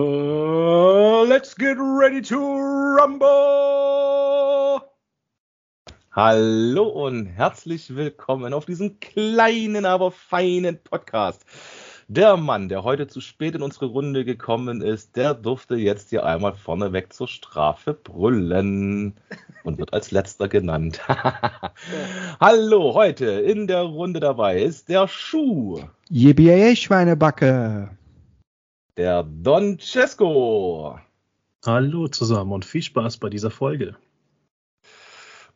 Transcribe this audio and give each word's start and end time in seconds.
Uh, 0.00 1.22
let's 1.24 1.54
get 1.54 1.76
ready 1.78 2.22
to 2.22 2.38
rumble! 2.38 3.28
Hallo 6.12 6.88
und 6.88 7.26
herzlich 7.26 7.94
willkommen 7.94 8.54
auf 8.54 8.64
diesem 8.64 9.00
kleinen, 9.00 9.84
aber 9.84 10.10
feinen 10.10 10.78
Podcast. 10.82 11.44
Der 12.08 12.38
Mann, 12.38 12.70
der 12.70 12.84
heute 12.84 13.06
zu 13.06 13.20
spät 13.20 13.54
in 13.54 13.60
unsere 13.60 13.84
Runde 13.84 14.24
gekommen 14.24 14.80
ist, 14.80 15.16
der 15.16 15.34
durfte 15.34 15.74
jetzt 15.74 16.08
hier 16.08 16.24
einmal 16.24 16.54
vorneweg 16.54 17.12
zur 17.12 17.28
Strafe 17.28 17.92
brüllen 17.92 19.12
und 19.62 19.76
wird 19.76 19.92
als 19.92 20.10
letzter 20.10 20.48
genannt. 20.48 21.02
Hallo, 22.40 22.94
heute 22.94 23.26
in 23.26 23.66
der 23.66 23.82
Runde 23.82 24.20
dabei 24.20 24.62
ist 24.62 24.88
der 24.88 25.06
Schuh. 25.06 25.82
JBA 26.08 26.76
Schweinebacke. 26.76 27.90
Der 29.02 29.24
Don 29.24 29.80
Cesco. 29.80 30.96
Hallo 31.66 32.06
zusammen 32.06 32.52
und 32.52 32.64
viel 32.64 32.82
Spaß 32.82 33.16
bei 33.16 33.30
dieser 33.30 33.50
Folge. 33.50 33.96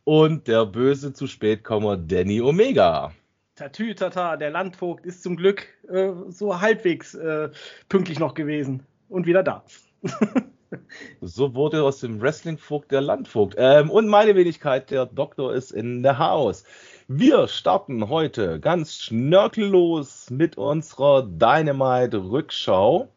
Und 0.02 0.48
der 0.48 0.66
böse 0.66 1.12
zu 1.12 1.28
spät 1.28 1.62
Kommer 1.62 1.96
Danny 1.96 2.40
Omega. 2.40 3.12
Tatü, 3.54 3.94
tata, 3.94 4.36
der 4.36 4.50
Landvogt 4.50 5.06
ist 5.06 5.22
zum 5.22 5.36
Glück 5.36 5.68
äh, 5.88 6.10
so 6.28 6.60
halbwegs 6.60 7.14
äh, 7.14 7.50
pünktlich 7.88 8.18
noch 8.18 8.34
gewesen 8.34 8.84
und 9.08 9.26
wieder 9.26 9.44
da. 9.44 9.62
so 11.20 11.54
wurde 11.54 11.84
aus 11.84 12.00
dem 12.00 12.20
Wrestlingvogt 12.20 12.90
der 12.90 13.00
Landvogt. 13.00 13.54
Ähm, 13.58 13.90
und 13.90 14.08
meine 14.08 14.34
Wenigkeit, 14.34 14.90
der 14.90 15.06
Doktor 15.06 15.54
ist 15.54 15.70
in 15.70 16.02
der 16.02 16.18
Haus. 16.18 16.64
Wir 17.06 17.46
starten 17.46 18.08
heute 18.08 18.58
ganz 18.58 18.96
schnörkellos 18.96 20.30
mit 20.30 20.58
unserer 20.58 21.22
Dynamite-Rückschau. 21.22 23.12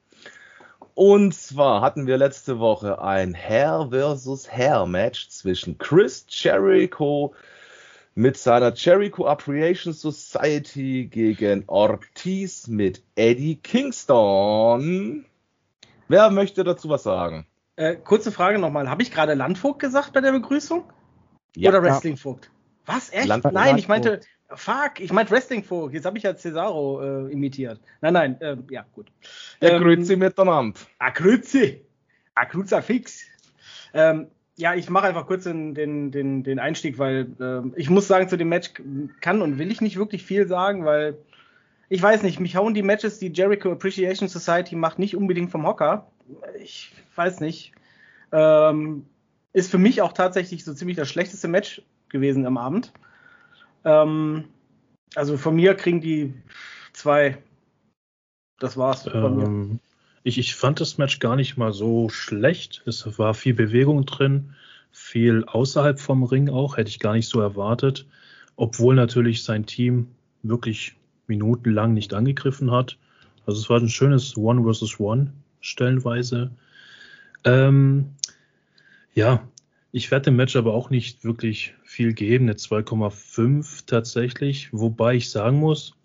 Und 1.00 1.34
zwar 1.34 1.80
hatten 1.80 2.08
wir 2.08 2.18
letzte 2.18 2.60
Woche 2.60 3.02
ein 3.02 3.34
Hair 3.34 3.88
versus 3.92 4.52
Hair 4.52 4.86
Match 4.86 5.30
zwischen 5.30 5.78
Chris 5.78 6.26
Jericho 6.28 7.34
mit 8.16 8.36
seiner 8.36 8.74
Jericho 8.74 9.26
Appreciation 9.26 9.94
Society 9.94 11.06
gegen 11.10 11.64
Ortiz 11.68 12.68
mit 12.68 13.02
Eddie 13.16 13.56
Kingston. 13.56 15.24
Wer 16.10 16.32
möchte 16.32 16.66
dazu 16.66 16.90
was 16.90 17.04
sagen? 17.04 17.48
Äh, 17.78 17.96
kurze 17.96 18.34
Frage 18.34 18.60
nochmal. 18.60 18.90
Habe 18.90 19.02
ich 19.02 19.10
gerade 19.10 19.36
Landvogt 19.36 19.80
gesagt 19.80 20.12
bei 20.12 20.20
der 20.20 20.34
Begrüßung? 20.34 20.84
Ja, 21.56 21.70
Oder 21.70 21.82
Wrestlingvogt? 21.82 22.52
Was? 22.86 23.10
Echt? 23.14 23.28
Land 23.30 23.46
nein, 23.54 23.78
ich 23.78 23.88
meinte, 23.88 24.20
fuck, 24.56 25.00
ich 25.00 25.12
meinte 25.12 25.32
Wrestlingvogt. 25.32 25.94
Jetzt 25.94 26.06
habe 26.06 26.18
ich 26.18 26.24
ja 26.24 26.36
Cesaro 26.36 27.02
äh, 27.02 27.32
imitiert. 27.32 27.80
Nein, 28.02 28.14
nein, 28.14 28.42
äh, 28.42 28.58
ja, 28.70 28.86
gut. 28.94 29.08
Ja, 29.62 29.70
ähm, 29.70 29.84
grüezi 29.84 30.16
miteinander. 30.16 30.80
Ah, 30.98 31.12
grüezi. 31.12 31.82
Ah, 32.36 32.82
fix. 32.82 33.24
Ähm, 33.94 34.28
ja, 34.56 34.76
ich 34.76 34.90
mache 34.90 35.08
einfach 35.08 35.26
kurz 35.26 35.46
den, 35.46 35.74
den, 35.74 36.12
den, 36.12 36.44
den 36.44 36.60
Einstieg, 36.60 36.98
weil 36.98 37.28
äh, 37.40 37.80
ich 37.80 37.90
muss 37.90 38.08
sagen, 38.08 38.28
zu 38.28 38.38
dem 38.38 38.50
Match 38.50 38.74
kann 39.22 39.42
und 39.42 39.58
will 39.58 39.72
ich 39.72 39.82
nicht 39.82 39.98
wirklich 39.98 40.24
viel 40.24 40.48
sagen, 40.48 40.86
weil 40.86 41.18
ich 41.88 42.02
weiß 42.02 42.24
nicht, 42.24 42.40
mich 42.40 42.56
hauen 42.56 42.74
die 42.74 42.84
Matches, 42.84 43.20
die 43.20 43.32
Jericho 43.34 43.72
Appreciation 43.72 44.30
Society 44.30 44.76
macht, 44.76 45.00
nicht 45.00 45.16
unbedingt 45.16 45.50
vom 45.50 45.66
Hocker. 45.66 46.08
Ich 46.62 46.94
weiß 47.16 47.40
nicht. 47.40 47.74
Ähm, 48.32 49.06
ist 49.54 49.72
für 49.72 49.80
mich 49.80 50.02
auch 50.02 50.14
tatsächlich 50.14 50.64
so 50.64 50.74
ziemlich 50.74 50.98
das 50.98 51.10
schlechteste 51.10 51.48
Match 51.48 51.82
gewesen 52.10 52.46
am 52.46 52.58
Abend. 52.58 52.94
Ähm, 53.86 54.46
also 55.16 55.38
von 55.38 55.56
mir 55.56 55.76
kriegen 55.76 56.02
die 56.02 56.34
zwei. 56.94 57.38
Das 58.60 58.78
war's. 58.78 59.08
Ähm, 59.14 59.80
ich, 60.24 60.38
ich 60.38 60.56
fand 60.56 60.80
das 60.80 60.98
Match 60.98 61.20
gar 61.20 61.36
nicht 61.36 61.58
mal 61.58 61.74
so 61.74 62.10
schlecht. 62.10 62.84
Es 62.86 63.18
war 63.18 63.34
viel 63.34 63.54
Bewegung 63.54 64.06
drin, 64.06 64.54
viel 64.92 65.46
außerhalb 65.46 66.00
vom 66.00 66.24
Ring 66.24 66.50
auch, 66.50 66.78
hätte 66.78 66.90
ich 66.90 67.00
gar 67.00 67.14
nicht 67.14 67.30
so 67.30 67.40
erwartet. 67.40 68.06
Obwohl 68.56 68.96
natürlich 68.96 69.44
sein 69.44 69.66
Team 69.66 70.08
wirklich 70.44 70.96
minutenlang 71.28 71.94
nicht 71.94 72.14
angegriffen 72.14 72.72
hat. 72.72 72.98
Also 73.46 73.62
es 73.62 73.70
war 73.70 73.80
ein 73.80 73.90
schönes 73.90 74.36
One 74.36 74.64
versus 74.64 75.00
One 75.00 75.32
stellenweise. 75.62 76.52
Ähm, 77.46 78.10
ja, 79.14 79.48
ich 79.92 80.12
werde 80.12 80.26
dem 80.26 80.36
Match 80.36 80.56
aber 80.56 80.74
auch 80.74 80.90
nicht 80.90 81.24
wirklich 81.24 81.74
viel 81.84 82.14
geben, 82.14 82.46
eine 82.46 82.54
2,5 82.54 83.86
tatsächlich. 83.86 84.70
Wobei 84.72 85.16
ich 85.16 85.30
sagen 85.32 85.58
muss, 85.60 85.96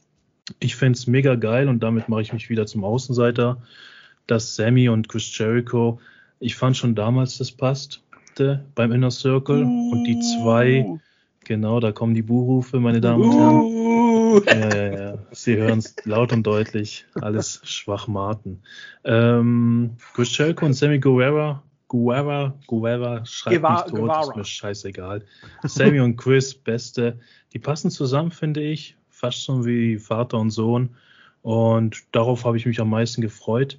ich 0.60 0.76
fände 0.76 0.96
es 0.96 1.06
mega 1.06 1.34
geil 1.34 1.68
und 1.68 1.82
damit 1.82 2.08
mache 2.08 2.22
ich 2.22 2.32
mich 2.32 2.50
wieder 2.50 2.66
zum 2.66 2.84
Außenseiter, 2.84 3.62
dass 4.26 4.56
Sammy 4.56 4.88
und 4.88 5.08
Chris 5.08 5.36
Jericho, 5.36 6.00
ich 6.40 6.56
fand 6.56 6.76
schon 6.76 6.94
damals, 6.94 7.38
das 7.38 7.52
passte 7.52 8.00
beim 8.74 8.92
Inner 8.92 9.10
Circle 9.10 9.64
uh. 9.64 9.90
und 9.92 10.04
die 10.04 10.18
zwei, 10.18 10.98
genau, 11.44 11.78
da 11.80 11.92
kommen 11.92 12.14
die 12.14 12.22
Buhrufe, 12.22 12.80
meine 12.80 13.00
Damen 13.00 13.22
und 13.22 13.32
Herren. 13.32 13.60
Uh. 13.60 13.84
Ja, 14.46 14.74
ja, 14.74 14.98
ja. 14.98 15.18
Sie 15.30 15.56
hören 15.56 15.78
es 15.78 15.94
laut 16.04 16.32
und 16.32 16.44
deutlich, 16.44 17.06
alles 17.20 17.60
Schwachmaten. 17.62 18.62
Ähm, 19.04 19.92
Chris 20.14 20.36
Jericho 20.36 20.66
und 20.66 20.72
Sammy 20.72 20.98
Guerrera 20.98 21.62
Guevara, 21.88 22.58
Guevara, 22.66 23.24
schreibt 23.26 23.56
Geva 23.56 23.72
mich 23.72 23.82
tot, 23.82 24.00
Guevara. 24.00 24.20
ist 24.22 24.36
mir 24.36 24.44
scheißegal. 24.44 25.24
Sammy 25.64 26.00
und 26.00 26.16
Chris, 26.16 26.54
beste. 26.54 27.20
Die 27.52 27.58
passen 27.58 27.90
zusammen, 27.90 28.30
finde 28.30 28.62
ich. 28.62 28.96
Fast 29.10 29.44
so 29.44 29.64
wie 29.66 29.98
Vater 29.98 30.38
und 30.38 30.50
Sohn. 30.50 30.96
Und 31.42 32.02
darauf 32.12 32.44
habe 32.44 32.56
ich 32.56 32.66
mich 32.66 32.80
am 32.80 32.90
meisten 32.90 33.20
gefreut. 33.20 33.78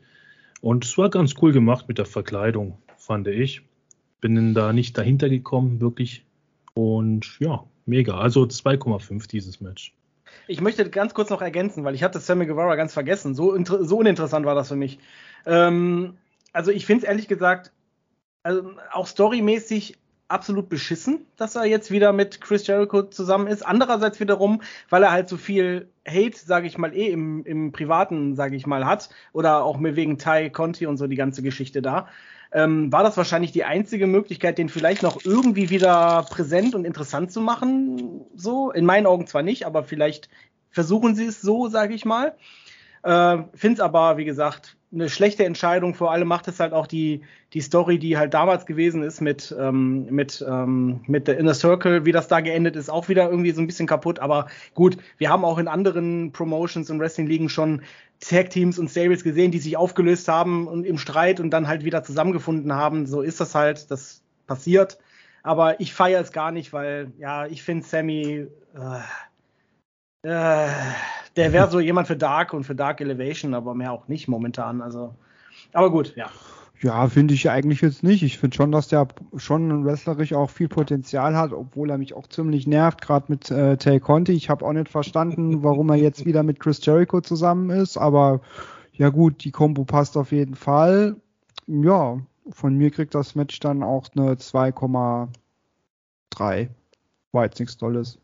Und 0.62 0.86
es 0.86 0.98
war 0.98 1.10
ganz 1.10 1.34
cool 1.42 1.52
gemacht 1.52 1.88
mit 1.88 1.98
der 1.98 2.06
Verkleidung, 2.06 2.78
fand 2.98 3.28
ich. 3.28 3.62
Bin 4.22 4.54
da 4.54 4.72
nicht 4.72 4.98
dahinter 4.98 5.30
gekommen, 5.30 5.82
wirklich. 5.82 6.26
Und 6.74 7.38
ja, 7.40 7.64
mega. 7.86 8.18
Also 8.18 8.44
2,5 8.44 9.28
dieses 9.28 9.62
Match. 9.62 9.94
Ich 10.48 10.62
möchte 10.62 10.90
ganz 10.90 11.14
kurz 11.14 11.30
noch 11.30 11.42
ergänzen, 11.42 11.84
weil 11.84 11.96
ich 11.96 12.04
hatte 12.04 12.20
Sammy 12.20 12.46
Guevara 12.46 12.76
ganz 12.76 12.94
vergessen. 12.94 13.36
So, 13.36 13.58
so 13.64 13.98
uninteressant 13.98 14.46
war 14.46 14.56
das 14.56 14.68
für 14.68 14.76
mich. 14.76 15.00
Ähm, 15.46 16.18
also 16.54 16.72
ich 16.72 16.86
finde 16.86 17.04
es 17.04 17.10
ehrlich 17.10 17.28
gesagt 17.28 17.72
also 18.46 18.72
auch 18.92 19.08
storymäßig 19.08 19.98
absolut 20.28 20.70
beschissen, 20.70 21.26
dass 21.36 21.56
er 21.56 21.66
jetzt 21.66 21.90
wieder 21.90 22.14
mit 22.14 22.42
Chris 22.42 22.68
Jericho 22.68 23.04
zusammen 23.04 23.48
ist. 23.48 23.66
Andererseits 23.66 24.20
wiederum, 24.20 24.62
weil 24.90 25.04
er 25.04 25.12
halt 25.12 25.30
so 25.30 25.38
viel 25.38 25.90
Hate, 26.08 26.38
sage 26.38 26.68
ich 26.68 26.78
mal, 26.78 26.96
eh 26.96 27.08
im, 27.08 27.44
im 27.44 27.72
Privaten, 27.72 28.36
sage 28.36 28.56
ich 28.56 28.68
mal, 28.68 28.86
hat. 28.86 29.10
Oder 29.34 29.64
auch 29.64 29.80
mit 29.80 29.96
wegen 29.96 30.20
Ty 30.20 30.52
Conti 30.52 30.86
und 30.86 30.98
so 30.98 31.08
die 31.08 31.16
ganze 31.16 31.42
Geschichte 31.42 31.82
da. 31.82 32.08
Ähm, 32.52 32.92
war 32.92 33.04
das 33.04 33.18
wahrscheinlich 33.18 33.52
die 33.52 33.66
einzige 33.66 34.06
Möglichkeit, 34.06 34.60
den 34.60 34.70
vielleicht 34.70 35.02
noch 35.02 35.26
irgendwie 35.26 35.72
wieder 35.72 36.26
präsent 36.30 36.76
und 36.76 36.86
interessant 36.86 37.32
zu 37.32 37.42
machen. 37.42 38.22
So, 38.36 38.72
in 38.72 38.86
meinen 38.86 39.08
Augen 39.08 39.26
zwar 39.26 39.42
nicht, 39.42 39.66
aber 39.66 39.84
vielleicht 39.84 40.30
versuchen 40.70 41.16
sie 41.16 41.26
es 41.26 41.42
so, 41.42 41.68
sage 41.68 41.96
ich 41.96 42.06
mal. 42.06 42.36
Äh, 43.06 43.44
Finde 43.54 43.76
es 43.76 43.80
aber, 43.82 44.18
wie 44.18 44.26
gesagt, 44.26 44.78
eine 44.92 45.10
schlechte 45.10 45.46
Entscheidung. 45.46 45.94
Vor 45.94 46.12
allem 46.12 46.28
macht 46.28 46.48
es 46.48 46.60
halt 46.60 46.74
auch 46.74 46.88
die, 46.88 47.22
die 47.54 47.62
Story, 47.62 48.00
die 48.00 48.18
halt 48.18 48.34
damals 48.34 48.66
gewesen 48.66 49.04
ist 49.04 49.22
mit, 49.22 49.56
ähm, 49.60 50.08
mit, 50.10 50.44
ähm, 50.48 51.02
mit 51.06 51.28
der 51.28 51.38
Inner 51.38 51.54
Circle, 51.54 52.06
wie 52.06 52.12
das 52.12 52.28
da 52.28 52.40
geendet 52.40 52.76
ist, 52.76 52.90
auch 52.90 53.08
wieder 53.08 53.30
irgendwie 53.30 53.52
so 53.52 53.62
ein 53.62 53.68
bisschen 53.68 53.86
kaputt. 53.86 54.18
Aber 54.18 54.48
gut, 54.74 54.98
wir 55.20 55.30
haben 55.30 55.46
auch 55.46 55.60
in 55.60 55.68
anderen 55.68 56.32
Promotions 56.32 56.90
und 56.90 57.00
Wrestling-Ligen 57.00 57.50
schon 57.50 57.84
Tag-Teams 58.22 58.80
und 58.80 58.90
Stables 58.90 59.24
gesehen, 59.24 59.52
die 59.52 59.60
sich 59.60 59.78
aufgelöst 59.78 60.28
haben 60.28 60.68
und 60.68 60.84
im 60.84 60.98
Streit 60.98 61.40
und 61.40 61.52
dann 61.52 61.68
halt 61.68 61.86
wieder 61.86 62.04
zusammengefunden 62.04 62.74
haben. 62.74 63.06
So 63.06 63.22
ist 63.22 63.40
das 63.40 63.54
halt, 63.54 63.92
das 63.92 64.24
passiert. 64.48 64.98
Aber 65.44 65.80
ich 65.80 65.94
feiere 65.94 66.22
es 66.22 66.32
gar 66.32 66.52
nicht, 66.52 66.74
weil, 66.74 67.12
ja, 67.20 67.46
ich 67.46 67.62
finde 67.62 67.86
Sammy, 67.86 68.48
äh, 68.74 69.00
äh, 70.26 70.68
der 71.36 71.54
wäre 71.54 71.70
so 71.70 71.80
jemand 71.80 72.08
für 72.08 72.18
Dark 72.18 72.54
und 72.54 72.64
für 72.64 72.76
Dark 72.76 73.00
Elevation, 73.00 73.54
aber 73.54 73.76
mehr 73.76 73.92
auch 73.92 74.08
nicht 74.08 74.28
momentan. 74.28 74.82
Also, 74.82 75.14
aber 75.74 75.92
gut, 75.92 76.16
ja. 76.16 76.30
Ja, 76.82 77.08
finde 77.08 77.34
ich 77.34 77.50
eigentlich 77.50 77.82
jetzt 77.82 78.04
nicht. 78.04 78.22
Ich 78.22 78.38
finde 78.38 78.56
schon, 78.56 78.72
dass 78.72 78.90
der 78.90 79.08
schon 79.38 79.86
wrestlerisch 79.86 80.34
auch 80.34 80.50
viel 80.50 80.68
Potenzial 80.68 81.36
hat, 81.36 81.54
obwohl 81.54 81.90
er 81.90 81.98
mich 81.98 82.14
auch 82.14 82.28
ziemlich 82.28 82.68
nervt, 82.68 83.02
gerade 83.02 83.26
mit 83.30 83.50
äh, 83.50 83.78
Tay 83.78 84.00
Conti. 84.00 84.34
Ich 84.34 84.50
habe 84.50 84.66
auch 84.66 84.74
nicht 84.74 84.90
verstanden, 84.90 85.64
warum 85.64 85.90
er 85.90 85.96
jetzt 85.96 86.26
wieder 86.26 86.44
mit 86.44 86.60
Chris 86.60 86.86
Jericho 86.86 87.22
zusammen 87.22 87.70
ist, 87.70 87.98
aber 87.98 88.42
ja 88.94 89.10
gut, 89.10 89.44
die 89.44 89.52
Kombo 89.52 89.86
passt 89.86 90.18
auf 90.18 90.32
jeden 90.32 90.56
Fall. 90.56 91.16
Ja, 91.68 92.20
von 92.50 92.76
mir 92.76 92.92
kriegt 92.92 93.16
das 93.16 93.36
Match 93.36 93.60
dann 93.60 93.82
auch 93.82 94.08
eine 94.16 94.34
2,3. 94.34 96.70
War 97.32 97.44
jetzt 97.44 97.60
nichts 97.60 97.78
Tolles. 97.78 98.20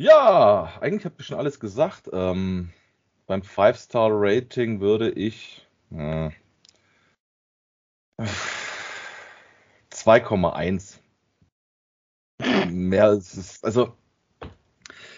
Ja, 0.00 0.78
eigentlich 0.80 1.04
habe 1.04 1.16
ich 1.18 1.26
schon 1.26 1.36
alles 1.36 1.60
gesagt. 1.60 2.08
Ähm, 2.10 2.70
beim 3.26 3.42
5-Star-Rating 3.42 4.80
würde 4.80 5.10
ich 5.10 5.68
äh, 5.92 6.30
2,1. 9.92 11.00
Mehr 12.70 13.12
ist 13.12 13.36
es, 13.36 13.62
also 13.62 13.94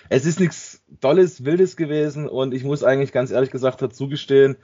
es 0.09 0.27
ist 0.27 0.41
nichts 0.41 0.83
Tolles, 1.01 1.45
Wildes 1.45 1.77
gewesen 1.77 2.29
und 2.29 2.53
ich 2.53 2.65
muss 2.65 2.83
eigentlich 2.83 3.13
ganz 3.13 3.31
ehrlich 3.31 3.53
gesagt 3.53 3.83
dazu 3.83 4.09
gestehen, 4.09 4.57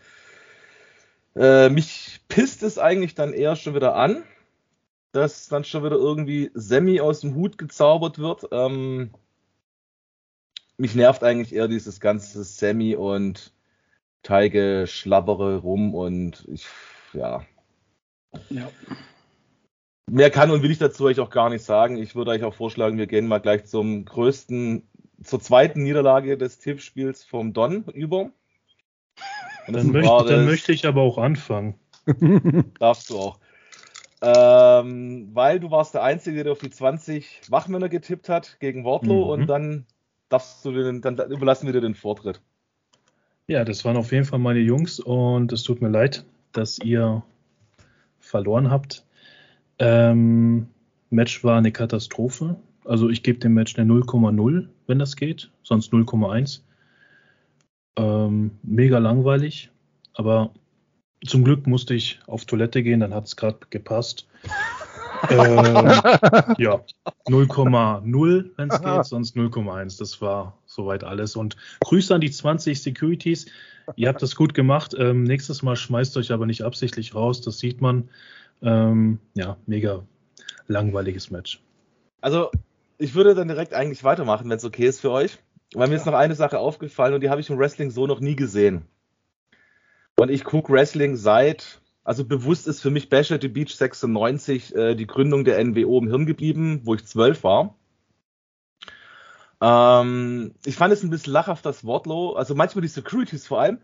Äh, 1.37 1.69
mich 1.69 2.23
pisst 2.27 2.65
es 2.65 2.77
eigentlich 2.79 3.15
dann 3.15 3.33
eher 3.33 3.55
schon 3.55 3.77
wieder 3.77 3.95
an, 3.95 4.25
dass 5.13 5.47
dann 5.47 5.63
schon 5.63 5.85
wieder 5.85 5.95
irgendwie 5.97 6.51
Semi 6.55 7.01
aus 7.01 7.21
dem 7.21 7.37
Hut 7.37 7.57
gezaubert 7.57 8.19
wird. 8.19 8.49
Ähm, 8.51 9.13
mich 10.79 10.95
nervt 10.95 11.23
eigentlich 11.23 11.55
eher 11.55 11.69
dieses 11.69 12.01
ganze 12.01 12.45
Semi 12.45 12.95
und 12.97 13.53
Teige 14.23 14.87
schlabbere 14.87 15.59
rum 15.59 15.95
und 15.95 16.47
ich, 16.49 16.67
ja. 17.13 17.45
Ja. 18.51 18.71
Mehr 20.11 20.31
kann 20.31 20.51
und 20.51 20.63
will 20.63 20.71
ich 20.71 20.79
dazu 20.79 21.05
euch 21.05 21.21
auch 21.21 21.31
gar 21.31 21.51
nicht 21.51 21.65
sagen. 21.65 21.99
Ich 21.99 22.15
würde 22.15 22.31
euch 22.31 22.43
auch 22.43 22.55
vorschlagen, 22.55 22.99
wir 22.99 23.07
gehen 23.07 23.29
mal 23.29 23.39
gleich 23.39 23.67
zum 23.67 24.05
größten, 24.05 24.83
zur 25.23 25.41
zweiten 25.41 25.83
Niederlage 25.83 26.39
des 26.39 26.59
Tippspiels 26.59 27.25
vom 27.25 27.53
Don 27.53 27.85
über. 27.85 28.31
Dann 29.67 29.91
möchte, 29.91 30.25
dann 30.27 30.47
möchte 30.47 30.73
ich 30.73 30.87
aber 30.87 31.03
auch 31.03 31.19
anfangen. 31.19 31.75
Darfst 32.79 33.11
du 33.11 33.19
auch. 33.19 33.39
Ähm, 34.21 35.31
weil 35.33 35.61
du 35.61 35.71
warst 35.71 35.95
der 35.95 36.03
Einzige, 36.03 36.43
der 36.43 36.53
auf 36.53 36.59
die 36.59 36.71
20 36.71 37.43
Wachmänner 37.49 37.89
getippt 37.89 38.29
hat 38.29 38.59
gegen 38.59 38.85
Wortlo 38.85 39.25
mhm. 39.25 39.31
und 39.31 39.47
dann 39.47 39.87
darfst 40.29 40.65
du 40.65 40.73
den, 40.73 41.01
dann 41.01 41.19
überlassen 41.31 41.67
wir 41.67 41.73
dir 41.73 41.81
den 41.81 41.95
Vortritt. 41.95 42.41
Ja, 43.47 43.65
das 43.65 43.85
waren 43.85 43.97
auf 43.97 44.13
jeden 44.13 44.27
Fall 44.27 44.39
meine 44.39 44.61
Jungs 44.61 45.01
und 45.01 45.53
es 45.53 45.63
tut 45.63 45.81
mir 45.81 45.89
leid, 45.89 46.25
dass 46.53 46.79
ihr 46.79 47.23
verloren 48.21 48.71
habt. 48.71 49.07
Ähm, 49.79 50.69
Match 51.11 51.43
war 51.45 51.57
eine 51.57 51.73
Katastrophe. 51.73 52.57
Also 52.85 53.09
ich 53.09 53.23
gebe 53.23 53.39
dem 53.39 53.55
Match 53.55 53.79
eine 53.79 53.91
0,0, 53.91 54.69
wenn 54.87 54.99
das 54.99 55.17
geht, 55.17 55.51
sonst 55.63 55.93
0,1. 55.93 56.61
Ähm, 57.97 58.53
mega 58.63 58.99
langweilig, 58.99 59.71
aber 60.15 60.53
zum 61.27 61.45
Glück 61.45 61.67
musste 61.67 61.95
ich 61.95 62.21
auf 62.27 62.45
Toilette 62.45 62.83
gehen, 62.83 63.01
dann 63.01 63.15
hat 63.15 63.27
es 63.27 63.37
gerade 63.37 63.59
gepasst. 63.71 64.29
Ähm, 65.31 65.87
ja, 66.59 66.81
0,0, 67.29 68.51
wenn 68.57 68.71
es 68.71 68.81
geht, 68.81 69.05
sonst 69.05 69.37
0,1. 69.37 69.99
Das 69.99 70.21
war 70.21 70.59
soweit 70.67 71.05
alles. 71.05 71.37
Und 71.37 71.57
Grüße 71.81 72.15
an 72.15 72.21
die 72.21 72.31
20 72.31 72.81
Securities. 72.83 73.47
Ihr 73.97 74.09
habt 74.09 74.23
das 74.23 74.37
gut 74.37 74.55
gemacht. 74.55 74.95
Ähm, 74.99 75.25
nächstes 75.25 75.63
Mal 75.63 75.77
schmeißt 75.77 76.17
euch 76.17 76.33
aber 76.33 76.47
nicht 76.47 76.63
absichtlich 76.63 77.15
raus. 77.15 77.41
Das 77.41 77.59
sieht 77.59 77.81
man. 77.81 78.09
Ähm, 78.63 79.19
ja, 79.35 79.57
mega 79.67 80.03
langweiliges 80.67 81.31
Match. 81.31 81.63
Also, 82.21 82.51
ich 82.99 83.15
würde 83.15 83.35
dann 83.35 83.49
direkt 83.49 83.75
eigentlich 83.75 84.05
weitermachen, 84.05 84.51
wenn 84.51 84.57
es 84.57 84.65
okay 84.65 84.87
ist 84.87 85.01
für 85.01 85.11
euch. 85.11 85.39
Weil 85.75 85.89
mir 85.89 85.97
ist 85.97 86.07
noch 86.07 86.15
eine 86.15 86.35
Sache 86.35 86.59
aufgefallen 86.59 87.15
und 87.15 87.21
die 87.21 87.31
habe 87.31 87.41
ich 87.41 87.51
im 87.51 87.59
Wrestling 87.59 87.91
so 87.91 88.07
noch 88.07 88.21
nie 88.21 88.37
gesehen. 88.37 88.87
Und 90.17 90.31
ich 90.31 90.45
gucke 90.45 90.73
Wrestling 90.73 91.17
seit, 91.17 91.81
also 92.09 92.25
bewusst 92.25 92.67
ist 92.67 92.81
für 92.81 92.89
mich 92.89 93.11
Bash 93.11 93.31
at 93.33 93.43
the 93.43 93.49
Beach 93.49 93.77
96 93.77 94.75
äh, 94.75 94.95
die 94.95 95.07
Gründung 95.07 95.45
der 95.45 95.63
NWO 95.63 95.99
im 95.99 96.09
Hirn 96.09 96.25
geblieben, 96.25 96.81
wo 96.85 96.95
ich 96.95 97.05
zwölf 97.05 97.45
war. 97.45 97.77
Ähm, 99.61 100.55
ich 100.65 100.77
fand 100.77 100.95
es 100.95 101.03
ein 101.03 101.11
bisschen 101.11 101.35
lachhaft, 101.35 101.67
das 101.67 101.85
Wortlo, 101.85 102.33
also 102.33 102.55
manchmal 102.55 102.81
die 102.81 102.89
Securities 102.89 103.47
vor 103.47 103.61
allem. 103.61 103.83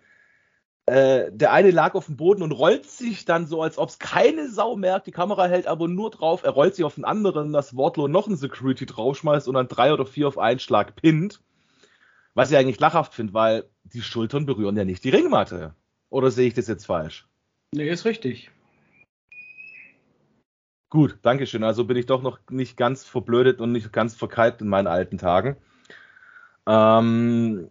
Äh, 0.86 1.32
der 1.32 1.52
eine 1.52 1.70
lag 1.70 1.94
auf 1.94 2.06
dem 2.06 2.16
Boden 2.16 2.42
und 2.42 2.52
rollt 2.52 2.86
sich 2.86 3.26
dann 3.26 3.46
so, 3.46 3.60
als 3.60 3.76
ob 3.76 3.90
es 3.90 3.98
keine 3.98 4.48
Sau 4.48 4.74
merkt. 4.74 5.06
Die 5.06 5.12
Kamera 5.12 5.44
hält 5.44 5.66
aber 5.66 5.86
nur 5.86 6.10
drauf. 6.10 6.44
Er 6.44 6.52
rollt 6.52 6.76
sich 6.76 6.86
auf 6.86 6.94
den 6.94 7.04
anderen, 7.04 7.52
das 7.52 7.76
Wortlo 7.76 8.08
noch 8.08 8.26
ein 8.26 8.36
Security 8.36 8.86
draufschmeißt 8.86 9.48
und 9.48 9.54
dann 9.54 9.68
drei 9.68 9.92
oder 9.92 10.06
vier 10.06 10.28
auf 10.28 10.38
einen 10.38 10.60
Schlag 10.60 10.96
pinnt. 10.96 11.42
Was 12.32 12.50
ich 12.50 12.56
eigentlich 12.56 12.80
lachhaft 12.80 13.12
finde, 13.12 13.34
weil 13.34 13.68
die 13.82 14.00
Schultern 14.00 14.46
berühren 14.46 14.78
ja 14.78 14.86
nicht 14.86 15.04
die 15.04 15.10
Ringmatte. 15.10 15.74
Oder 16.08 16.30
sehe 16.30 16.48
ich 16.48 16.54
das 16.54 16.68
jetzt 16.68 16.86
falsch? 16.86 17.28
Nee, 17.74 17.90
ist 17.90 18.04
richtig. 18.04 18.52
Gut, 20.90 21.18
danke 21.22 21.44
schön. 21.44 21.64
Also 21.64 21.84
bin 21.84 21.96
ich 21.96 22.06
doch 22.06 22.22
noch 22.22 22.38
nicht 22.48 22.76
ganz 22.76 23.04
verblödet 23.04 23.60
und 23.60 23.72
nicht 23.72 23.92
ganz 23.92 24.14
verkalkt 24.14 24.62
in 24.62 24.68
meinen 24.68 24.86
alten 24.86 25.18
Tagen. 25.18 25.56
Ähm, 26.68 27.68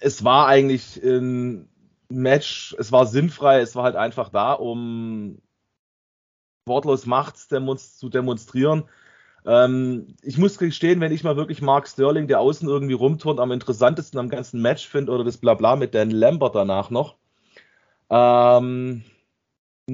es 0.00 0.24
war 0.24 0.46
eigentlich 0.46 0.96
ein 1.04 1.68
Match, 2.08 2.74
es 2.78 2.92
war 2.92 3.04
sinnfrei, 3.04 3.60
es 3.60 3.76
war 3.76 3.84
halt 3.84 3.96
einfach 3.96 4.30
da, 4.30 4.54
um 4.54 5.42
wortlos 6.66 7.04
Macht 7.04 7.36
zu 7.36 8.08
demonstrieren. 8.08 8.84
Ähm, 9.44 10.16
ich 10.22 10.38
muss 10.38 10.56
gestehen, 10.56 11.00
wenn 11.00 11.12
ich 11.12 11.24
mal 11.24 11.36
wirklich 11.36 11.60
Mark 11.60 11.86
Sterling, 11.86 12.26
der 12.26 12.40
außen 12.40 12.66
irgendwie 12.66 12.94
rumturnt, 12.94 13.38
am 13.38 13.52
interessantesten 13.52 14.18
am 14.18 14.30
ganzen 14.30 14.62
Match 14.62 14.88
finde 14.88 15.12
oder 15.12 15.24
das 15.24 15.36
Blabla 15.36 15.76
mit 15.76 15.94
Dan 15.94 16.10
Lambert 16.10 16.54
danach 16.54 16.88
noch. 16.88 17.16
Ähm, 18.08 19.04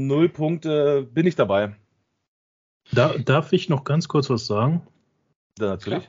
null 0.07 0.29
Punkte 0.29 1.03
bin 1.03 1.27
ich 1.27 1.35
dabei. 1.35 1.75
Da, 2.93 3.17
darf 3.19 3.53
ich 3.53 3.69
noch 3.69 3.85
ganz 3.85 4.09
kurz 4.09 4.31
was 4.31 4.47
sagen? 4.47 4.83
Ja, 5.59 5.67
natürlich. 5.67 6.09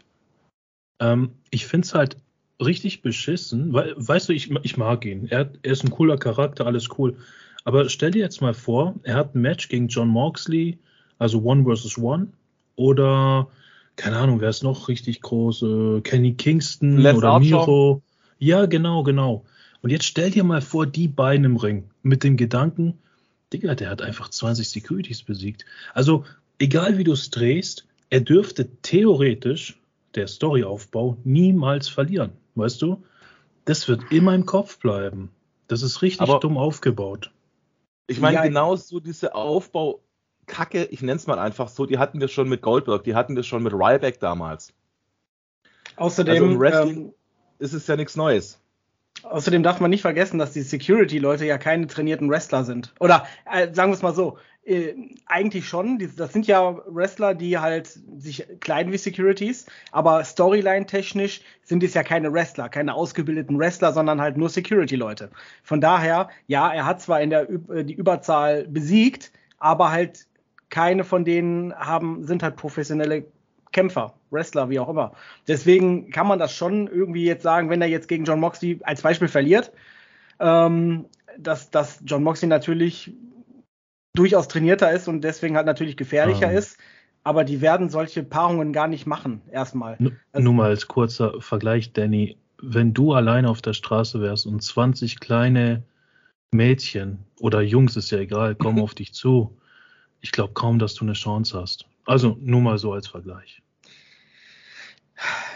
Ähm, 1.00 1.32
ich 1.50 1.66
finde 1.66 1.86
es 1.86 1.94
halt 1.94 2.18
richtig 2.62 3.02
beschissen, 3.02 3.74
weil, 3.74 3.94
weißt 3.98 4.30
du, 4.30 4.34
ich, 4.34 4.52
ich 4.64 4.78
mag 4.78 5.06
ihn. 5.06 5.28
Er, 5.28 5.52
er 5.62 5.72
ist 5.72 5.84
ein 5.84 5.92
cooler 5.92 6.18
Charakter, 6.18 6.66
alles 6.66 6.88
cool. 6.98 7.18
Aber 7.66 7.90
stell 7.90 8.12
dir 8.12 8.22
jetzt 8.22 8.42
mal 8.42 8.54
vor, 8.54 8.96
er 9.04 9.16
hat 9.16 9.36
ein 9.36 9.42
Match 9.42 9.70
gegen 9.70 9.88
John 9.88 10.08
Moxley, 10.08 10.78
also 11.18 11.42
One 11.42 11.64
versus 11.64 11.98
One, 11.98 12.28
oder 12.76 13.50
keine 13.96 14.18
Ahnung, 14.18 14.40
wer 14.40 14.50
ist 14.50 14.64
noch 14.64 14.88
richtig 14.88 15.22
groß? 15.22 15.62
Äh, 15.64 16.02
Kenny 16.02 16.34
Kingston 16.34 16.98
Let's 16.98 17.18
oder 17.18 17.40
Miro. 17.40 18.02
Ja, 18.38 18.66
genau, 18.66 19.04
genau. 19.04 19.46
Und 19.82 19.90
jetzt 19.90 20.06
stell 20.06 20.32
dir 20.32 20.44
mal 20.44 20.62
vor, 20.62 20.86
die 20.86 21.08
beiden 21.08 21.46
im 21.46 21.58
Ring 21.58 21.90
mit 22.02 22.24
dem 22.24 22.38
Gedanken, 22.38 22.98
Digga, 23.54 23.76
der 23.76 23.90
hat 23.90 24.02
einfach 24.02 24.30
20 24.30 24.70
Securities 24.70 25.24
besiegt. 25.24 25.66
Also, 25.94 26.26
egal 26.60 26.98
wie 26.98 27.04
du 27.04 27.14
es 27.14 27.30
drehst, 27.30 27.88
er 28.10 28.22
dürfte 28.22 28.70
theoretisch 28.82 29.80
der 30.16 30.28
Storyaufbau 30.28 31.18
niemals 31.24 31.88
verlieren. 31.88 32.32
Weißt 32.56 32.82
du? 32.82 33.04
Das 33.66 33.88
wird 33.88 34.12
immer 34.12 34.34
im 34.34 34.46
Kopf 34.46 34.80
bleiben. 34.80 35.32
Das 35.68 35.84
ist 35.84 36.02
richtig 36.02 36.22
Aber 36.22 36.40
dumm 36.40 36.58
aufgebaut. 36.58 37.32
Ich 38.08 38.20
meine, 38.20 38.38
ja, 38.38 38.44
genau 38.44 38.76
so 38.76 39.00
diese 39.00 39.36
Aufbau, 39.36 40.02
Kacke, 40.48 40.86
ich 40.86 41.02
nenne 41.02 41.18
es 41.18 41.28
mal 41.28 41.38
einfach 41.38 41.70
so, 41.70 41.86
die 41.86 42.00
hatten 42.00 42.20
wir 42.20 42.28
schon 42.28 42.50
mit 42.50 42.64
Goldberg, 42.64 43.04
die 43.04 43.14
hatten 43.14 43.36
wir 43.36 43.44
schon 43.44 43.62
mit 43.62 43.74
Ryback 43.74 44.20
damals. 44.20 44.74
Außerdem 45.96 46.34
also 46.34 46.46
im 46.46 46.60
Wrestling 46.60 47.06
ähm, 47.06 47.14
ist 47.60 47.74
es 47.74 47.86
ja 47.86 47.96
nichts 47.96 48.16
Neues. 48.16 48.60
Außerdem 49.24 49.64
darf 49.64 49.80
man 49.80 49.90
nicht 49.90 50.02
vergessen, 50.02 50.40
dass 50.40 50.54
die 50.54 50.62
Security-Leute 50.62 51.46
ja 51.46 51.58
keine 51.58 51.88
trainierten 51.88 52.30
Wrestler 52.30 52.64
sind. 52.64 52.94
Oder 53.00 53.28
äh, 53.52 53.74
sagen 53.74 53.92
wir 53.92 53.96
es 53.96 54.02
mal 54.02 54.14
so, 54.14 54.38
äh, 54.70 54.94
eigentlich 55.26 55.68
schon. 55.68 55.98
Das 56.16 56.32
sind 56.32 56.46
ja 56.48 56.80
Wrestler, 56.86 57.34
die 57.34 57.58
halt 57.58 57.88
sich 58.18 58.46
kleiden 58.60 58.94
wie 58.94 58.98
Securities, 58.98 59.66
aber 59.92 60.24
Storyline-technisch 60.24 61.42
sind 61.64 61.84
es 61.84 61.94
ja 61.94 62.04
keine 62.04 62.32
Wrestler, 62.32 62.70
keine 62.70 62.94
ausgebildeten 62.94 63.58
Wrestler, 63.58 63.94
sondern 63.94 64.22
halt 64.22 64.38
nur 64.38 64.50
Security-Leute. 64.50 65.32
Von 65.64 65.82
daher, 65.82 66.30
ja, 66.48 66.72
er 66.72 66.86
hat 66.86 67.02
zwar 67.02 67.22
in 67.22 67.32
der 67.32 67.50
äh, 67.50 67.84
die 67.84 67.96
Überzahl 67.96 68.68
besiegt, 68.68 69.32
aber 69.58 69.92
halt 69.92 70.28
keine 70.70 71.04
von 71.04 71.26
denen 71.26 71.74
haben, 71.74 72.26
sind 72.26 72.44
halt 72.44 72.56
professionelle 72.56 73.26
Kämpfer, 73.72 74.14
Wrestler, 74.32 74.70
wie 74.70 74.80
auch 74.80 74.90
immer. 74.90 75.14
Deswegen 75.48 76.10
kann 76.12 76.28
man 76.28 76.40
das 76.40 76.54
schon 76.54 76.88
irgendwie 76.88 77.26
jetzt 77.26 77.44
sagen, 77.44 77.70
wenn 77.70 77.82
er 77.82 77.88
jetzt 77.88 78.08
gegen 78.08 78.26
John 78.26 78.40
Moxley 78.40 78.80
als 78.84 79.02
Beispiel 79.02 79.28
verliert, 79.28 79.72
ähm, 80.40 81.06
dass, 81.38 81.70
dass 81.72 82.02
John 82.06 82.24
Moxley 82.24 82.48
natürlich 82.48 83.14
durchaus 84.16 84.48
trainierter 84.48 84.92
ist 84.92 85.08
und 85.08 85.22
deswegen 85.22 85.56
halt 85.56 85.66
natürlich 85.66 85.98
gefährlicher. 85.98 86.52
Ähm. 86.52 86.58
ist. 86.58 86.78
Aber 87.24 87.44
die 87.44 87.60
werden 87.60 87.90
solche 87.90 88.24
Paarungen 88.24 88.72
gar 88.72 88.88
nicht 88.88 89.06
machen, 89.06 89.42
erstmal. 89.52 89.98
Also, 90.32 90.44
nur 90.44 90.54
mal 90.54 90.70
als 90.70 90.88
kurzer 90.88 91.42
Vergleich, 91.42 91.92
Danny. 91.92 92.38
Wenn 92.62 92.94
du 92.94 93.14
alleine 93.14 93.50
auf 93.50 93.62
der 93.62 93.74
Straße 93.74 94.22
wärst 94.22 94.48
und 94.48 94.64
20 94.64 95.20
kleine 95.20 95.84
Mädchen 96.52 97.20
oder 97.40 97.62
Jungs, 97.62 97.98
ist 97.98 98.10
ja 98.12 98.20
egal, 98.20 98.56
kommen 98.56 98.80
auf 98.82 98.96
dich 98.96 99.14
zu 99.14 99.54
ich 100.22 100.32
glaube 100.32 100.54
kaum, 100.54 100.80
dass 100.80 100.96
du 100.96 101.06
eine 101.06 101.14
Chance 101.14 101.60
hast. 101.60 101.86
Also 102.06 102.38
nur 102.40 102.62
mal 102.62 102.78
so 102.78 102.94
als 102.94 103.08
Vergleich. 103.08 103.62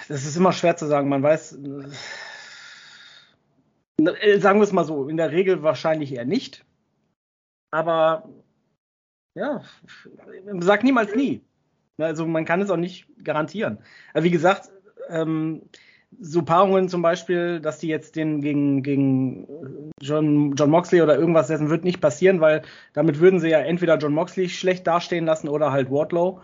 Das 0.08 0.26
ist 0.26 0.36
immer 0.36 0.52
schwer 0.52 0.76
zu 0.76 0.88
sagen. 0.88 1.10
Man 1.10 1.24
weiß, 1.24 1.60
äh, 4.00 4.40
sagen 4.40 4.60
wir 4.60 4.64
es 4.64 4.74
mal 4.74 4.84
so, 4.86 5.08
in 5.08 5.18
der 5.18 5.32
Regel 5.32 5.64
wahrscheinlich 5.64 6.14
eher 6.14 6.26
nicht. 6.26 6.66
Aber 7.72 8.30
ja, 9.36 9.64
sag 10.60 10.84
niemals 10.84 11.16
nie. 11.16 11.42
Also 11.98 12.26
man 12.26 12.46
kann 12.46 12.62
es 12.62 12.70
auch 12.70 12.78
nicht 12.78 13.08
garantieren. 13.24 13.80
Wie 14.14 14.32
gesagt, 14.32 14.72
ähm, 15.10 15.62
so 16.20 16.44
Paarungen 16.44 16.90
zum 16.90 17.02
Beispiel, 17.02 17.60
dass 17.60 17.80
die 17.80 17.88
jetzt 17.88 18.16
den 18.16 18.42
gegen, 18.42 18.84
gegen 18.84 19.92
John, 20.02 20.56
John 20.56 20.70
Moxley 20.70 21.02
oder 21.02 21.18
irgendwas 21.18 21.48
setzen, 21.48 21.70
wird 21.70 21.84
nicht 21.84 22.02
passieren, 22.02 22.42
weil 22.42 22.62
damit 22.94 23.20
würden 23.20 23.40
sie 23.40 23.50
ja 23.50 23.60
entweder 23.60 23.98
John 23.98 24.14
Moxley 24.14 24.50
schlecht 24.50 24.88
dastehen 24.88 25.26
lassen 25.26 25.50
oder 25.50 25.72
halt 25.72 25.92
Wardlow. 25.92 26.42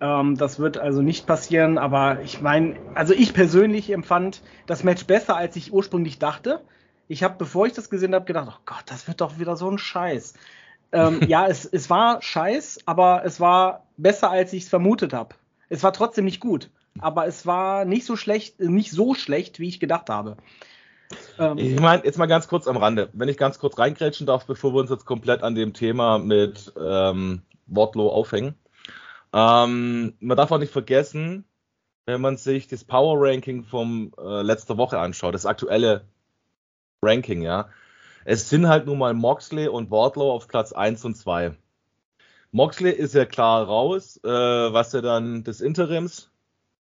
Ähm, 0.00 0.36
das 0.36 0.58
wird 0.58 0.78
also 0.78 1.02
nicht 1.02 1.26
passieren, 1.26 1.78
aber 1.78 2.20
ich 2.22 2.40
meine, 2.40 2.76
also 2.94 3.12
ich 3.14 3.34
persönlich 3.34 3.90
empfand 3.90 4.42
das 4.66 4.84
Match 4.84 5.04
besser, 5.06 5.36
als 5.36 5.56
ich 5.56 5.72
ursprünglich 5.72 6.18
dachte. 6.18 6.60
Ich 7.08 7.22
habe, 7.22 7.34
bevor 7.38 7.66
ich 7.66 7.72
das 7.72 7.90
gesehen 7.90 8.14
habe, 8.14 8.24
gedacht, 8.24 8.48
oh 8.50 8.60
Gott, 8.64 8.84
das 8.86 9.08
wird 9.08 9.20
doch 9.20 9.38
wieder 9.38 9.56
so 9.56 9.70
ein 9.70 9.78
Scheiß. 9.78 10.34
Ähm, 10.92 11.20
ja, 11.28 11.46
es, 11.46 11.64
es 11.64 11.90
war 11.90 12.22
Scheiß, 12.22 12.80
aber 12.86 13.22
es 13.24 13.40
war 13.40 13.86
besser, 13.96 14.30
als 14.30 14.52
ich 14.52 14.64
es 14.64 14.68
vermutet 14.68 15.12
habe. 15.12 15.34
Es 15.68 15.82
war 15.82 15.92
trotzdem 15.92 16.24
nicht 16.24 16.40
gut, 16.40 16.70
aber 16.98 17.26
es 17.26 17.46
war 17.46 17.84
nicht 17.84 18.04
so 18.04 18.16
schlecht, 18.16 18.60
nicht 18.60 18.90
so 18.90 19.14
schlecht, 19.14 19.58
wie 19.58 19.68
ich 19.68 19.80
gedacht 19.80 20.10
habe. 20.10 20.36
Ähm, 21.38 21.58
ich 21.58 21.80
meine, 21.80 22.04
jetzt 22.04 22.18
mal 22.18 22.26
ganz 22.26 22.48
kurz 22.48 22.66
am 22.66 22.76
Rande, 22.76 23.08
wenn 23.12 23.28
ich 23.28 23.36
ganz 23.36 23.58
kurz 23.58 23.78
reingrätschen 23.78 24.26
darf, 24.26 24.46
bevor 24.46 24.74
wir 24.74 24.80
uns 24.80 24.90
jetzt 24.90 25.06
komplett 25.06 25.42
an 25.42 25.54
dem 25.54 25.72
Thema 25.72 26.18
mit 26.18 26.72
ähm, 26.80 27.42
Wortlow 27.66 28.08
aufhängen. 28.08 28.54
Ähm, 29.32 30.14
man 30.20 30.36
darf 30.36 30.50
auch 30.50 30.58
nicht 30.58 30.72
vergessen, 30.72 31.44
wenn 32.06 32.20
man 32.20 32.36
sich 32.36 32.66
das 32.66 32.84
Power 32.84 33.16
Ranking 33.18 33.64
vom 33.64 34.12
äh, 34.18 34.42
letzter 34.42 34.76
Woche 34.76 34.98
anschaut, 34.98 35.34
das 35.34 35.46
aktuelle 35.46 36.04
Ranking, 37.02 37.42
ja. 37.42 37.68
Es 38.24 38.48
sind 38.48 38.68
halt 38.68 38.86
nun 38.86 38.98
mal 38.98 39.14
Moxley 39.14 39.68
und 39.68 39.90
Wardlow 39.90 40.32
auf 40.32 40.48
Platz 40.48 40.72
1 40.72 41.04
und 41.04 41.16
2. 41.16 41.56
Moxley 42.52 42.90
ist 42.90 43.14
ja 43.14 43.24
klar 43.24 43.64
raus, 43.64 44.20
äh, 44.24 44.28
was 44.28 44.92
ja 44.92 45.00
dann 45.00 45.44
das 45.44 45.60
Interims 45.60 46.29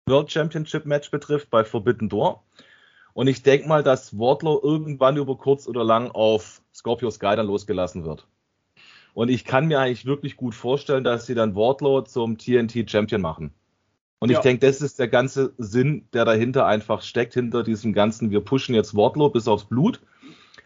World 0.08 0.32
Championship 0.32 0.86
Match 0.86 1.12
betrifft 1.12 1.50
bei 1.50 1.64
Forbidden 1.64 2.10
Door. 2.10 2.44
Und 3.14 3.28
ich 3.28 3.44
denke 3.44 3.68
mal, 3.68 3.84
dass 3.84 4.18
Wardlow 4.18 4.60
irgendwann 4.62 5.18
über 5.18 5.38
kurz 5.38 5.68
oder 5.68 5.84
lang 5.84 6.12
auf 6.12 6.62
Scorpio 6.74 7.10
Sky 7.10 7.36
dann 7.36 7.48
losgelassen 7.48 8.04
wird. 8.04 8.28
Und 9.14 9.30
ich 9.30 9.46
kann 9.46 9.68
mir 9.68 9.80
eigentlich 9.80 10.06
wirklich 10.06 10.36
gut 10.36 10.56
vorstellen, 10.56 11.04
dass 11.04 11.26
sie 11.26 11.36
dann 11.36 11.56
Wardlow 11.56 12.02
zum 12.02 12.38
TNT 12.38 12.90
Champion 12.90 13.22
machen. 13.22 13.54
Und 14.20 14.32
ja. 14.32 14.38
ich 14.38 14.44
denke, 14.44 14.66
das 14.66 14.82
ist 14.82 15.00
der 15.00 15.08
ganze 15.08 15.54
Sinn, 15.58 16.08
der 16.14 16.26
dahinter 16.26 16.66
einfach 16.66 17.02
steckt, 17.02 17.34
hinter 17.34 17.64
diesem 17.64 17.94
ganzen, 17.94 18.32
wir 18.32 18.42
pushen 18.42 18.74
jetzt 18.74 18.96
Wardlow 18.96 19.30
bis 19.30 19.48
aufs 19.48 19.66
Blut. 19.66 20.02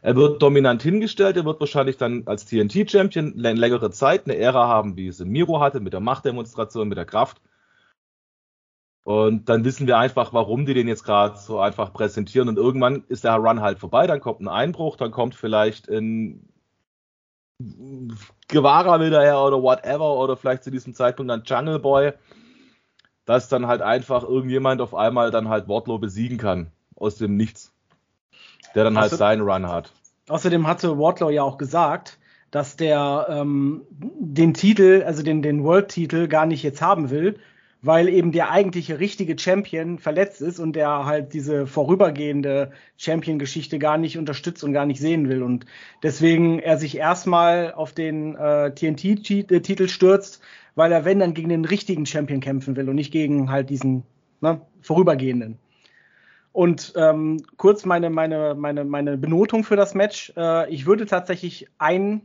Er 0.01 0.15
wird 0.15 0.41
dominant 0.41 0.81
hingestellt, 0.83 1.35
er 1.37 1.45
wird 1.45 1.59
wahrscheinlich 1.59 1.97
dann 1.97 2.23
als 2.27 2.45
TNT-Champion 2.45 3.33
längere 3.35 3.91
Zeit 3.91 4.25
eine 4.25 4.37
Ära 4.37 4.67
haben, 4.67 4.95
wie 4.95 5.07
es 5.07 5.19
Miro 5.19 5.59
hatte, 5.59 5.79
mit 5.79 5.93
der 5.93 5.99
Machtdemonstration, 5.99 6.87
mit 6.87 6.97
der 6.97 7.05
Kraft. 7.05 7.41
Und 9.07 9.47
dann 9.47 9.63
wissen 9.63 9.87
wir 9.87 9.97
einfach, 9.97 10.33
warum 10.33 10.65
die 10.65 10.73
den 10.73 10.89
jetzt 10.89 11.05
gerade 11.05 11.37
so 11.37 11.61
einfach 11.61 11.93
präsentieren. 11.93 12.49
Und 12.49 12.57
irgendwann 12.57 13.05
ist 13.07 13.23
der 13.23 13.35
Run 13.35 13.61
halt 13.61 13.79
vorbei, 13.79 14.05
dann 14.05 14.19
kommt 14.19 14.41
ein 14.41 14.49
Einbruch, 14.49 14.97
dann 14.97 15.11
kommt 15.11 15.33
vielleicht 15.33 15.87
ein 15.87 16.49
Guevara 18.49 18.99
wieder 18.99 19.21
her 19.21 19.39
oder 19.39 19.63
whatever, 19.63 20.17
oder 20.17 20.35
vielleicht 20.35 20.65
zu 20.65 20.71
diesem 20.71 20.93
Zeitpunkt 20.93 21.31
dann 21.31 21.43
Jungle 21.45 21.79
Boy, 21.79 22.11
dass 23.23 23.47
dann 23.47 23.67
halt 23.67 23.81
einfach 23.81 24.23
irgendjemand 24.23 24.81
auf 24.81 24.93
einmal 24.93 25.31
dann 25.31 25.47
halt 25.47 25.69
Wardlow 25.69 25.99
besiegen 25.99 26.37
kann 26.37 26.71
aus 26.97 27.15
dem 27.15 27.37
Nichts, 27.37 27.71
der 28.75 28.83
dann 28.83 28.97
halt 28.97 29.13
seinen 29.13 29.43
Run 29.43 29.69
hat. 29.69 29.93
Außerdem 30.27 30.67
hatte 30.67 30.97
Wardlow 30.99 31.29
ja 31.29 31.43
auch 31.43 31.57
gesagt, 31.57 32.19
dass 32.51 32.75
der 32.75 33.27
ähm, 33.29 33.83
den 33.89 34.53
Titel, 34.53 35.03
also 35.07 35.23
den, 35.23 35.41
den 35.41 35.63
World-Titel 35.63 36.27
gar 36.27 36.45
nicht 36.45 36.61
jetzt 36.61 36.81
haben 36.81 37.09
will, 37.09 37.39
weil 37.81 38.09
eben 38.09 38.31
der 38.31 38.51
eigentliche 38.51 38.99
richtige 38.99 39.37
Champion 39.37 39.99
verletzt 39.99 40.41
ist 40.41 40.59
und 40.59 40.75
der 40.75 41.05
halt 41.05 41.33
diese 41.33 41.67
vorübergehende 41.67 42.71
Champion-Geschichte 42.97 43.77
gar 43.77 43.97
nicht 43.97 44.17
unterstützt 44.17 44.63
und 44.63 44.73
gar 44.73 44.85
nicht 44.85 44.99
sehen 44.99 45.29
will. 45.29 45.43
Und 45.43 45.65
deswegen 46.01 46.59
er 46.59 46.77
sich 46.77 46.97
erstmal 46.97 47.73
auf 47.73 47.93
den 47.93 48.35
äh, 48.35 48.73
TNT-Titel 48.73 49.87
stürzt, 49.87 50.41
weil 50.75 50.91
er, 50.91 51.05
wenn, 51.05 51.19
dann 51.19 51.33
gegen 51.33 51.49
den 51.49 51.65
richtigen 51.65 52.05
Champion 52.05 52.39
kämpfen 52.39 52.75
will 52.75 52.89
und 52.89 52.95
nicht 52.95 53.11
gegen 53.11 53.51
halt 53.51 53.69
diesen 53.69 54.03
ne, 54.41 54.61
vorübergehenden. 54.81 55.59
Und 56.51 56.93
ähm, 56.95 57.43
kurz 57.57 57.85
meine, 57.85 58.09
meine, 58.09 58.55
meine, 58.55 58.83
meine 58.85 59.17
Benotung 59.17 59.63
für 59.63 59.75
das 59.75 59.93
Match. 59.93 60.33
Äh, 60.35 60.73
ich 60.73 60.87
würde 60.87 61.05
tatsächlich 61.05 61.67
ein, 61.77 62.21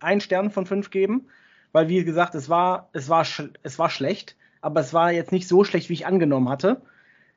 ein 0.00 0.20
Stern 0.20 0.50
von 0.50 0.66
fünf 0.66 0.90
geben, 0.90 1.28
weil 1.70 1.88
wie 1.88 2.02
gesagt, 2.02 2.34
es 2.34 2.48
war, 2.48 2.88
es 2.92 3.08
war, 3.08 3.24
es 3.62 3.78
war 3.78 3.90
schlecht 3.90 4.36
aber 4.60 4.80
es 4.80 4.92
war 4.94 5.12
jetzt 5.12 5.32
nicht 5.32 5.48
so 5.48 5.64
schlecht, 5.64 5.88
wie 5.88 5.94
ich 5.94 6.06
angenommen 6.06 6.48
hatte. 6.48 6.80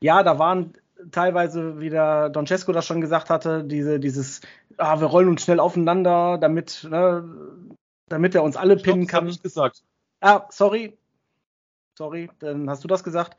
Ja, 0.02 0.24
da 0.24 0.40
waren 0.40 0.74
teilweise, 1.12 1.80
wie 1.80 1.90
der 1.90 2.30
Don 2.30 2.48
Cesco 2.48 2.72
das 2.72 2.86
schon 2.86 3.02
gesagt 3.02 3.30
hatte, 3.30 3.64
diese, 3.64 4.00
dieses, 4.00 4.42
ah, 4.78 5.00
wir 5.00 5.08
rollen 5.08 5.30
uns 5.30 5.44
schnell 5.44 5.60
aufeinander, 5.60 6.38
damit, 6.38 6.88
ne, 6.90 7.24
damit 8.08 8.36
er 8.36 8.44
uns 8.44 8.56
alle 8.56 8.80
Stopp, 8.80 8.94
pinnen 8.94 9.08
kann. 9.08 9.26
Das 9.26 9.36
ich 9.36 9.44
gesagt. 9.44 9.84
Ah, 10.20 10.46
sorry. 10.50 10.98
Sorry, 11.98 12.30
dann 12.40 12.70
hast 12.70 12.84
du 12.84 12.88
das 12.88 13.04
gesagt. 13.04 13.38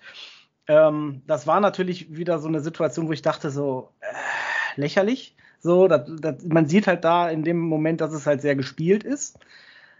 Ähm, 0.66 1.22
das 1.26 1.46
war 1.46 1.60
natürlich 1.60 2.14
wieder 2.14 2.38
so 2.38 2.48
eine 2.48 2.60
Situation, 2.60 3.08
wo 3.08 3.12
ich 3.12 3.22
dachte, 3.22 3.50
so 3.50 3.92
äh, 4.00 4.80
lächerlich. 4.80 5.36
So, 5.60 5.88
das, 5.88 6.02
das, 6.20 6.44
man 6.44 6.66
sieht 6.66 6.86
halt 6.86 7.04
da 7.04 7.30
in 7.30 7.44
dem 7.44 7.58
Moment, 7.58 8.00
dass 8.00 8.12
es 8.12 8.26
halt 8.26 8.42
sehr 8.42 8.56
gespielt 8.56 9.04
ist. 9.04 9.38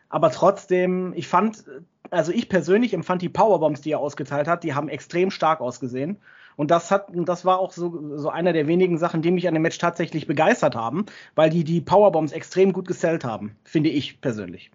Aber 0.09 0.31
trotzdem, 0.31 1.13
ich 1.15 1.29
fand 1.29 1.65
also 2.13 2.31
ich 2.31 2.49
persönlich 2.49 2.93
empfand 2.93 3.23
die 3.23 3.29
Powerbombs, 3.29 3.81
die 3.81 3.93
er 3.93 3.99
ausgeteilt 3.99 4.47
hat, 4.47 4.65
die 4.65 4.75
haben 4.75 4.89
extrem 4.89 5.31
stark 5.31 5.61
ausgesehen. 5.61 6.19
Und 6.57 6.71
das 6.71 6.91
hat, 6.91 7.09
das 7.13 7.45
war 7.47 7.59
auch 7.59 7.73
so, 7.73 8.19
so 8.19 8.29
einer 8.29 8.53
der 8.53 8.67
wenigen 8.67 8.99
Sachen, 8.99 9.23
die 9.23 9.31
mich 9.31 9.49
an 9.49 9.55
dem 9.55 9.63
Match 9.63 9.79
tatsächlich 9.79 10.27
begeistert 10.27 10.77
haben, 10.77 11.07
weil 11.35 11.49
die 11.49 11.65
die 11.65 11.81
Powerbombs 11.81 12.33
extrem 12.33 12.75
gut 12.75 12.87
gesellt 12.87 13.25
haben, 13.25 13.57
finde 13.65 13.89
ich 13.89 14.21
persönlich. 14.21 14.71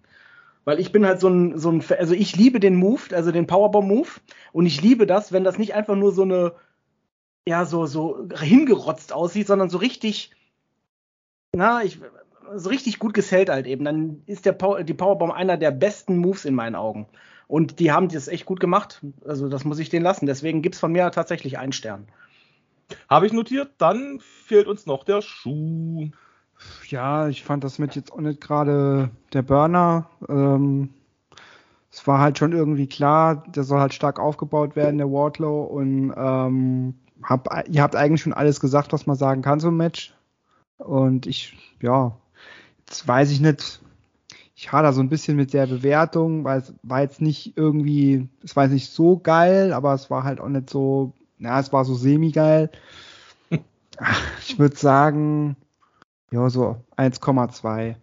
Weil 0.64 0.80
ich 0.80 0.90
bin 0.90 1.06
halt 1.06 1.20
so 1.20 1.28
ein, 1.28 1.56
so 1.56 1.70
ein, 1.70 1.82
also 1.96 2.12
ich 2.12 2.36
liebe 2.36 2.58
den 2.58 2.74
Move, 2.74 3.00
also 3.12 3.30
den 3.30 3.46
Powerbomb-Move. 3.46 4.08
Und 4.52 4.66
ich 4.66 4.82
liebe 4.82 5.06
das, 5.06 5.32
wenn 5.32 5.44
das 5.44 5.56
nicht 5.56 5.74
einfach 5.74 5.94
nur 5.94 6.12
so 6.12 6.22
eine, 6.22 6.54
ja, 7.46 7.64
so, 7.64 7.86
so 7.86 8.28
hingerotzt 8.36 9.12
aussieht, 9.12 9.46
sondern 9.46 9.70
so 9.70 9.78
richtig, 9.78 10.32
na, 11.54 11.82
ich, 11.84 12.00
so 12.56 12.68
richtig 12.68 12.98
gut 12.98 13.14
gesellt 13.14 13.48
halt 13.48 13.66
eben. 13.66 13.84
Dann 13.84 14.22
ist 14.26 14.46
der 14.46 14.52
Power, 14.52 14.82
die 14.82 14.94
Powerbomb 14.94 15.32
einer 15.32 15.56
der 15.56 15.70
besten 15.70 16.18
Moves 16.18 16.44
in 16.44 16.54
meinen 16.54 16.74
Augen. 16.74 17.06
Und 17.46 17.80
die 17.80 17.92
haben 17.92 18.08
das 18.08 18.28
echt 18.28 18.46
gut 18.46 18.60
gemacht. 18.60 19.00
Also 19.24 19.48
das 19.48 19.64
muss 19.64 19.78
ich 19.78 19.88
denen 19.88 20.04
lassen. 20.04 20.26
Deswegen 20.26 20.62
gibt 20.62 20.74
es 20.74 20.80
von 20.80 20.92
mir 20.92 21.10
tatsächlich 21.10 21.58
einen 21.58 21.72
Stern. 21.72 22.06
Habe 23.08 23.26
ich 23.26 23.32
notiert. 23.32 23.70
Dann 23.78 24.20
fehlt 24.20 24.66
uns 24.66 24.86
noch 24.86 25.04
der 25.04 25.22
Schuh. 25.22 26.10
Ja, 26.88 27.28
ich 27.28 27.44
fand 27.44 27.64
das 27.64 27.78
mit 27.78 27.94
jetzt 27.94 28.12
auch 28.12 28.20
nicht 28.20 28.40
gerade 28.40 29.10
der 29.32 29.42
Burner. 29.42 30.10
Ähm, 30.28 30.90
es 31.90 32.06
war 32.06 32.18
halt 32.18 32.38
schon 32.38 32.52
irgendwie 32.52 32.86
klar, 32.86 33.44
der 33.48 33.64
soll 33.64 33.80
halt 33.80 33.94
stark 33.94 34.20
aufgebaut 34.20 34.76
werden, 34.76 34.98
der 34.98 35.10
Wardlow. 35.10 35.62
Und 35.62 36.12
ähm, 36.16 36.94
hab, 37.22 37.48
ihr 37.68 37.82
habt 37.82 37.96
eigentlich 37.96 38.20
schon 38.20 38.34
alles 38.34 38.60
gesagt, 38.60 38.92
was 38.92 39.06
man 39.06 39.16
sagen 39.16 39.42
kann 39.42 39.60
zum 39.60 39.76
Match. 39.76 40.14
Und 40.76 41.26
ich, 41.26 41.56
ja, 41.80 42.16
jetzt 42.88 43.06
weiß 43.06 43.30
ich 43.30 43.40
nicht, 43.40 43.80
ich 44.56 44.72
hader 44.72 44.92
so 44.92 45.00
ein 45.00 45.10
bisschen 45.10 45.36
mit 45.36 45.52
der 45.52 45.66
Bewertung, 45.66 46.44
weil 46.44 46.60
es 46.60 46.72
war 46.82 47.02
jetzt 47.02 47.20
nicht 47.20 47.56
irgendwie, 47.56 48.28
es 48.42 48.56
war 48.56 48.64
jetzt 48.64 48.72
nicht 48.72 48.90
so 48.90 49.18
geil, 49.18 49.72
aber 49.72 49.94
es 49.94 50.10
war 50.10 50.24
halt 50.24 50.40
auch 50.40 50.48
nicht 50.48 50.70
so, 50.70 51.12
na, 51.38 51.60
es 51.60 51.72
war 51.72 51.84
so 51.84 51.94
semi-geil. 51.94 52.70
ich 54.40 54.58
würde 54.58 54.76
sagen, 54.76 55.56
ja, 56.32 56.48
so 56.48 56.82
1,2. 56.96 57.94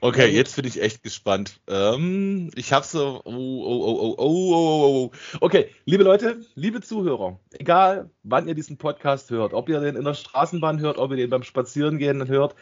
Okay, 0.00 0.28
jetzt 0.28 0.56
bin 0.56 0.66
ich 0.66 0.80
echt 0.80 1.02
gespannt. 1.02 1.60
Ähm, 1.66 2.50
ich 2.54 2.72
habe 2.72 2.84
so. 2.84 3.20
Oh, 3.24 3.30
oh, 3.32 3.98
oh, 4.00 4.14
oh, 4.18 5.10
oh, 5.10 5.10
Okay, 5.40 5.70
liebe 5.86 6.04
Leute, 6.04 6.40
liebe 6.54 6.80
Zuhörer, 6.80 7.38
egal 7.52 8.10
wann 8.22 8.46
ihr 8.46 8.54
diesen 8.54 8.76
Podcast 8.76 9.30
hört, 9.30 9.54
ob 9.54 9.68
ihr 9.68 9.80
den 9.80 9.96
in 9.96 10.04
der 10.04 10.14
Straßenbahn 10.14 10.80
hört, 10.80 10.98
ob 10.98 11.10
ihr 11.10 11.16
den 11.16 11.30
beim 11.30 11.42
Spazierengehen 11.42 12.28
hört, 12.28 12.54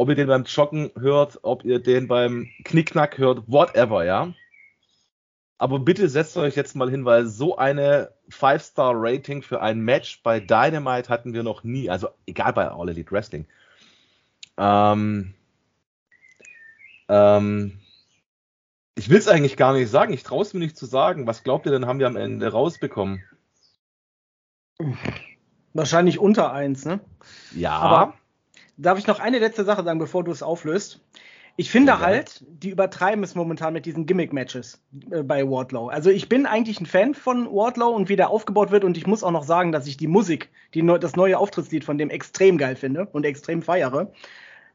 ob 0.00 0.08
ihr 0.08 0.14
den 0.14 0.28
beim 0.28 0.44
Joggen 0.44 0.90
hört, 0.98 1.40
ob 1.42 1.62
ihr 1.62 1.78
den 1.78 2.08
beim 2.08 2.48
Knickknack 2.64 3.18
hört, 3.18 3.42
whatever, 3.48 4.02
ja. 4.02 4.32
Aber 5.58 5.78
bitte 5.78 6.08
setzt 6.08 6.38
euch 6.38 6.56
jetzt 6.56 6.74
mal 6.74 6.88
hin, 6.88 7.04
weil 7.04 7.26
so 7.26 7.58
eine 7.58 8.10
5-Star-Rating 8.30 9.42
für 9.42 9.60
ein 9.60 9.80
Match 9.80 10.22
bei 10.22 10.40
Dynamite 10.40 11.10
hatten 11.10 11.34
wir 11.34 11.42
noch 11.42 11.64
nie. 11.64 11.90
Also 11.90 12.08
egal 12.24 12.54
bei 12.54 12.70
All 12.70 12.88
Elite 12.88 13.12
Wrestling. 13.12 13.46
Ähm, 14.56 15.34
ähm, 17.10 17.78
ich 18.94 19.10
will 19.10 19.18
es 19.18 19.28
eigentlich 19.28 19.58
gar 19.58 19.74
nicht 19.74 19.90
sagen. 19.90 20.14
Ich 20.14 20.22
traue 20.22 20.40
es 20.40 20.54
mir 20.54 20.60
nicht 20.60 20.78
zu 20.78 20.86
sagen. 20.86 21.26
Was 21.26 21.44
glaubt 21.44 21.66
ihr 21.66 21.72
denn, 21.72 21.84
haben 21.84 21.98
wir 21.98 22.06
am 22.06 22.16
Ende 22.16 22.50
rausbekommen? 22.50 23.22
Wahrscheinlich 25.74 26.18
unter 26.18 26.54
1, 26.54 26.86
ne? 26.86 27.00
Ja. 27.54 27.72
Aber 27.72 28.14
Darf 28.76 28.98
ich 28.98 29.06
noch 29.06 29.20
eine 29.20 29.38
letzte 29.38 29.64
Sache 29.64 29.84
sagen, 29.84 29.98
bevor 29.98 30.24
du 30.24 30.32
es 30.32 30.42
auflöst? 30.42 31.00
Ich 31.56 31.70
finde 31.70 31.92
okay. 31.92 32.02
halt, 32.02 32.44
die 32.48 32.70
übertreiben 32.70 33.22
es 33.22 33.34
momentan 33.34 33.72
mit 33.72 33.84
diesen 33.84 34.06
Gimmick-Matches 34.06 34.80
äh, 35.10 35.22
bei 35.22 35.46
Wardlow. 35.46 35.88
Also 35.88 36.10
ich 36.10 36.28
bin 36.28 36.46
eigentlich 36.46 36.80
ein 36.80 36.86
Fan 36.86 37.14
von 37.14 37.46
Wardlow 37.46 37.90
und 37.90 38.08
wie 38.08 38.16
der 38.16 38.30
aufgebaut 38.30 38.70
wird 38.70 38.84
und 38.84 38.96
ich 38.96 39.06
muss 39.06 39.22
auch 39.22 39.30
noch 39.30 39.44
sagen, 39.44 39.72
dass 39.72 39.86
ich 39.86 39.96
die 39.96 40.06
Musik, 40.06 40.50
die 40.74 40.82
neu, 40.82 40.98
das 40.98 41.16
neue 41.16 41.38
Auftrittslied 41.38 41.84
von 41.84 41.98
dem 41.98 42.08
extrem 42.08 42.56
geil 42.56 42.76
finde 42.76 43.06
und 43.12 43.26
extrem 43.26 43.62
feiere. 43.62 44.10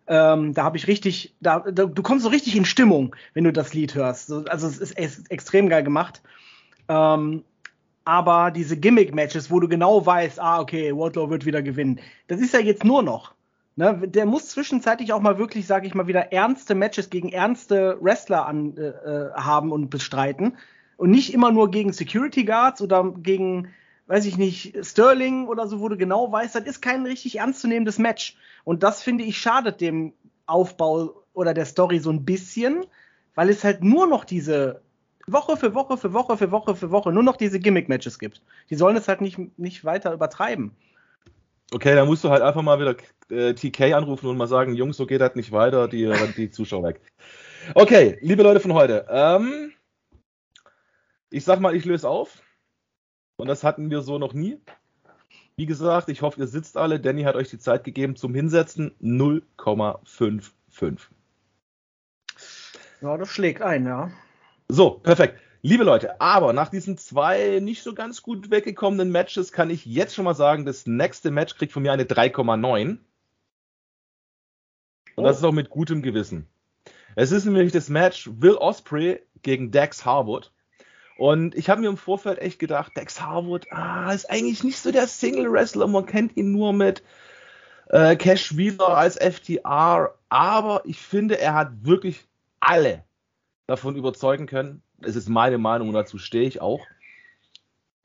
Ähm, 0.07 0.53
da 0.53 0.63
habe 0.63 0.77
ich 0.77 0.87
richtig, 0.87 1.35
da, 1.39 1.59
da, 1.59 1.85
du 1.85 2.03
kommst 2.03 2.23
so 2.23 2.29
richtig 2.29 2.55
in 2.55 2.65
Stimmung, 2.65 3.15
wenn 3.33 3.45
du 3.45 3.51
das 3.51 3.73
Lied 3.73 3.95
hörst. 3.95 4.27
So, 4.27 4.45
also 4.45 4.67
es 4.67 4.77
ist, 4.77 4.97
es 4.97 5.17
ist, 5.17 5.31
extrem 5.31 5.69
geil 5.69 5.83
gemacht. 5.83 6.21
Ähm, 6.87 7.43
aber 8.03 8.51
diese 8.51 8.77
Gimmick-Matches, 8.77 9.49
wo 9.49 9.59
du 9.59 9.67
genau 9.67 10.05
weißt, 10.05 10.39
ah, 10.39 10.59
okay, 10.59 10.95
Wardlow 10.95 11.31
wird 11.31 11.45
wieder 11.45 11.63
gewinnen, 11.63 11.99
das 12.27 12.39
ist 12.39 12.53
ja 12.53 12.59
jetzt 12.59 12.83
nur 12.83 13.01
noch 13.01 13.33
Ne, 13.77 14.07
der 14.07 14.25
muss 14.25 14.47
zwischenzeitlich 14.47 15.11
auch 15.11 15.19
mal 15.19 15.37
wirklich, 15.37 15.67
sage 15.67 15.85
ich 15.85 15.93
mal, 15.93 16.07
wieder 16.07 16.31
ernste 16.31 16.75
Matches 16.75 17.09
gegen 17.09 17.29
ernste 17.33 17.97
Wrestler 17.99 18.45
an, 18.45 18.77
äh, 18.77 18.87
äh, 18.87 19.33
haben 19.33 19.73
und 19.73 19.89
bestreiten. 19.89 20.57
Und 20.95 21.11
nicht 21.11 21.33
immer 21.33 21.51
nur 21.51 21.69
gegen 21.71 21.91
Security 21.91 22.45
Guards 22.45 22.81
oder 22.81 23.03
gegen, 23.17 23.67
weiß 24.07 24.27
ich 24.27 24.37
nicht, 24.37 24.77
Sterling 24.85 25.47
oder 25.47 25.67
so, 25.67 25.81
wo 25.81 25.89
du 25.89 25.97
genau 25.97 26.31
weißt, 26.31 26.55
das 26.55 26.63
ist 26.63 26.81
kein 26.81 27.05
richtig 27.05 27.39
ernstzunehmendes 27.39 27.99
Match. 27.99 28.37
Und 28.63 28.81
das 28.81 29.03
finde 29.03 29.25
ich 29.25 29.37
schadet 29.37 29.81
dem 29.81 30.13
Aufbau 30.45 31.23
oder 31.33 31.53
der 31.53 31.65
Story 31.65 31.99
so 31.99 32.11
ein 32.11 32.23
bisschen, 32.23 32.85
weil 33.33 33.49
es 33.49 33.65
halt 33.65 33.83
nur 33.83 34.07
noch 34.07 34.23
diese 34.23 34.83
Woche 35.27 35.57
für 35.57 35.73
Woche 35.73 35.97
für 35.97 36.13
Woche 36.13 36.37
für 36.37 36.51
Woche 36.51 36.75
für 36.77 36.91
Woche 36.91 37.11
nur 37.11 37.23
noch 37.23 37.35
diese 37.35 37.59
Gimmick-Matches 37.59 38.19
gibt. 38.19 38.41
Die 38.69 38.75
sollen 38.75 38.95
es 38.95 39.09
halt 39.09 39.19
nicht, 39.19 39.37
nicht 39.57 39.83
weiter 39.83 40.13
übertreiben. 40.13 40.71
Okay, 41.71 41.95
dann 41.95 42.07
musst 42.07 42.23
du 42.23 42.29
halt 42.29 42.41
einfach 42.41 42.61
mal 42.61 42.79
wieder 42.79 42.95
äh, 43.29 43.53
TK 43.53 43.93
anrufen 43.93 44.27
und 44.27 44.37
mal 44.37 44.47
sagen, 44.47 44.75
Jungs, 44.75 44.97
so 44.97 45.05
geht 45.05 45.21
das 45.21 45.35
nicht 45.35 45.51
weiter, 45.51 45.87
die 45.87 46.11
die 46.37 46.51
Zuschauer 46.51 46.83
weg. 46.83 47.01
Okay, 47.73 48.17
liebe 48.21 48.43
Leute 48.43 48.59
von 48.59 48.73
heute, 48.73 49.05
ähm, 49.09 49.71
ich 51.31 51.43
sag 51.43 51.59
mal, 51.59 51.75
ich 51.75 51.85
löse 51.85 52.07
auf. 52.07 52.41
Und 53.37 53.47
das 53.47 53.63
hatten 53.63 53.89
wir 53.89 54.01
so 54.01 54.19
noch 54.19 54.33
nie. 54.33 54.61
Wie 55.57 55.65
gesagt, 55.65 56.09
ich 56.09 56.21
hoffe, 56.21 56.41
ihr 56.41 56.47
sitzt 56.47 56.77
alle. 56.77 56.99
Danny 56.99 57.23
hat 57.23 57.35
euch 57.35 57.49
die 57.49 57.59
Zeit 57.59 57.83
gegeben 57.83 58.15
zum 58.15 58.33
Hinsetzen. 58.35 58.95
0,55. 59.01 60.99
Ja, 63.01 63.17
das 63.17 63.29
schlägt 63.29 63.61
ein, 63.61 63.85
ja. 63.85 64.11
So, 64.69 64.91
perfekt. 64.91 65.39
Liebe 65.67 65.83
Leute, 65.83 66.21
aber 66.21 66.53
nach 66.53 66.69
diesen 66.69 66.95
zwei 66.95 67.59
nicht 67.59 67.81
so 67.81 67.95
ganz 67.95 68.21
gut 68.21 68.51
weggekommenen 68.51 69.11
Matches 69.11 69.51
kann 69.51 69.71
ich 69.71 69.83
jetzt 69.83 70.13
schon 70.13 70.25
mal 70.25 70.35
sagen, 70.35 70.63
das 70.63 70.85
nächste 70.85 71.31
Match 71.31 71.55
kriegt 71.55 71.73
von 71.73 71.81
mir 71.81 71.91
eine 71.91 72.03
3,9. 72.03 72.99
Und 75.15 75.23
das 75.23 75.37
ist 75.39 75.43
auch 75.43 75.51
mit 75.51 75.71
gutem 75.71 76.03
Gewissen. 76.03 76.47
Es 77.15 77.31
ist 77.31 77.45
nämlich 77.45 77.71
das 77.71 77.89
Match 77.89 78.29
Will 78.31 78.53
Osprey 78.53 79.23
gegen 79.41 79.71
Dax 79.71 80.05
Harwood. 80.05 80.51
Und 81.17 81.55
ich 81.55 81.67
habe 81.67 81.81
mir 81.81 81.89
im 81.89 81.97
Vorfeld 81.97 82.37
echt 82.37 82.59
gedacht, 82.59 82.91
Dax 82.93 83.19
Harwood, 83.19 83.65
ah, 83.71 84.13
ist 84.13 84.29
eigentlich 84.29 84.63
nicht 84.63 84.77
so 84.77 84.91
der 84.91 85.07
Single-Wrestler. 85.07 85.87
Man 85.87 86.05
kennt 86.05 86.37
ihn 86.37 86.51
nur 86.51 86.73
mit 86.73 87.01
äh, 87.87 88.15
Cash 88.17 88.55
Wheeler 88.55 88.89
als 88.89 89.17
FTR. 89.17 90.13
Aber 90.29 90.83
ich 90.85 90.99
finde, 90.99 91.39
er 91.39 91.55
hat 91.55 91.71
wirklich 91.81 92.23
alle 92.59 93.03
davon 93.65 93.95
überzeugen 93.95 94.45
können, 94.45 94.83
es 95.05 95.15
ist 95.15 95.29
meine 95.29 95.57
Meinung 95.57 95.89
und 95.89 95.93
dazu 95.93 96.17
stehe 96.17 96.47
ich 96.47 96.61
auch. 96.61 96.81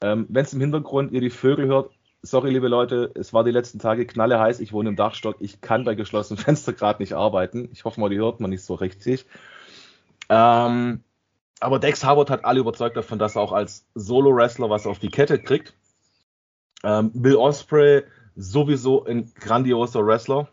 Ähm, 0.00 0.26
Wenn 0.28 0.44
es 0.44 0.52
im 0.52 0.60
Hintergrund 0.60 1.12
ihr 1.12 1.20
die 1.20 1.30
Vögel 1.30 1.66
hört, 1.66 1.90
sorry 2.22 2.50
liebe 2.50 2.68
Leute, 2.68 3.10
es 3.14 3.32
war 3.32 3.44
die 3.44 3.50
letzten 3.50 3.78
Tage 3.78 4.06
knalle 4.06 4.38
heiß, 4.38 4.60
ich 4.60 4.72
wohne 4.72 4.90
im 4.90 4.96
Dachstock, 4.96 5.36
ich 5.40 5.60
kann 5.60 5.84
bei 5.84 5.94
geschlossenem 5.94 6.38
Fenster 6.44 6.72
gerade 6.72 7.02
nicht 7.02 7.14
arbeiten. 7.14 7.68
Ich 7.72 7.84
hoffe 7.84 8.00
mal, 8.00 8.10
die 8.10 8.18
hört 8.18 8.40
man 8.40 8.50
nicht 8.50 8.64
so 8.64 8.74
richtig. 8.74 9.26
Ähm, 10.28 11.02
aber 11.60 11.78
Dex 11.78 12.04
Harvard 12.04 12.30
hat 12.30 12.44
alle 12.44 12.60
überzeugt 12.60 12.96
davon, 12.96 13.18
dass 13.18 13.36
er 13.36 13.42
auch 13.42 13.52
als 13.52 13.86
Solo-Wrestler 13.94 14.70
was 14.70 14.86
auf 14.86 14.98
die 14.98 15.10
Kette 15.10 15.38
kriegt. 15.38 15.74
Ähm, 16.82 17.10
Bill 17.12 17.36
Osprey 17.36 18.04
sowieso 18.36 19.04
ein 19.04 19.32
grandioser 19.34 20.06
Wrestler. 20.06 20.48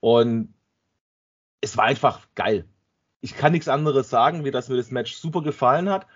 Und 0.00 0.52
es 1.60 1.76
war 1.76 1.84
einfach 1.84 2.26
geil 2.34 2.66
ich 3.20 3.36
kann 3.36 3.52
nichts 3.52 3.68
anderes 3.68 4.10
sagen, 4.10 4.44
wie 4.44 4.50
dass 4.50 4.68
mir 4.68 4.76
das 4.76 4.90
Match 4.90 5.14
super 5.14 5.42
gefallen 5.42 5.88
hat. 5.88 6.06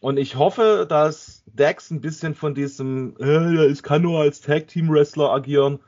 Und 0.00 0.18
ich 0.18 0.36
hoffe, 0.36 0.86
dass 0.88 1.44
Dax 1.46 1.90
ein 1.90 2.00
bisschen 2.00 2.34
von 2.34 2.54
diesem, 2.54 3.16
äh, 3.20 3.66
ich 3.66 3.82
kann 3.82 4.02
nur 4.02 4.20
als 4.20 4.40
Tag 4.40 4.66
Team 4.66 4.90
Wrestler 4.90 5.30
agieren, 5.30 5.78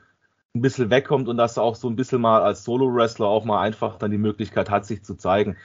ein 0.55 0.61
bisschen 0.61 0.89
wegkommt 0.89 1.27
und 1.27 1.35
dass 1.35 1.57
er 1.57 1.63
auch 1.63 1.75
so 1.75 1.89
ein 1.89 1.97
bisschen 1.97 2.21
mal 2.21 2.41
als 2.41 2.63
Solo 2.63 2.93
Wrestler 2.93 3.27
auch 3.27 3.43
mal 3.43 3.61
einfach 3.61 3.97
dann 3.97 4.11
die 4.11 4.17
Möglichkeit 4.17 4.69
hat, 4.69 4.85
sich 4.85 5.03
zu 5.03 5.15
zeigen. 5.15 5.57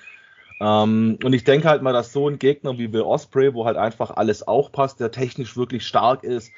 Ähm, 0.61 1.19
und 1.23 1.33
ich 1.33 1.45
denke 1.45 1.69
halt 1.69 1.83
mal, 1.83 1.93
dass 1.93 2.13
so 2.13 2.29
ein 2.29 2.41
Gegner 2.41 2.77
wie 2.77 2.93
Will 2.93 3.03
Osprey, 3.03 3.55
wo 3.55 3.67
halt 3.67 3.77
einfach 3.77 4.11
alles 4.11 4.47
auch 4.47 4.73
passt, 4.73 4.99
der 4.99 5.13
technisch 5.13 5.57
wirklich 5.57 5.87
stark 5.87 6.25
ist, 6.25 6.51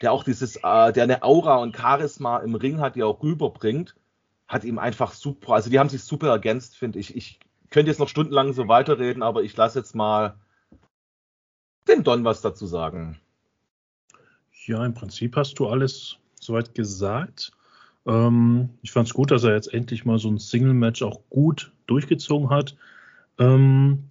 der 0.00 0.12
auch 0.12 0.24
dieses, 0.24 0.56
äh, 0.56 0.92
der 0.92 1.02
eine 1.02 1.22
Aura 1.22 1.56
und 1.56 1.76
Charisma 1.76 2.38
im 2.38 2.54
Ring 2.54 2.80
hat, 2.80 2.96
die 2.96 3.02
auch 3.02 3.22
rüberbringt, 3.22 3.94
hat 4.48 4.64
ihm 4.64 4.78
einfach 4.78 5.12
super, 5.12 5.52
also 5.52 5.68
die 5.70 5.78
haben 5.78 5.88
sich 5.90 6.02
super 6.02 6.28
ergänzt, 6.28 6.76
finde 6.76 6.98
ich. 6.98 7.14
Ich 7.14 7.40
könnte 7.70 7.90
jetzt 7.90 7.98
noch 7.98 8.08
stundenlang 8.08 8.52
so 8.52 8.68
weiterreden, 8.68 9.22
aber 9.22 9.42
ich 9.42 9.56
lasse 9.56 9.78
jetzt 9.78 9.94
mal 9.94 10.34
den 11.88 12.02
Don 12.02 12.24
was 12.24 12.40
dazu 12.40 12.66
sagen. 12.66 13.18
Ja, 14.66 14.84
im 14.84 14.94
Prinzip 14.94 15.36
hast 15.36 15.58
du 15.58 15.68
alles 15.68 16.16
soweit 16.40 16.74
gesagt. 16.74 17.52
Ähm, 18.06 18.70
ich 18.82 18.92
fand 18.92 19.08
es 19.08 19.14
gut, 19.14 19.30
dass 19.30 19.44
er 19.44 19.54
jetzt 19.54 19.72
endlich 19.72 20.04
mal 20.04 20.18
so 20.18 20.28
ein 20.28 20.38
Single-Match 20.38 21.02
auch 21.02 21.20
gut 21.30 21.72
durchgezogen 21.86 22.50
hat. 22.50 22.76
Ähm, 23.38 24.10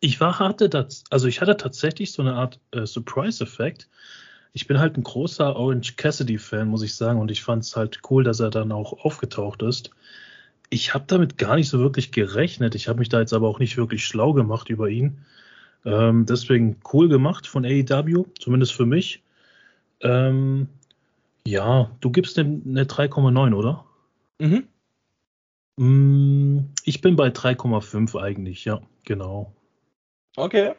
ich 0.00 0.20
war 0.20 0.38
hatte 0.38 0.68
das, 0.68 1.04
also 1.10 1.26
ich 1.26 1.40
hatte 1.40 1.56
tatsächlich 1.56 2.12
so 2.12 2.22
eine 2.22 2.34
Art 2.34 2.60
äh, 2.70 2.86
Surprise-Effekt. 2.86 3.88
Ich 4.52 4.66
bin 4.68 4.78
halt 4.78 4.96
ein 4.96 5.02
großer 5.02 5.56
Orange 5.56 5.96
Cassidy-Fan, 5.96 6.68
muss 6.68 6.82
ich 6.82 6.94
sagen, 6.94 7.20
und 7.20 7.30
ich 7.30 7.42
fand 7.42 7.64
es 7.64 7.74
halt 7.74 8.00
cool, 8.08 8.22
dass 8.22 8.38
er 8.38 8.50
dann 8.50 8.70
auch 8.70 9.04
aufgetaucht 9.04 9.62
ist. 9.62 9.90
Ich 10.74 10.92
habe 10.92 11.04
damit 11.06 11.38
gar 11.38 11.54
nicht 11.54 11.68
so 11.68 11.78
wirklich 11.78 12.10
gerechnet. 12.10 12.74
Ich 12.74 12.88
habe 12.88 12.98
mich 12.98 13.08
da 13.08 13.20
jetzt 13.20 13.32
aber 13.32 13.46
auch 13.46 13.60
nicht 13.60 13.76
wirklich 13.76 14.04
schlau 14.04 14.32
gemacht 14.32 14.70
über 14.70 14.88
ihn. 14.88 15.24
Ähm, 15.84 16.26
deswegen 16.26 16.80
cool 16.92 17.08
gemacht 17.08 17.46
von 17.46 17.64
AEW, 17.64 18.24
zumindest 18.40 18.72
für 18.72 18.84
mich. 18.84 19.22
Ähm, 20.00 20.66
ja, 21.46 21.92
du 22.00 22.10
gibst 22.10 22.40
eine 22.40 22.86
3,9, 22.86 23.54
oder? 23.54 23.84
Mhm. 24.40 24.66
Mm, 25.76 26.70
ich 26.82 27.00
bin 27.00 27.14
bei 27.14 27.28
3,5 27.28 28.20
eigentlich, 28.20 28.64
ja, 28.64 28.80
genau. 29.04 29.54
Okay. 30.34 30.72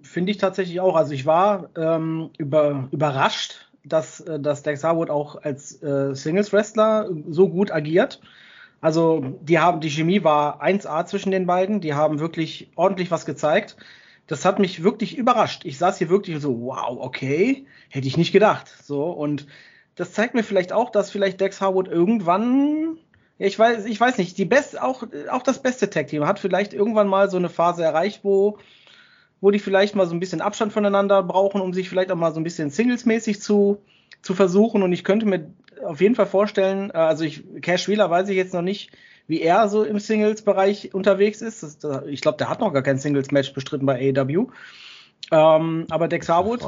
Finde 0.00 0.30
ich 0.30 0.38
tatsächlich 0.38 0.78
auch. 0.78 0.94
Also 0.94 1.12
ich 1.12 1.26
war 1.26 1.70
ähm, 1.76 2.30
über, 2.38 2.88
überrascht, 2.92 3.71
dass, 3.84 4.20
äh, 4.20 4.40
dass 4.40 4.62
Dex 4.62 4.84
Harwood 4.84 5.10
auch 5.10 5.42
als 5.42 5.82
äh, 5.82 6.14
Singles-Wrestler 6.14 7.10
so 7.28 7.48
gut 7.48 7.70
agiert. 7.70 8.20
Also 8.80 9.38
die 9.42 9.58
haben, 9.58 9.80
die 9.80 9.90
Chemie 9.90 10.24
war 10.24 10.62
1A 10.62 11.06
zwischen 11.06 11.30
den 11.30 11.46
beiden, 11.46 11.80
die 11.80 11.94
haben 11.94 12.18
wirklich 12.18 12.70
ordentlich 12.74 13.10
was 13.10 13.24
gezeigt. 13.24 13.76
Das 14.26 14.44
hat 14.44 14.58
mich 14.58 14.82
wirklich 14.82 15.16
überrascht. 15.16 15.64
Ich 15.64 15.78
saß 15.78 15.98
hier 15.98 16.08
wirklich 16.08 16.40
so, 16.40 16.60
wow, 16.62 16.98
okay, 17.00 17.66
hätte 17.90 18.08
ich 18.08 18.16
nicht 18.16 18.32
gedacht. 18.32 18.72
So, 18.82 19.04
und 19.04 19.46
das 19.94 20.12
zeigt 20.12 20.34
mir 20.34 20.42
vielleicht 20.42 20.72
auch, 20.72 20.90
dass 20.90 21.10
vielleicht 21.10 21.40
Dex 21.40 21.60
Harwood 21.60 21.88
irgendwann, 21.88 22.98
ja, 23.38 23.46
ich 23.46 23.58
weiß, 23.58 23.84
ich 23.84 24.00
weiß 24.00 24.18
nicht, 24.18 24.38
die 24.38 24.44
best, 24.44 24.80
auch, 24.80 25.04
auch 25.30 25.42
das 25.42 25.62
beste 25.62 25.90
Tag-Team 25.90 26.26
hat 26.26 26.38
vielleicht 26.38 26.72
irgendwann 26.72 27.08
mal 27.08 27.30
so 27.30 27.36
eine 27.36 27.50
Phase 27.50 27.84
erreicht, 27.84 28.20
wo 28.22 28.58
wo 29.42 29.50
die 29.50 29.58
vielleicht 29.58 29.94
mal 29.96 30.06
so 30.06 30.14
ein 30.14 30.20
bisschen 30.20 30.40
Abstand 30.40 30.72
voneinander 30.72 31.22
brauchen, 31.22 31.60
um 31.60 31.74
sich 31.74 31.90
vielleicht 31.90 32.10
auch 32.12 32.16
mal 32.16 32.32
so 32.32 32.40
ein 32.40 32.44
bisschen 32.44 32.70
singlesmäßig 32.70 33.42
zu, 33.42 33.82
zu 34.22 34.34
versuchen. 34.34 34.82
Und 34.82 34.92
ich 34.92 35.04
könnte 35.04 35.26
mir 35.26 35.52
auf 35.84 36.00
jeden 36.00 36.14
Fall 36.14 36.26
vorstellen, 36.26 36.90
äh, 36.90 36.98
also 36.98 37.24
ich, 37.24 37.42
Cash 37.60 37.88
Wheeler 37.88 38.08
weiß 38.08 38.28
ich 38.28 38.36
jetzt 38.36 38.54
noch 38.54 38.62
nicht, 38.62 38.92
wie 39.26 39.42
er 39.42 39.68
so 39.68 39.82
im 39.82 39.98
Singles-Bereich 39.98 40.94
unterwegs 40.94 41.42
ist. 41.42 41.62
Das, 41.62 41.78
ich 42.06 42.20
glaube, 42.20 42.38
der 42.38 42.48
hat 42.48 42.60
noch 42.60 42.72
gar 42.72 42.82
kein 42.82 42.98
Singles-Match 42.98 43.52
bestritten 43.52 43.84
bei 43.84 44.14
AEW. 44.16 44.46
Ähm, 45.32 45.86
aber 45.90 46.06
Dex 46.06 46.28
Harwood 46.28 46.62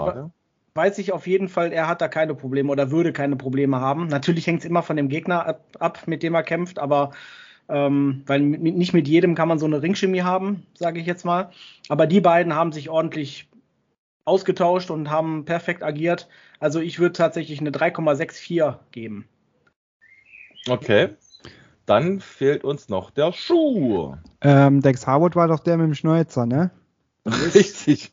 weiß 0.74 0.98
ich 0.98 1.12
auf 1.12 1.28
jeden 1.28 1.48
Fall, 1.48 1.72
er 1.72 1.86
hat 1.86 2.00
da 2.00 2.08
keine 2.08 2.34
Probleme 2.34 2.72
oder 2.72 2.90
würde 2.90 3.12
keine 3.12 3.36
Probleme 3.36 3.80
haben. 3.80 4.08
Natürlich 4.08 4.48
hängt 4.48 4.60
es 4.60 4.66
immer 4.66 4.82
von 4.82 4.96
dem 4.96 5.08
Gegner 5.08 5.46
ab, 5.46 5.60
ab, 5.78 6.02
mit 6.06 6.24
dem 6.24 6.34
er 6.34 6.42
kämpft, 6.42 6.80
aber 6.80 7.12
ähm, 7.68 8.22
weil 8.26 8.40
mit, 8.40 8.76
nicht 8.76 8.92
mit 8.92 9.08
jedem 9.08 9.34
kann 9.34 9.48
man 9.48 9.58
so 9.58 9.66
eine 9.66 9.82
Ringchemie 9.82 10.22
haben, 10.22 10.66
sage 10.74 11.00
ich 11.00 11.06
jetzt 11.06 11.24
mal. 11.24 11.50
Aber 11.88 12.06
die 12.06 12.20
beiden 12.20 12.54
haben 12.54 12.72
sich 12.72 12.90
ordentlich 12.90 13.48
ausgetauscht 14.24 14.90
und 14.90 15.10
haben 15.10 15.44
perfekt 15.44 15.82
agiert. 15.82 16.28
Also 16.60 16.80
ich 16.80 16.98
würde 16.98 17.12
tatsächlich 17.12 17.60
eine 17.60 17.70
3,64 17.70 18.76
geben. 18.90 19.28
Okay. 20.68 21.10
Dann 21.86 22.20
fehlt 22.20 22.64
uns 22.64 22.88
noch 22.88 23.10
der 23.10 23.32
Schuh. 23.32 24.14
Ähm, 24.40 24.80
Dex 24.80 25.06
Harwood 25.06 25.36
war 25.36 25.48
doch 25.48 25.60
der 25.60 25.76
mit 25.76 25.86
dem 25.86 25.94
Schnäuzer, 25.94 26.46
ne? 26.46 26.70
Richtig. 27.54 28.12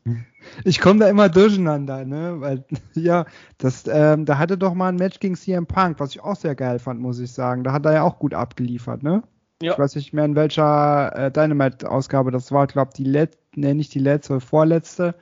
Ich 0.64 0.80
komme 0.80 1.00
da 1.00 1.08
immer 1.08 1.30
durcheinander, 1.30 2.06
ne? 2.06 2.36
Weil, 2.40 2.66
ja, 2.94 3.26
das, 3.58 3.86
ähm, 3.88 4.26
da 4.26 4.38
hatte 4.38 4.58
doch 4.58 4.74
mal 4.74 4.90
ein 4.90 4.96
Match 4.96 5.20
gegen 5.20 5.36
CM 5.36 5.66
Punk, 5.66 6.00
was 6.00 6.12
ich 6.12 6.22
auch 6.22 6.36
sehr 6.36 6.56
geil 6.56 6.80
fand, 6.80 7.00
muss 7.00 7.20
ich 7.20 7.32
sagen. 7.32 7.64
Da 7.64 7.72
hat 7.72 7.86
er 7.86 7.94
ja 7.94 8.04
auch 8.04 8.20
gut 8.20 8.34
abgeliefert, 8.34 9.04
ne? 9.04 9.24
Ja. 9.62 9.74
Ich 9.74 9.80
weiß 9.80 9.96
nicht 9.96 10.14
mehr 10.14 10.26
in 10.26 10.36
welcher 10.36 11.16
äh, 11.16 11.32
Dynamite-Ausgabe 11.32 12.32
das 12.32 12.52
war. 12.52 12.66
Ich 12.66 12.74
glaube, 12.74 12.92
die 12.96 13.04
letzte, 13.04 13.40
ne, 13.56 13.76
nicht 13.76 13.94
die 13.94 14.00
letzte, 14.00 14.40
vorletzte. 14.40 15.16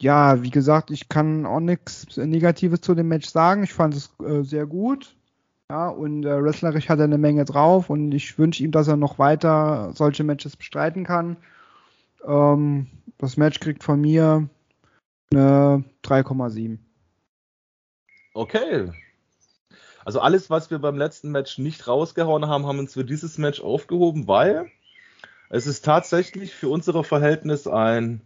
Ja, 0.00 0.42
wie 0.42 0.50
gesagt, 0.50 0.90
ich 0.90 1.08
kann 1.08 1.46
auch 1.46 1.60
nichts 1.60 2.16
Negatives 2.16 2.80
zu 2.80 2.94
dem 2.94 3.08
Match 3.08 3.28
sagen. 3.28 3.62
Ich 3.62 3.72
fand 3.72 3.94
es 3.94 4.12
äh, 4.20 4.42
sehr 4.42 4.66
gut. 4.66 5.14
Ja, 5.70 5.88
und 5.88 6.24
äh, 6.24 6.42
wrestlerisch 6.42 6.88
hat 6.88 6.98
er 6.98 7.04
eine 7.04 7.18
Menge 7.18 7.44
drauf 7.44 7.88
und 7.88 8.12
ich 8.12 8.38
wünsche 8.38 8.62
ihm, 8.62 8.70
dass 8.70 8.88
er 8.88 8.96
noch 8.96 9.18
weiter 9.18 9.92
solche 9.94 10.24
Matches 10.24 10.56
bestreiten 10.56 11.04
kann. 11.04 11.36
Ähm, 12.26 12.88
das 13.18 13.36
Match 13.36 13.60
kriegt 13.60 13.82
von 13.82 14.00
mir 14.00 14.48
eine 15.32 15.84
3,7. 16.04 16.78
Okay. 18.34 18.90
Also 20.04 20.20
alles, 20.20 20.50
was 20.50 20.70
wir 20.70 20.78
beim 20.78 20.98
letzten 20.98 21.30
Match 21.30 21.58
nicht 21.58 21.88
rausgehauen 21.88 22.46
haben, 22.46 22.66
haben 22.66 22.78
uns 22.78 22.92
für 22.94 23.04
dieses 23.04 23.38
Match 23.38 23.60
aufgehoben, 23.60 24.28
weil 24.28 24.70
es 25.48 25.66
ist 25.66 25.84
tatsächlich 25.84 26.54
für 26.54 26.68
unsere 26.68 27.04
Verhältnis 27.04 27.66
ein 27.66 28.20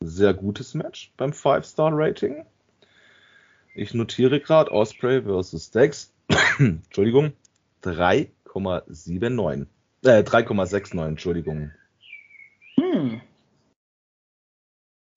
sehr 0.00 0.34
gutes 0.34 0.74
Match 0.74 1.12
beim 1.16 1.30
5-Star-Rating. 1.30 2.44
Ich 3.74 3.94
notiere 3.94 4.40
gerade 4.40 4.70
Osprey 4.70 5.22
versus 5.22 5.70
Dex. 5.70 6.12
Entschuldigung. 6.58 7.32
3,79. 7.82 9.66
Äh, 10.02 10.22
3,69, 10.22 11.06
Entschuldigung. 11.06 11.70
Hm. 12.76 13.20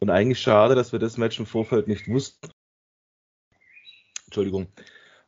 Und 0.01 0.09
eigentlich 0.09 0.39
schade, 0.39 0.75
dass 0.75 0.91
wir 0.93 0.99
das 0.99 1.17
Match 1.17 1.39
im 1.39 1.45
Vorfeld 1.45 1.87
nicht 1.87 2.07
wussten. 2.07 2.51
Entschuldigung. 4.25 4.67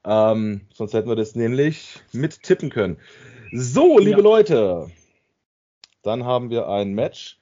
Ähm, 0.04 0.62
sonst 0.74 0.94
hätten 0.94 1.10
wir 1.10 1.16
das 1.16 1.36
nämlich 1.36 2.00
mit 2.12 2.42
tippen 2.44 2.70
können. 2.70 2.98
So, 3.52 4.00
liebe 4.00 4.18
ja. 4.18 4.24
Leute. 4.24 4.92
Dann 6.04 6.26
haben 6.26 6.50
wir 6.50 6.68
ein 6.68 6.94
Match. 6.94 7.38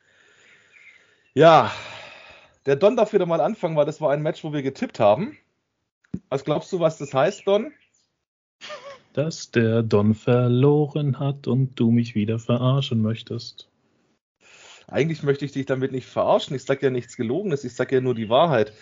Ja, 1.33 1.71
der 2.65 2.75
Don 2.75 2.97
darf 2.97 3.13
wieder 3.13 3.25
mal 3.25 3.41
anfangen, 3.41 3.77
weil 3.77 3.85
das 3.85 4.01
war 4.01 4.11
ein 4.11 4.21
Match, 4.21 4.43
wo 4.43 4.51
wir 4.51 4.61
getippt 4.61 4.99
haben. 4.99 5.37
Was 6.29 6.43
glaubst 6.43 6.73
du, 6.73 6.79
was 6.79 6.97
das 6.97 7.13
heißt, 7.13 7.47
Don? 7.47 7.71
Dass 9.13 9.51
der 9.51 9.83
Don 9.83 10.13
verloren 10.13 11.19
hat 11.19 11.47
und 11.47 11.79
du 11.79 11.91
mich 11.91 12.15
wieder 12.15 12.39
verarschen 12.39 13.01
möchtest. 13.01 13.69
Eigentlich 14.87 15.23
möchte 15.23 15.45
ich 15.45 15.51
dich 15.51 15.65
damit 15.65 15.91
nicht 15.91 16.07
verarschen. 16.07 16.55
Ich 16.55 16.63
sage 16.63 16.87
ja 16.87 16.89
nichts 16.89 17.15
Gelogenes, 17.15 17.63
ich 17.63 17.75
sage 17.75 17.95
ja 17.95 18.01
nur 18.01 18.15
die 18.15 18.29
Wahrheit. 18.29 18.73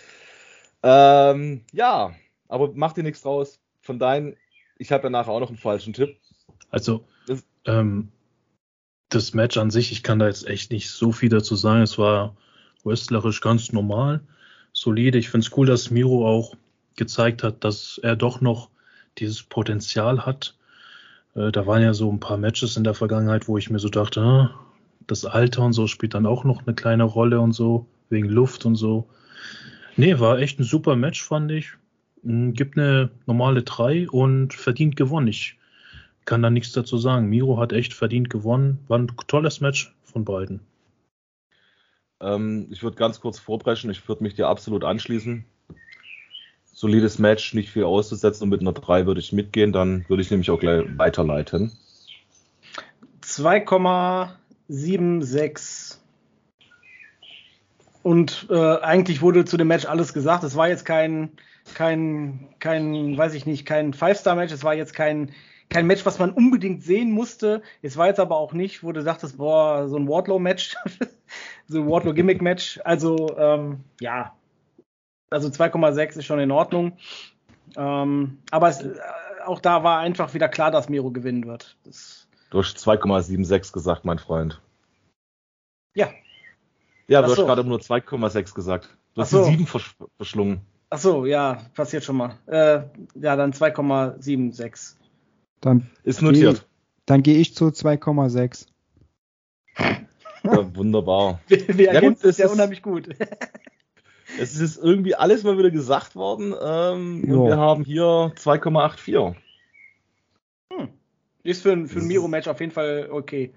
Ähm, 0.82 1.64
ja, 1.72 2.14
aber 2.48 2.72
mach 2.74 2.92
dir 2.94 3.02
nichts 3.02 3.22
draus. 3.22 3.60
Von 3.88 3.98
deinen, 3.98 4.36
ich 4.76 4.92
habe 4.92 5.04
danach 5.04 5.28
auch 5.28 5.40
noch 5.40 5.48
einen 5.48 5.56
falschen 5.56 5.94
Tipp. 5.94 6.18
Also, 6.68 7.06
das, 7.26 7.42
ähm, 7.64 8.08
das 9.08 9.32
Match 9.32 9.56
an 9.56 9.70
sich, 9.70 9.92
ich 9.92 10.02
kann 10.02 10.18
da 10.18 10.26
jetzt 10.26 10.46
echt 10.46 10.70
nicht 10.70 10.90
so 10.90 11.10
viel 11.10 11.30
dazu 11.30 11.56
sagen. 11.56 11.80
Es 11.80 11.96
war 11.96 12.36
wrestlerisch 12.84 13.40
ganz 13.40 13.72
normal, 13.72 14.20
solide. 14.74 15.16
Ich 15.16 15.30
finde 15.30 15.46
es 15.46 15.56
cool, 15.56 15.66
dass 15.66 15.90
Miro 15.90 16.28
auch 16.28 16.54
gezeigt 16.96 17.42
hat, 17.42 17.64
dass 17.64 17.96
er 18.02 18.14
doch 18.14 18.42
noch 18.42 18.68
dieses 19.16 19.42
Potenzial 19.42 20.26
hat. 20.26 20.54
Äh, 21.34 21.50
da 21.50 21.66
waren 21.66 21.80
ja 21.80 21.94
so 21.94 22.12
ein 22.12 22.20
paar 22.20 22.36
Matches 22.36 22.76
in 22.76 22.84
der 22.84 22.92
Vergangenheit, 22.92 23.48
wo 23.48 23.56
ich 23.56 23.70
mir 23.70 23.78
so 23.78 23.88
dachte, 23.88 24.20
ah, 24.20 24.60
das 25.06 25.24
Alter 25.24 25.62
und 25.62 25.72
so 25.72 25.86
spielt 25.86 26.12
dann 26.12 26.26
auch 26.26 26.44
noch 26.44 26.66
eine 26.66 26.74
kleine 26.74 27.04
Rolle 27.04 27.40
und 27.40 27.52
so, 27.52 27.86
wegen 28.10 28.28
Luft 28.28 28.66
und 28.66 28.76
so. 28.76 29.08
Nee, 29.96 30.18
war 30.18 30.40
echt 30.40 30.60
ein 30.60 30.64
super 30.64 30.94
Match, 30.94 31.22
fand 31.22 31.50
ich. 31.52 31.72
Hm, 32.22 32.54
gibt 32.54 32.78
eine 32.78 33.10
normale 33.26 33.62
3 33.62 34.08
und 34.08 34.54
verdient 34.54 34.96
gewonnen. 34.96 35.28
Ich 35.28 35.58
kann 36.24 36.42
da 36.42 36.50
nichts 36.50 36.72
dazu 36.72 36.98
sagen. 36.98 37.28
Miro 37.28 37.58
hat 37.58 37.72
echt 37.72 37.94
verdient 37.94 38.30
gewonnen. 38.30 38.78
War 38.88 38.98
ein 38.98 39.12
tolles 39.26 39.60
Match 39.60 39.94
von 40.04 40.24
beiden. 40.24 40.60
Ähm, 42.20 42.66
ich 42.70 42.82
würde 42.82 42.96
ganz 42.96 43.20
kurz 43.20 43.38
vorbrechen. 43.38 43.90
Ich 43.90 44.08
würde 44.08 44.22
mich 44.22 44.34
dir 44.34 44.48
absolut 44.48 44.84
anschließen. 44.84 45.44
Solides 46.64 47.18
Match, 47.18 47.52
nicht 47.54 47.70
viel 47.70 47.84
auszusetzen 47.84 48.44
und 48.44 48.50
mit 48.50 48.60
einer 48.60 48.72
3 48.72 49.06
würde 49.06 49.20
ich 49.20 49.32
mitgehen. 49.32 49.72
Dann 49.72 50.04
würde 50.08 50.22
ich 50.22 50.30
nämlich 50.30 50.50
auch 50.50 50.60
gleich 50.60 50.84
weiterleiten. 50.96 51.72
2,76. 53.22 55.96
Und 58.02 58.46
äh, 58.48 58.78
eigentlich 58.78 59.20
wurde 59.22 59.44
zu 59.44 59.56
dem 59.56 59.66
Match 59.68 59.86
alles 59.86 60.12
gesagt. 60.12 60.44
Es 60.44 60.56
war 60.56 60.68
jetzt 60.68 60.84
kein, 60.84 61.30
kein, 61.74 62.48
kein, 62.58 63.16
weiß 63.16 63.34
ich 63.34 63.46
nicht, 63.46 63.66
kein 63.66 63.92
Five-Star-Match. 63.92 64.52
Es 64.52 64.64
war 64.64 64.74
jetzt 64.74 64.94
kein 64.94 65.32
kein 65.68 65.86
Match, 65.86 66.06
was 66.06 66.18
man 66.18 66.30
unbedingt 66.30 66.82
sehen 66.82 67.10
musste. 67.12 67.62
Es 67.82 67.96
war 67.96 68.06
jetzt 68.06 68.20
aber 68.20 68.36
auch 68.36 68.52
nicht, 68.52 68.82
wo 68.82 68.92
du 68.92 69.02
sagtest, 69.02 69.36
boah, 69.36 69.88
so 69.88 69.96
ein 69.96 70.08
Wardlow-Match, 70.08 70.76
so 71.66 71.80
ein 71.80 71.88
Wardlow-Gimmick-Match. 71.88 72.80
Also, 72.84 73.36
ähm, 73.36 73.84
ja, 74.00 74.34
also 75.30 75.48
2,6 75.48 76.18
ist 76.18 76.24
schon 76.24 76.40
in 76.40 76.50
Ordnung. 76.50 76.96
Ähm, 77.76 78.38
aber 78.50 78.68
es, 78.68 78.80
äh, 78.82 78.98
auch 79.44 79.60
da 79.60 79.84
war 79.84 79.98
einfach 80.00 80.32
wieder 80.34 80.48
klar, 80.48 80.70
dass 80.70 80.88
Miro 80.88 81.10
gewinnen 81.10 81.46
wird. 81.46 81.76
Das 81.84 82.26
du 82.50 82.58
hast 82.58 82.78
2,76 82.78 83.72
gesagt, 83.72 84.04
mein 84.04 84.18
Freund. 84.18 84.60
Ja. 85.94 86.08
Ja, 87.08 87.20
du 87.20 87.26
Ach 87.26 87.36
hast 87.36 87.44
gerade 87.44 87.64
nur 87.64 87.78
2,6 87.78 88.54
gesagt. 88.54 88.96
Du 89.14 89.20
hast 89.20 89.30
so. 89.30 89.44
die 89.44 89.52
7 89.52 89.66
versch 89.66 89.96
verschlungen. 90.16 90.62
Ach 90.90 90.98
so, 90.98 91.26
ja, 91.26 91.62
passiert 91.74 92.04
schon 92.04 92.16
mal. 92.16 92.38
Äh, 92.46 92.80
ja, 93.20 93.36
dann 93.36 93.52
2,76. 93.52 94.94
Dann 95.60 95.90
ist 96.04 96.22
notiert. 96.22 96.60
Geh, 96.60 96.66
dann 97.06 97.22
gehe 97.22 97.38
ich 97.38 97.54
zu 97.54 97.66
2,6. 97.66 98.66
Ja, 100.44 100.76
wunderbar. 100.76 101.40
Wir, 101.48 101.76
wir 101.76 101.92
ja, 101.92 102.00
gut, 102.00 102.22
ist 102.22 102.38
ja 102.38 102.48
unheimlich 102.48 102.80
gut. 102.80 103.08
es 104.40 104.56
ist 104.56 104.78
irgendwie 104.78 105.14
alles 105.14 105.42
mal 105.42 105.58
wieder 105.58 105.70
gesagt 105.70 106.14
worden. 106.14 106.54
Ähm, 106.60 107.24
und 107.24 107.46
wir 107.48 107.56
haben 107.56 107.84
hier 107.84 108.32
2,84. 108.36 109.34
Hm. 110.72 110.88
Ist 111.42 111.62
für, 111.62 111.72
ein, 111.72 111.88
für 111.88 111.98
ein 111.98 112.06
Miro-Match 112.06 112.48
auf 112.48 112.60
jeden 112.60 112.72
Fall 112.72 113.08
okay. 113.10 113.52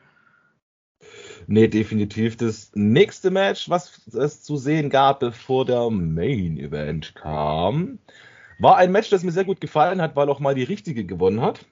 Nee, 1.52 1.68
definitiv. 1.68 2.38
Das 2.38 2.72
nächste 2.76 3.30
Match, 3.30 3.70
was 3.70 4.08
es 4.14 4.42
zu 4.42 4.56
sehen 4.56 4.90
gab, 4.90 5.20
bevor 5.20 5.66
der 5.66 5.90
Main 5.90 6.58
Event 6.58 7.14
kam, 7.16 8.00
war 8.58 8.78
ein 8.78 8.94
Match, 8.94 9.10
das 9.10 9.24
mir 9.24 9.34
sehr 9.34 9.44
gut 9.44 9.60
gefallen 9.60 10.02
hat, 10.02 10.16
weil 10.16 10.30
auch 10.30 10.40
mal 10.40 10.56
die 10.56 10.64
richtige 10.64 11.04
gewonnen 11.06 11.42
hat. 11.42 11.66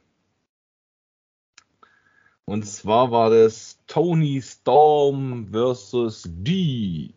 Und 2.44 2.68
zwar 2.68 3.12
war 3.12 3.30
das 3.30 3.80
Tony 3.88 4.42
Storm 4.42 5.48
versus 5.50 6.24
DMD. 6.28 7.14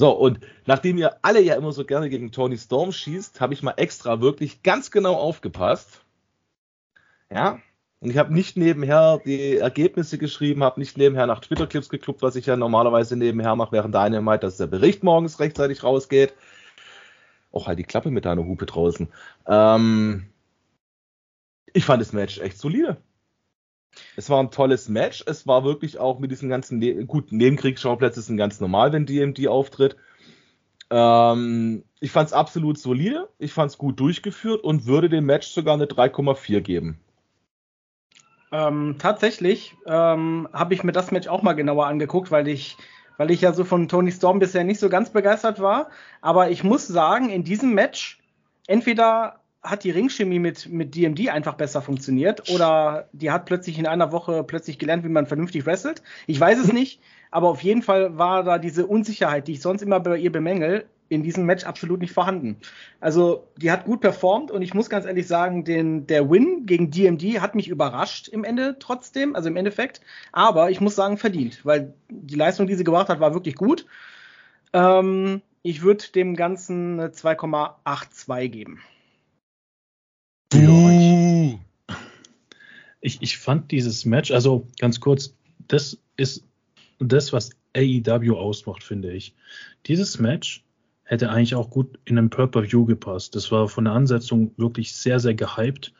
So, 0.00 0.10
und 0.10 0.40
nachdem 0.66 0.98
ihr 0.98 1.24
alle 1.24 1.42
ja 1.42 1.54
immer 1.54 1.70
so 1.70 1.84
gerne 1.84 2.10
gegen 2.10 2.32
Tony 2.32 2.58
Storm 2.58 2.90
schießt, 2.90 3.40
habe 3.40 3.54
ich 3.54 3.62
mal 3.62 3.74
extra 3.76 4.20
wirklich 4.20 4.64
ganz 4.64 4.90
genau 4.90 5.14
aufgepasst. 5.14 6.04
Ja, 7.30 7.60
und 8.00 8.10
ich 8.10 8.18
habe 8.18 8.32
nicht 8.32 8.56
nebenher 8.56 9.20
die 9.24 9.56
Ergebnisse 9.56 10.18
geschrieben, 10.18 10.62
habe 10.62 10.78
nicht 10.78 10.96
nebenher 10.96 11.26
nach 11.26 11.40
Twitter-Clips 11.40 11.88
geklubbt, 11.88 12.22
was 12.22 12.36
ich 12.36 12.46
ja 12.46 12.56
normalerweise 12.56 13.16
nebenher 13.16 13.56
mache, 13.56 13.72
während 13.72 13.94
deine 13.94 14.20
meint, 14.20 14.44
dass 14.44 14.56
der 14.56 14.68
Bericht 14.68 15.02
morgens 15.02 15.40
rechtzeitig 15.40 15.82
rausgeht. 15.82 16.34
Auch 17.50 17.66
halt 17.66 17.78
die 17.78 17.84
Klappe 17.84 18.10
mit 18.10 18.24
deiner 18.24 18.44
Hupe 18.44 18.66
draußen. 18.66 19.08
Ähm, 19.46 20.26
ich 21.72 21.84
fand 21.84 22.00
das 22.00 22.12
Match 22.12 22.38
echt 22.38 22.58
solide. 22.58 22.98
Es 24.16 24.30
war 24.30 24.38
ein 24.40 24.52
tolles 24.52 24.88
Match. 24.88 25.24
Es 25.26 25.48
war 25.48 25.64
wirklich 25.64 25.98
auch 25.98 26.20
mit 26.20 26.30
diesen 26.30 26.48
ganzen, 26.48 26.78
ne 26.78 27.04
gut, 27.04 27.32
Nebenkriegsschauplätze 27.32 28.22
sind 28.22 28.36
ganz 28.36 28.60
normal, 28.60 28.92
wenn 28.92 29.06
DMD 29.06 29.48
auftritt. 29.48 29.96
Ähm, 30.90 31.82
ich 31.98 32.12
fand 32.12 32.28
es 32.28 32.32
absolut 32.32 32.78
solide. 32.78 33.28
Ich 33.38 33.52
fand 33.52 33.72
es 33.72 33.78
gut 33.78 33.98
durchgeführt 33.98 34.62
und 34.62 34.86
würde 34.86 35.08
dem 35.08 35.26
Match 35.26 35.48
sogar 35.48 35.74
eine 35.74 35.86
3,4 35.86 36.60
geben. 36.60 37.00
Ähm, 38.50 38.96
tatsächlich 38.98 39.76
ähm, 39.86 40.48
habe 40.52 40.74
ich 40.74 40.82
mir 40.82 40.92
das 40.92 41.10
Match 41.10 41.28
auch 41.28 41.42
mal 41.42 41.54
genauer 41.54 41.86
angeguckt, 41.86 42.30
weil 42.30 42.48
ich, 42.48 42.76
weil 43.16 43.30
ich 43.30 43.40
ja 43.40 43.52
so 43.52 43.64
von 43.64 43.88
Tony 43.88 44.12
Storm 44.12 44.38
bisher 44.38 44.64
nicht 44.64 44.80
so 44.80 44.88
ganz 44.88 45.10
begeistert 45.10 45.60
war. 45.60 45.90
Aber 46.20 46.50
ich 46.50 46.64
muss 46.64 46.86
sagen, 46.86 47.28
in 47.30 47.44
diesem 47.44 47.74
Match 47.74 48.20
entweder 48.66 49.40
hat 49.62 49.84
die 49.84 49.90
Ringchemie 49.90 50.38
mit, 50.38 50.68
mit 50.68 50.94
DMD 50.94 51.28
einfach 51.28 51.54
besser 51.54 51.82
funktioniert 51.82 52.48
oder 52.50 53.08
die 53.12 53.30
hat 53.30 53.44
plötzlich 53.44 53.78
in 53.78 53.86
einer 53.86 54.12
Woche 54.12 54.44
plötzlich 54.44 54.78
gelernt, 54.78 55.04
wie 55.04 55.08
man 55.08 55.26
vernünftig 55.26 55.66
wrestelt. 55.66 56.02
Ich 56.26 56.38
weiß 56.38 56.58
es 56.58 56.72
nicht, 56.72 57.00
aber 57.30 57.48
auf 57.48 57.62
jeden 57.62 57.82
Fall 57.82 58.16
war 58.16 58.44
da 58.44 58.58
diese 58.58 58.86
Unsicherheit, 58.86 59.48
die 59.48 59.52
ich 59.52 59.60
sonst 59.60 59.82
immer 59.82 60.00
bei 60.00 60.16
ihr 60.16 60.32
bemängel, 60.32 60.86
in 61.08 61.22
diesem 61.22 61.46
Match 61.46 61.64
absolut 61.64 62.00
nicht 62.00 62.12
vorhanden. 62.12 62.58
Also 63.00 63.48
die 63.56 63.70
hat 63.70 63.84
gut 63.84 64.00
performt 64.00 64.50
und 64.50 64.62
ich 64.62 64.74
muss 64.74 64.90
ganz 64.90 65.06
ehrlich 65.06 65.26
sagen, 65.26 65.64
den, 65.64 66.06
der 66.06 66.30
Win 66.30 66.66
gegen 66.66 66.90
DMD 66.90 67.40
hat 67.40 67.54
mich 67.54 67.68
überrascht 67.68 68.28
im 68.28 68.44
Ende 68.44 68.76
trotzdem, 68.78 69.34
also 69.34 69.48
im 69.48 69.56
Endeffekt. 69.56 70.00
Aber 70.32 70.70
ich 70.70 70.80
muss 70.80 70.96
sagen, 70.96 71.16
verdient, 71.16 71.64
weil 71.64 71.94
die 72.10 72.34
Leistung, 72.34 72.66
die 72.66 72.74
sie 72.74 72.84
gebracht 72.84 73.08
hat, 73.08 73.20
war 73.20 73.34
wirklich 73.34 73.54
gut. 73.54 73.86
Ähm, 74.72 75.42
ich 75.62 75.82
würde 75.82 76.04
dem 76.14 76.36
Ganzen 76.36 77.00
2,82 77.00 78.48
geben. 78.48 78.80
Uh. 80.54 81.58
Ich, 83.00 83.22
ich 83.22 83.38
fand 83.38 83.70
dieses 83.70 84.04
Match, 84.04 84.30
also 84.30 84.66
ganz 84.80 85.00
kurz, 85.00 85.34
das 85.68 85.98
ist 86.16 86.44
das, 86.98 87.32
was 87.32 87.50
AEW 87.76 88.36
ausmacht, 88.36 88.82
finde 88.82 89.12
ich. 89.12 89.34
Dieses 89.86 90.18
Match 90.18 90.64
hätte 91.08 91.30
eigentlich 91.30 91.54
auch 91.54 91.70
gut 91.70 91.98
in 92.04 92.18
einem 92.18 92.28
Purple-View 92.28 92.84
gepasst. 92.84 93.34
Das 93.34 93.50
war 93.50 93.66
von 93.68 93.84
der 93.84 93.94
Ansetzung 93.94 94.52
wirklich 94.58 94.92
sehr, 94.92 95.20
sehr 95.20 95.34
gehypt. 95.34 95.94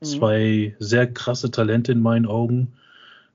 Mhm. 0.00 0.04
Zwei 0.04 0.76
sehr 0.80 1.06
krasse 1.06 1.52
Talente 1.52 1.92
in 1.92 2.02
meinen 2.02 2.26
Augen. 2.26 2.72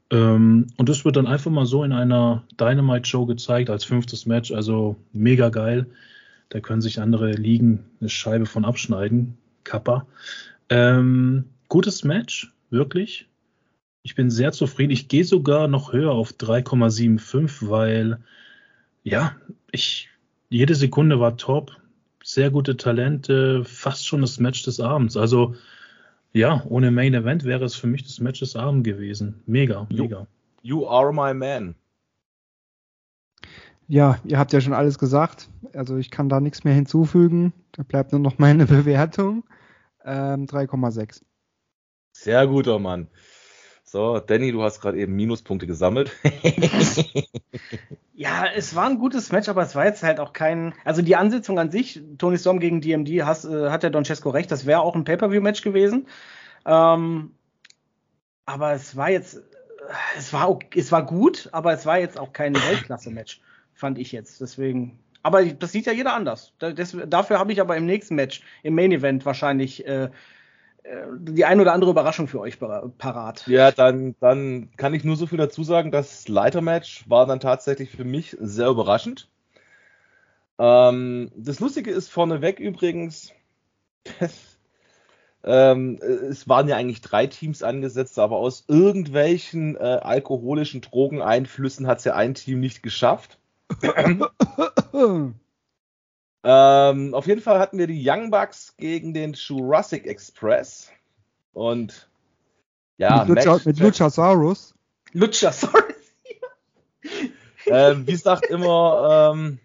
Ähm, 0.10 0.68
und 0.76 0.90
das 0.90 1.06
wird 1.06 1.16
dann 1.16 1.26
einfach 1.26 1.50
mal 1.50 1.66
so 1.66 1.86
in 1.86 1.94
einer 1.94 2.44
Dynamite-Show 2.60 3.26
gezeigt 3.26 3.70
als 3.70 3.86
fünftes 3.86 4.26
Match. 4.26 4.52
Also 4.52 4.98
mega 5.14 5.48
geil 5.48 5.88
Da 6.50 6.60
können 6.60 6.82
sich 6.82 7.00
andere 7.00 7.32
Ligen 7.32 7.86
eine 8.02 8.10
Scheibe 8.10 8.46
von 8.46 8.66
abschneiden. 8.66 9.38
Kappa. 9.64 10.06
Ähm, 10.68 11.46
gutes 11.70 12.04
Match, 12.04 12.52
wirklich. 12.70 13.30
Ich 14.02 14.16
bin 14.16 14.30
sehr 14.30 14.52
zufrieden. 14.52 14.92
Ich 14.92 15.08
gehe 15.08 15.24
sogar 15.24 15.70
noch 15.70 15.94
höher 15.94 16.12
auf 16.12 16.32
3,75, 16.34 17.70
weil 17.70 18.20
ja, 19.04 19.38
ich 19.72 20.10
jede 20.54 20.76
Sekunde 20.76 21.20
war 21.20 21.36
top. 21.36 21.72
Sehr 22.24 22.52
gute 22.52 22.78
Talente, 22.78 23.66
fast 23.66 24.06
schon 24.08 24.22
das 24.22 24.40
Match 24.40 24.64
des 24.64 24.80
Abends. 24.80 25.18
Also 25.18 25.56
ja, 26.32 26.64
ohne 26.70 26.92
Main 26.92 27.14
Event 27.14 27.44
wäre 27.44 27.66
es 27.66 27.76
für 27.76 27.88
mich 27.88 28.04
das 28.04 28.20
Match 28.20 28.40
des 28.40 28.56
Abends 28.56 28.86
gewesen. 28.86 29.42
Mega, 29.46 29.88
mega. 29.90 30.28
You, 30.62 30.82
you 30.82 30.88
are 30.88 31.12
my 31.12 31.34
man. 31.34 31.76
Ja, 33.88 34.20
ihr 34.24 34.40
habt 34.40 34.54
ja 34.54 34.62
schon 34.62 34.74
alles 34.74 34.98
gesagt. 34.98 35.50
Also 35.74 35.98
ich 35.98 36.12
kann 36.12 36.30
da 36.30 36.40
nichts 36.40 36.64
mehr 36.64 36.74
hinzufügen. 36.74 37.52
Da 37.74 37.84
bleibt 37.84 38.12
nur 38.12 38.22
noch 38.22 38.38
meine 38.38 38.66
Bewertung. 38.68 39.44
Ähm, 40.06 40.46
3,6. 40.46 41.24
Sehr 42.14 42.48
guter 42.48 42.80
Mann. 42.80 43.08
So, 43.94 44.18
Danny, 44.18 44.52
du 44.52 44.64
hast 44.64 44.82
gerade 44.82 44.98
eben 44.98 45.16
Minuspunkte 45.16 45.68
gesammelt. 45.68 46.12
ja, 48.16 48.48
es 48.56 48.74
war 48.74 48.90
ein 48.90 48.98
gutes 48.98 49.32
Match, 49.32 49.50
aber 49.50 49.62
es 49.62 49.76
war 49.76 49.86
jetzt 49.86 50.02
halt 50.02 50.20
auch 50.20 50.34
kein. 50.34 50.74
Also 50.84 51.04
die 51.04 51.16
Ansetzung 51.16 51.60
an 51.60 51.70
sich, 51.70 52.02
Tony 52.18 52.40
Storm 52.40 52.60
gegen 52.60 52.82
DMD, 52.82 53.24
has, 53.24 53.46
äh, 53.46 53.70
hat 53.70 53.84
der 53.84 53.92
Don 53.92 54.04
Cesco 54.04 54.32
recht, 54.32 54.50
das 54.50 54.66
wäre 54.66 54.82
auch 54.82 54.96
ein 54.96 55.04
Pay-Per-View-Match 55.04 55.62
gewesen. 55.62 56.08
Ähm, 56.66 57.36
aber 58.48 58.74
es 58.74 58.96
war 58.96 59.12
jetzt. 59.12 59.44
Es 60.18 60.34
war, 60.34 60.58
es 60.76 60.92
war 60.92 61.06
gut, 61.06 61.50
aber 61.52 61.72
es 61.72 61.86
war 61.86 62.00
jetzt 62.00 62.18
auch 62.18 62.34
kein 62.34 62.56
Weltklasse-Match, 62.56 63.42
fand 63.76 64.00
ich 64.00 64.12
jetzt. 64.12 64.42
Deswegen. 64.42 64.98
Aber 65.22 65.46
das 65.46 65.72
sieht 65.72 65.86
ja 65.86 65.94
jeder 65.94 66.16
anders. 66.16 66.52
Das, 66.58 66.98
dafür 67.06 67.38
habe 67.38 67.52
ich 67.52 67.62
aber 67.62 67.78
im 67.78 67.86
nächsten 67.86 68.16
Match, 68.16 68.42
im 68.64 68.74
Main 68.74 68.92
Event 68.92 69.24
wahrscheinlich 69.24 69.86
äh, 69.86 70.06
äh, 70.06 70.10
die 71.18 71.46
ein 71.46 71.62
oder 71.62 71.74
andere 71.74 71.92
Überraschung 71.92 72.28
für 72.28 72.40
euch 72.40 72.60
parat. 72.60 73.48
Ja, 73.48 73.72
dann, 73.72 74.16
dann 74.20 74.70
kann 74.76 74.94
ich 74.94 75.04
nur 75.04 75.16
so 75.16 75.28
viel 75.28 75.38
dazu 75.38 75.64
sagen, 75.64 75.92
das 75.92 76.28
Leitermatch 76.28 77.10
war 77.10 77.26
dann 77.26 77.40
tatsächlich 77.40 77.90
für 77.90 78.04
mich 78.04 78.36
sehr 78.40 78.68
überraschend. 78.68 79.30
Ähm, 80.60 81.32
das 81.36 81.60
Lustige 81.60 81.92
ist 81.92 82.10
vorneweg 82.10 82.60
übrigens, 82.60 83.32
ähm, 85.44 86.00
es 86.02 86.48
waren 86.48 86.68
ja 86.68 86.76
eigentlich 86.76 87.02
drei 87.02 87.28
Teams 87.28 87.64
angesetzt, 87.64 88.20
aber 88.20 88.38
aus 88.38 88.66
irgendwelchen 88.68 89.76
äh, 89.76 89.80
alkoholischen 89.80 90.82
Drogeneinflüssen 90.82 91.88
hat 91.88 92.00
es 92.00 92.04
ja 92.06 92.16
ein 92.16 92.34
Team 92.34 92.60
nicht 92.60 92.84
geschafft. 92.84 93.40
Ähm, 96.44 97.14
auf 97.14 97.26
jeden 97.28 97.42
Fall 97.42 97.60
hatten 97.60 97.78
wir 97.78 97.88
die 97.88 98.04
Young 98.08 98.30
Bucks 98.30 98.76
gegen 98.78 99.14
den 99.14 99.34
Jurassic 99.34 100.06
Express. 100.06 100.92
Und 101.54 102.10
ja, 102.98 103.24
mit, 103.26 103.46
Lucha, 103.46 103.60
mit 103.66 103.80
Luchasaurus. 103.80 104.76
Luchasaurus. 105.14 105.84
ähm, 107.66 108.06
wie 108.08 108.16
sagt 108.16 108.48
immer, 108.48 109.34
ähm, 109.34 109.60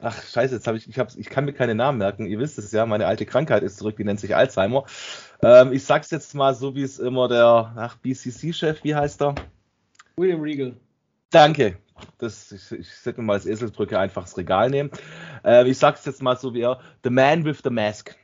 ach 0.00 0.22
scheiße, 0.22 0.54
jetzt 0.54 0.66
habe 0.66 0.78
ich, 0.78 0.88
ich, 0.88 0.98
hab, 0.98 1.14
ich 1.16 1.28
kann 1.28 1.44
mir 1.44 1.52
keine 1.52 1.74
Namen 1.74 1.98
merken. 1.98 2.26
Ihr 2.26 2.38
wisst 2.38 2.58
es 2.58 2.72
ja, 2.72 2.86
meine 2.86 3.06
alte 3.06 3.26
Krankheit 3.26 3.62
ist 3.62 3.78
zurück, 3.78 3.96
die 3.96 4.04
nennt 4.04 4.20
sich 4.20 4.34
Alzheimer. 4.34 4.84
Ähm, 5.42 5.72
ich 5.72 5.84
sag's 5.84 6.10
jetzt 6.10 6.34
mal 6.34 6.54
so, 6.54 6.74
wie 6.74 6.82
es 6.82 6.98
immer 6.98 7.28
der, 7.28 7.72
ach, 7.76 7.96
BCC-Chef, 7.96 8.82
wie 8.84 8.94
heißt 8.94 9.22
er? 9.22 9.34
William 10.16 10.40
Regal. 10.40 10.74
Danke, 11.30 11.76
das, 12.18 12.52
ich, 12.52 12.72
ich 12.72 13.16
mir 13.16 13.22
mal 13.22 13.34
als 13.34 13.46
Eselsbrücke 13.46 13.98
einfach 13.98 14.22
das 14.22 14.36
Regal 14.36 14.70
nehmen. 14.70 14.90
Äh, 15.44 15.68
ich 15.68 15.78
sag's 15.78 16.04
jetzt 16.04 16.22
mal 16.22 16.36
so 16.36 16.54
wie 16.54 16.62
er, 16.62 16.80
The 17.04 17.10
Man 17.10 17.44
with 17.44 17.60
the 17.64 17.70
Mask. 17.70 18.16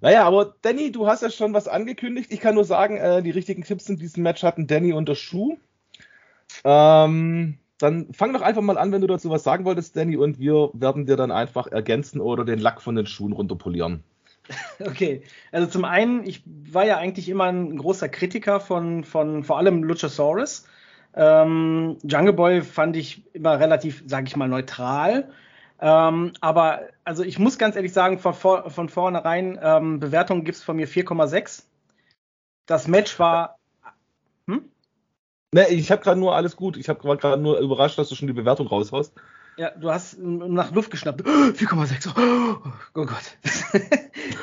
Naja, 0.00 0.24
aber 0.24 0.54
Danny, 0.62 0.92
du 0.92 1.06
hast 1.06 1.22
ja 1.22 1.30
schon 1.30 1.52
was 1.52 1.68
angekündigt. 1.68 2.32
Ich 2.32 2.40
kann 2.40 2.54
nur 2.54 2.64
sagen, 2.64 2.96
äh, 2.96 3.22
die 3.22 3.30
richtigen 3.30 3.64
Tipps 3.64 3.88
in 3.88 3.98
diesem 3.98 4.22
Match 4.22 4.42
hatten 4.42 4.66
Danny 4.66 4.92
und 4.92 5.08
der 5.08 5.14
Schuh. 5.14 5.58
Ähm, 6.64 7.58
dann 7.78 8.12
fang 8.12 8.32
doch 8.32 8.42
einfach 8.42 8.62
mal 8.62 8.78
an, 8.78 8.92
wenn 8.92 9.00
du 9.00 9.06
dazu 9.06 9.30
was 9.30 9.42
sagen 9.42 9.64
wolltest, 9.64 9.96
Danny, 9.96 10.16
und 10.16 10.38
wir 10.38 10.70
werden 10.72 11.06
dir 11.06 11.16
dann 11.16 11.30
einfach 11.30 11.66
ergänzen 11.66 12.20
oder 12.20 12.44
den 12.44 12.58
Lack 12.58 12.80
von 12.80 12.94
den 12.94 13.06
Schuhen 13.06 13.32
runterpolieren. 13.32 14.02
Okay, 14.80 15.22
also 15.52 15.68
zum 15.68 15.84
einen, 15.84 16.26
ich 16.26 16.42
war 16.44 16.84
ja 16.84 16.96
eigentlich 16.96 17.28
immer 17.28 17.44
ein 17.44 17.76
großer 17.76 18.08
Kritiker 18.08 18.58
von, 18.58 19.04
von 19.04 19.44
vor 19.44 19.58
allem 19.58 19.84
Luchasaurus. 19.84 20.66
Ähm, 21.14 21.98
Jungle 22.02 22.32
Boy 22.32 22.62
fand 22.62 22.96
ich 22.96 23.24
immer 23.34 23.58
relativ, 23.58 24.02
sage 24.06 24.26
ich 24.26 24.36
mal, 24.36 24.48
neutral. 24.48 25.30
Ähm, 25.80 26.32
aber 26.40 26.82
also 27.04 27.24
ich 27.24 27.38
muss 27.38 27.58
ganz 27.58 27.74
ehrlich 27.74 27.92
sagen, 27.92 28.18
von, 28.18 28.34
von 28.34 28.88
vornherein, 28.88 29.58
ähm, 29.62 29.98
Bewertungen 29.98 30.44
gibt 30.44 30.56
es 30.56 30.62
von 30.62 30.76
mir 30.76 30.86
4,6. 30.86 31.64
Das 32.66 32.86
Match 32.86 33.18
war. 33.18 33.58
Hm? 34.46 34.64
Ne, 35.52 35.68
ich 35.68 35.90
habe 35.90 36.02
gerade 36.02 36.20
nur 36.20 36.36
alles 36.36 36.56
gut. 36.56 36.76
Ich 36.76 36.88
habe 36.88 37.00
gerade 37.16 37.42
nur 37.42 37.58
überrascht, 37.58 37.98
dass 37.98 38.08
du 38.08 38.14
schon 38.14 38.28
die 38.28 38.34
Bewertung 38.34 38.66
raushaust. 38.66 39.12
Ja, 39.56 39.70
du 39.70 39.90
hast 39.90 40.18
nach 40.18 40.72
Luft 40.72 40.90
geschnappt. 40.90 41.22
4,6. 41.26 42.08
Oh, 42.16 42.70
oh, 42.94 43.04
Gott. 43.06 43.36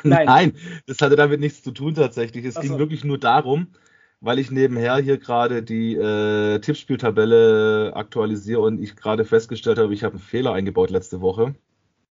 Nein. 0.02 0.26
Nein. 0.26 0.56
das 0.86 1.00
hatte 1.00 1.16
damit 1.16 1.40
nichts 1.40 1.62
zu 1.62 1.70
tun 1.70 1.94
tatsächlich. 1.94 2.44
Es 2.44 2.56
Ach 2.56 2.60
ging 2.60 2.72
so. 2.72 2.78
wirklich 2.78 3.04
nur 3.04 3.18
darum, 3.18 3.68
weil 4.20 4.38
ich 4.38 4.50
nebenher 4.50 4.96
hier 4.96 5.18
gerade 5.18 5.62
die 5.62 5.94
äh, 5.94 6.58
Tippspieltabelle 6.58 7.92
aktualisiere 7.94 8.60
und 8.60 8.80
ich 8.80 8.96
gerade 8.96 9.24
festgestellt 9.24 9.78
habe, 9.78 9.94
ich 9.94 10.04
habe 10.04 10.14
einen 10.14 10.22
Fehler 10.22 10.52
eingebaut 10.52 10.90
letzte 10.90 11.20
Woche. 11.20 11.54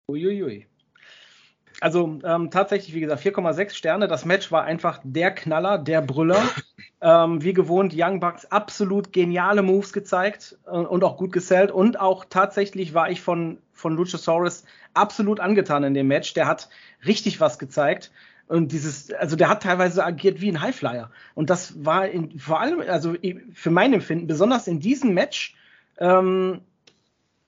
Uiuiui. 0.08 0.66
Also 1.80 2.18
ähm, 2.24 2.50
tatsächlich, 2.50 2.94
wie 2.94 3.00
gesagt, 3.00 3.22
4,6 3.22 3.74
Sterne. 3.74 4.06
Das 4.06 4.26
Match 4.26 4.52
war 4.52 4.64
einfach 4.64 5.00
der 5.02 5.30
Knaller, 5.30 5.78
der 5.78 6.02
Brüller. 6.02 6.42
ähm, 7.00 7.42
wie 7.42 7.54
gewohnt, 7.54 7.94
Young 7.96 8.20
Bucks 8.20 8.44
absolut 8.46 9.12
geniale 9.12 9.62
Moves 9.62 9.92
gezeigt 9.92 10.58
äh, 10.66 10.70
und 10.70 11.02
auch 11.04 11.16
gut 11.16 11.32
gesellt. 11.32 11.70
Und 11.70 11.98
auch 11.98 12.26
tatsächlich 12.28 12.92
war 12.92 13.10
ich 13.10 13.22
von, 13.22 13.58
von 13.72 13.96
Luchasaurus 13.96 14.64
absolut 14.92 15.40
angetan 15.40 15.84
in 15.84 15.94
dem 15.94 16.08
Match. 16.08 16.34
Der 16.34 16.46
hat 16.46 16.68
richtig 17.06 17.40
was 17.40 17.58
gezeigt. 17.58 18.10
Und 18.50 18.72
dieses, 18.72 19.12
also 19.12 19.36
der 19.36 19.48
hat 19.48 19.62
teilweise 19.62 20.04
agiert 20.04 20.40
wie 20.40 20.50
ein 20.50 20.60
Highflyer. 20.60 21.12
Und 21.36 21.50
das 21.50 21.84
war 21.84 22.08
in, 22.08 22.36
vor 22.36 22.60
allem, 22.60 22.80
also 22.80 23.14
für 23.54 23.70
mein 23.70 23.92
Empfinden, 23.92 24.26
besonders 24.26 24.66
in 24.66 24.80
diesem 24.80 25.14
Match, 25.14 25.54
ähm, 25.98 26.60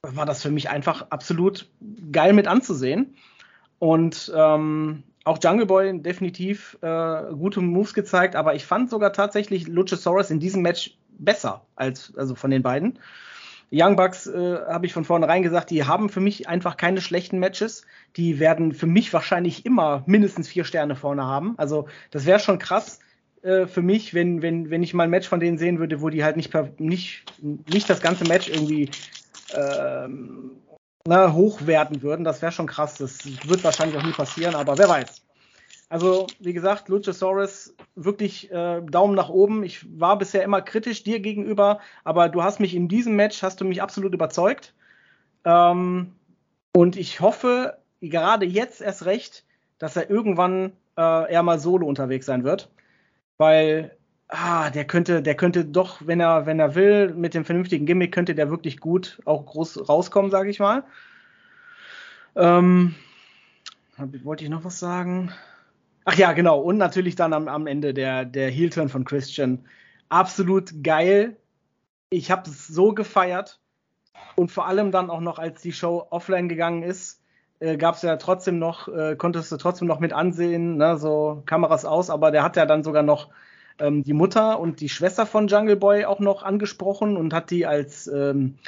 war 0.02 0.26
das 0.26 0.42
für 0.42 0.52
mich 0.52 0.70
einfach 0.70 1.06
absolut 1.10 1.68
geil 2.12 2.32
mit 2.34 2.46
anzusehen. 2.46 3.16
Und 3.80 4.32
ähm, 4.32 5.02
auch 5.24 5.40
Jungle 5.42 5.66
Boy 5.66 6.00
definitiv 6.00 6.78
äh, 6.82 7.32
gute 7.32 7.60
Moves 7.60 7.94
gezeigt, 7.94 8.36
aber 8.36 8.54
ich 8.54 8.64
fand 8.64 8.88
sogar 8.88 9.12
tatsächlich 9.12 9.66
Luchasaurus 9.66 10.30
in 10.30 10.38
diesem 10.38 10.62
Match 10.62 10.96
besser 11.18 11.66
als 11.74 12.16
also 12.16 12.36
von 12.36 12.52
den 12.52 12.62
beiden. 12.62 13.00
Young 13.72 13.96
Bucks 13.96 14.26
äh, 14.26 14.58
habe 14.66 14.84
ich 14.84 14.92
von 14.92 15.04
vornherein 15.04 15.42
gesagt, 15.42 15.70
die 15.70 15.84
haben 15.84 16.10
für 16.10 16.20
mich 16.20 16.46
einfach 16.46 16.76
keine 16.76 17.00
schlechten 17.00 17.38
Matches. 17.38 17.86
Die 18.16 18.38
werden 18.38 18.74
für 18.74 18.86
mich 18.86 19.12
wahrscheinlich 19.14 19.64
immer 19.64 20.02
mindestens 20.06 20.46
vier 20.46 20.64
Sterne 20.64 20.94
vorne 20.94 21.24
haben. 21.24 21.54
Also 21.56 21.88
das 22.10 22.26
wäre 22.26 22.38
schon 22.38 22.58
krass 22.58 23.00
äh, 23.42 23.66
für 23.66 23.80
mich, 23.80 24.12
wenn, 24.12 24.42
wenn, 24.42 24.68
wenn 24.68 24.82
ich 24.82 24.92
mal 24.92 25.04
ein 25.04 25.10
Match 25.10 25.26
von 25.26 25.40
denen 25.40 25.56
sehen 25.56 25.78
würde, 25.78 26.02
wo 26.02 26.10
die 26.10 26.22
halt 26.22 26.36
nicht, 26.36 26.52
nicht, 26.78 27.24
nicht 27.40 27.88
das 27.88 28.02
ganze 28.02 28.24
Match 28.24 28.50
irgendwie 28.50 28.90
ähm, 29.54 30.50
na, 31.06 31.32
hochwerten 31.32 32.02
würden. 32.02 32.24
Das 32.24 32.42
wäre 32.42 32.52
schon 32.52 32.66
krass. 32.66 32.98
Das 32.98 33.20
wird 33.48 33.64
wahrscheinlich 33.64 33.96
auch 33.96 34.04
nie 34.04 34.12
passieren, 34.12 34.54
aber 34.54 34.76
wer 34.76 34.88
weiß. 34.88 35.22
Also, 35.92 36.26
wie 36.40 36.54
gesagt, 36.54 36.88
Luchasaurus, 36.88 37.76
wirklich 37.96 38.50
äh, 38.50 38.80
Daumen 38.80 39.14
nach 39.14 39.28
oben. 39.28 39.62
Ich 39.62 39.84
war 40.00 40.16
bisher 40.16 40.42
immer 40.42 40.62
kritisch 40.62 41.04
dir 41.04 41.20
gegenüber, 41.20 41.80
aber 42.02 42.30
du 42.30 42.42
hast 42.42 42.60
mich 42.60 42.74
in 42.74 42.88
diesem 42.88 43.14
Match, 43.14 43.42
hast 43.42 43.60
du 43.60 43.66
mich 43.66 43.82
absolut 43.82 44.14
überzeugt. 44.14 44.72
Ähm, 45.44 46.12
und 46.74 46.96
ich 46.96 47.20
hoffe, 47.20 47.76
gerade 48.00 48.46
jetzt 48.46 48.80
erst 48.80 49.04
recht, 49.04 49.44
dass 49.76 49.94
er 49.94 50.08
irgendwann 50.08 50.72
äh, 50.96 51.30
eher 51.30 51.42
mal 51.42 51.58
solo 51.58 51.86
unterwegs 51.86 52.24
sein 52.24 52.42
wird. 52.42 52.70
Weil, 53.36 53.94
ah, 54.28 54.70
der 54.70 54.86
könnte, 54.86 55.20
der 55.20 55.34
könnte 55.34 55.66
doch, 55.66 56.06
wenn 56.06 56.20
er, 56.20 56.46
wenn 56.46 56.58
er 56.58 56.74
will, 56.74 57.12
mit 57.12 57.34
dem 57.34 57.44
vernünftigen 57.44 57.84
Gimmick, 57.84 58.14
könnte 58.14 58.34
der 58.34 58.48
wirklich 58.48 58.80
gut 58.80 59.20
auch 59.26 59.44
groß 59.44 59.90
rauskommen, 59.90 60.30
sage 60.30 60.48
ich 60.48 60.58
mal. 60.58 60.84
Ähm, 62.34 62.94
wollte 63.98 64.44
ich 64.44 64.48
noch 64.48 64.64
was 64.64 64.78
sagen? 64.78 65.30
Ach 66.04 66.14
ja, 66.14 66.32
genau. 66.32 66.60
Und 66.60 66.78
natürlich 66.78 67.14
dann 67.14 67.32
am, 67.32 67.48
am 67.48 67.66
Ende 67.66 67.94
der, 67.94 68.24
der 68.24 68.50
Heel-Turn 68.50 68.88
von 68.88 69.04
Christian. 69.04 69.64
Absolut 70.08 70.82
geil. 70.82 71.36
Ich 72.10 72.30
habe 72.30 72.50
es 72.50 72.66
so 72.66 72.92
gefeiert. 72.92 73.60
Und 74.34 74.50
vor 74.50 74.66
allem 74.66 74.90
dann 74.90 75.10
auch 75.10 75.20
noch, 75.20 75.38
als 75.38 75.62
die 75.62 75.72
Show 75.72 76.06
offline 76.10 76.48
gegangen 76.48 76.82
ist, 76.82 77.20
äh, 77.60 77.76
gab 77.76 77.94
es 77.94 78.02
ja 78.02 78.16
trotzdem 78.16 78.58
noch, 78.58 78.88
äh, 78.88 79.14
konntest 79.16 79.52
du 79.52 79.56
trotzdem 79.56 79.88
noch 79.88 80.00
mit 80.00 80.12
ansehen, 80.12 80.76
ne, 80.78 80.96
so 80.96 81.42
Kameras 81.46 81.84
aus, 81.84 82.10
aber 82.10 82.30
der 82.30 82.42
hat 82.42 82.56
ja 82.56 82.66
dann 82.66 82.82
sogar 82.82 83.02
noch 83.02 83.28
ähm, 83.78 84.02
die 84.02 84.14
Mutter 84.14 84.58
und 84.58 84.80
die 84.80 84.88
Schwester 84.88 85.26
von 85.26 85.48
Jungle 85.48 85.76
Boy 85.76 86.04
auch 86.04 86.20
noch 86.20 86.42
angesprochen 86.42 87.16
und 87.16 87.32
hat 87.32 87.50
die 87.50 87.66
als 87.66 88.06
ähm, 88.08 88.58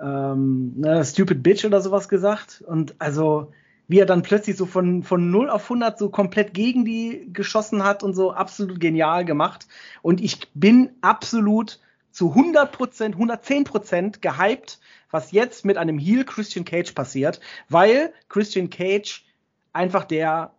ähm, 0.00 0.72
ne, 0.76 1.04
Stupid 1.04 1.42
Bitch 1.42 1.64
oder 1.64 1.80
sowas 1.80 2.08
gesagt. 2.08 2.62
Und 2.66 2.94
also, 2.98 3.52
wie 3.88 3.98
er 3.98 4.06
dann 4.06 4.22
plötzlich 4.22 4.56
so 4.56 4.66
von, 4.66 5.02
von 5.02 5.30
0 5.30 5.50
auf 5.50 5.64
100 5.64 5.98
so 5.98 6.08
komplett 6.08 6.54
gegen 6.54 6.84
die 6.84 7.28
geschossen 7.32 7.84
hat 7.84 8.02
und 8.02 8.14
so 8.14 8.32
absolut 8.32 8.80
genial 8.80 9.24
gemacht. 9.24 9.66
Und 10.02 10.20
ich 10.20 10.48
bin 10.54 10.90
absolut 11.00 11.80
zu 12.10 12.30
100 12.30 12.72
Prozent, 12.72 13.14
110 13.16 13.64
Prozent 13.64 14.22
gehypt, 14.22 14.78
was 15.10 15.32
jetzt 15.32 15.64
mit 15.64 15.76
einem 15.76 15.98
Heel 15.98 16.24
Christian 16.24 16.64
Cage 16.64 16.92
passiert, 16.92 17.40
weil 17.68 18.12
Christian 18.28 18.70
Cage 18.70 19.24
einfach 19.72 20.04
der, 20.04 20.54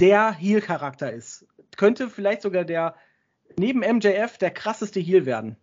der 0.00 0.32
Heel-Charakter 0.32 1.12
ist. 1.12 1.46
Könnte 1.76 2.08
vielleicht 2.08 2.42
sogar 2.42 2.64
der, 2.64 2.94
neben 3.56 3.80
MJF, 3.80 4.38
der 4.38 4.50
krasseste 4.50 5.00
Heel 5.00 5.26
werden. 5.26 5.56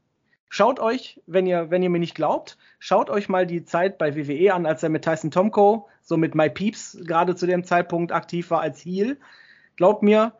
Schaut 0.56 0.80
euch, 0.80 1.20
wenn 1.28 1.48
ihr, 1.48 1.70
wenn 1.70 1.84
ihr 1.84 1.90
mir 1.90 2.00
nicht 2.00 2.16
glaubt, 2.16 2.58
schaut 2.80 3.10
euch 3.10 3.28
mal 3.28 3.46
die 3.46 3.66
Zeit 3.66 3.98
bei 3.98 4.16
WWE 4.16 4.54
an, 4.54 4.66
als 4.66 4.84
er 4.84 4.88
mit 4.88 5.04
Tyson 5.04 5.30
Tomko, 5.30 5.90
so 6.02 6.16
mit 6.16 6.34
My 6.34 6.50
Peeps, 6.50 6.98
gerade 7.04 7.36
zu 7.36 7.46
dem 7.46 7.66
Zeitpunkt 7.66 8.14
aktiv 8.14 8.52
war 8.52 8.62
als 8.62 8.80
Heel. 8.80 9.18
Glaubt 9.76 10.02
mir, 10.02 10.32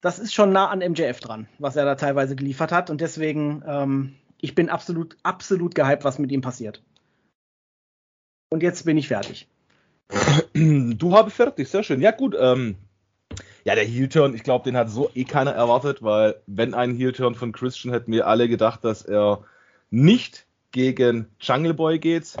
das 0.00 0.18
ist 0.18 0.32
schon 0.32 0.52
nah 0.52 0.70
an 0.70 0.78
MJF 0.78 1.20
dran, 1.20 1.48
was 1.58 1.76
er 1.76 1.84
da 1.84 1.96
teilweise 1.96 2.34
geliefert 2.34 2.72
hat. 2.72 2.88
Und 2.88 3.02
deswegen, 3.02 3.62
ähm, 3.66 4.14
ich 4.40 4.54
bin 4.54 4.70
absolut, 4.70 5.18
absolut 5.22 5.74
gehypt, 5.74 6.04
was 6.04 6.18
mit 6.18 6.32
ihm 6.32 6.40
passiert. 6.40 6.82
Und 8.48 8.62
jetzt 8.62 8.86
bin 8.86 8.96
ich 8.96 9.08
fertig. 9.08 9.50
Du 10.54 11.14
habe 11.14 11.28
fertig, 11.28 11.68
sehr 11.68 11.82
schön. 11.82 12.00
Ja, 12.00 12.12
gut. 12.12 12.34
Ähm, 12.40 12.76
ja, 13.64 13.74
der 13.74 13.84
Heel-Turn, 13.84 14.34
ich 14.34 14.42
glaube, 14.42 14.64
den 14.64 14.76
hat 14.76 14.90
so 14.90 15.10
eh 15.14 15.24
keiner 15.24 15.52
erwartet, 15.52 16.02
weil 16.02 16.36
wenn 16.46 16.74
ein 16.74 16.96
Heel-Turn 16.96 17.34
von 17.34 17.52
Christian 17.52 17.92
hätten 17.92 18.12
wir 18.12 18.26
alle 18.26 18.48
gedacht, 18.48 18.84
dass 18.84 19.02
er 19.02 19.44
nicht 19.90 20.46
gegen 20.72 21.26
Jungle 21.40 21.74
Boy 21.74 21.98
geht, 21.98 22.34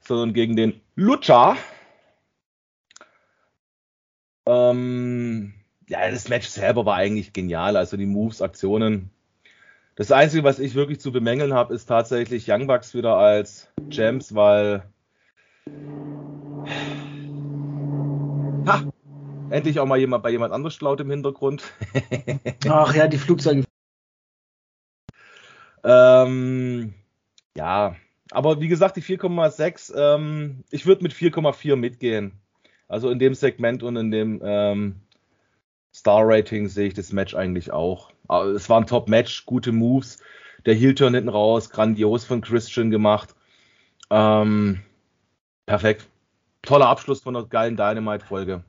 sondern 0.00 0.34
gegen 0.34 0.56
den 0.56 0.80
Lucha. 0.94 1.56
Ähm, 4.46 5.54
ja, 5.88 6.10
das 6.10 6.28
Match 6.28 6.48
selber 6.48 6.84
war 6.84 6.96
eigentlich 6.96 7.32
genial. 7.32 7.76
Also 7.76 7.96
die 7.96 8.06
Moves, 8.06 8.42
Aktionen. 8.42 9.10
Das 9.94 10.12
Einzige, 10.12 10.44
was 10.44 10.58
ich 10.58 10.74
wirklich 10.74 11.00
zu 11.00 11.10
bemängeln 11.10 11.54
habe, 11.54 11.74
ist 11.74 11.86
tatsächlich 11.86 12.50
Young 12.50 12.66
Bucks 12.66 12.94
wieder 12.94 13.16
als 13.16 13.68
Gems, 13.88 14.34
weil. 14.34 14.82
Ha! 18.66 18.82
Endlich 19.50 19.78
auch 19.80 19.86
mal 19.86 19.98
jemand 19.98 20.22
bei 20.22 20.30
jemand 20.30 20.52
anders 20.52 20.80
laut 20.80 21.00
im 21.00 21.10
Hintergrund. 21.10 21.62
Ach 22.68 22.94
ja, 22.94 23.06
die 23.08 23.18
Flugzeuge. 23.18 23.64
ähm, 25.84 26.94
ja, 27.56 27.96
aber 28.30 28.60
wie 28.60 28.68
gesagt, 28.68 28.96
die 28.96 29.02
4,6, 29.02 29.94
ähm, 29.96 30.64
ich 30.70 30.86
würde 30.86 31.02
mit 31.02 31.12
4,4 31.12 31.76
mitgehen. 31.76 32.32
Also 32.88 33.10
in 33.10 33.18
dem 33.18 33.34
Segment 33.34 33.82
und 33.82 33.96
in 33.96 34.10
dem 34.10 34.40
ähm, 34.44 35.00
Star-Rating 35.94 36.68
sehe 36.68 36.88
ich 36.88 36.94
das 36.94 37.12
Match 37.12 37.34
eigentlich 37.34 37.72
auch. 37.72 38.10
Aber 38.28 38.46
es 38.46 38.68
war 38.68 38.80
ein 38.80 38.86
Top-Match, 38.86 39.46
gute 39.46 39.72
Moves. 39.72 40.18
Der 40.66 40.74
Heel-Turn 40.74 41.14
hinten 41.14 41.28
raus, 41.28 41.70
grandios 41.70 42.24
von 42.24 42.40
Christian 42.40 42.90
gemacht. 42.90 43.34
Ähm, 44.10 44.80
perfekt. 45.66 46.08
Toller 46.62 46.88
Abschluss 46.88 47.20
von 47.22 47.36
einer 47.36 47.46
geilen 47.46 47.76
Dynamite-Folge. 47.76 48.64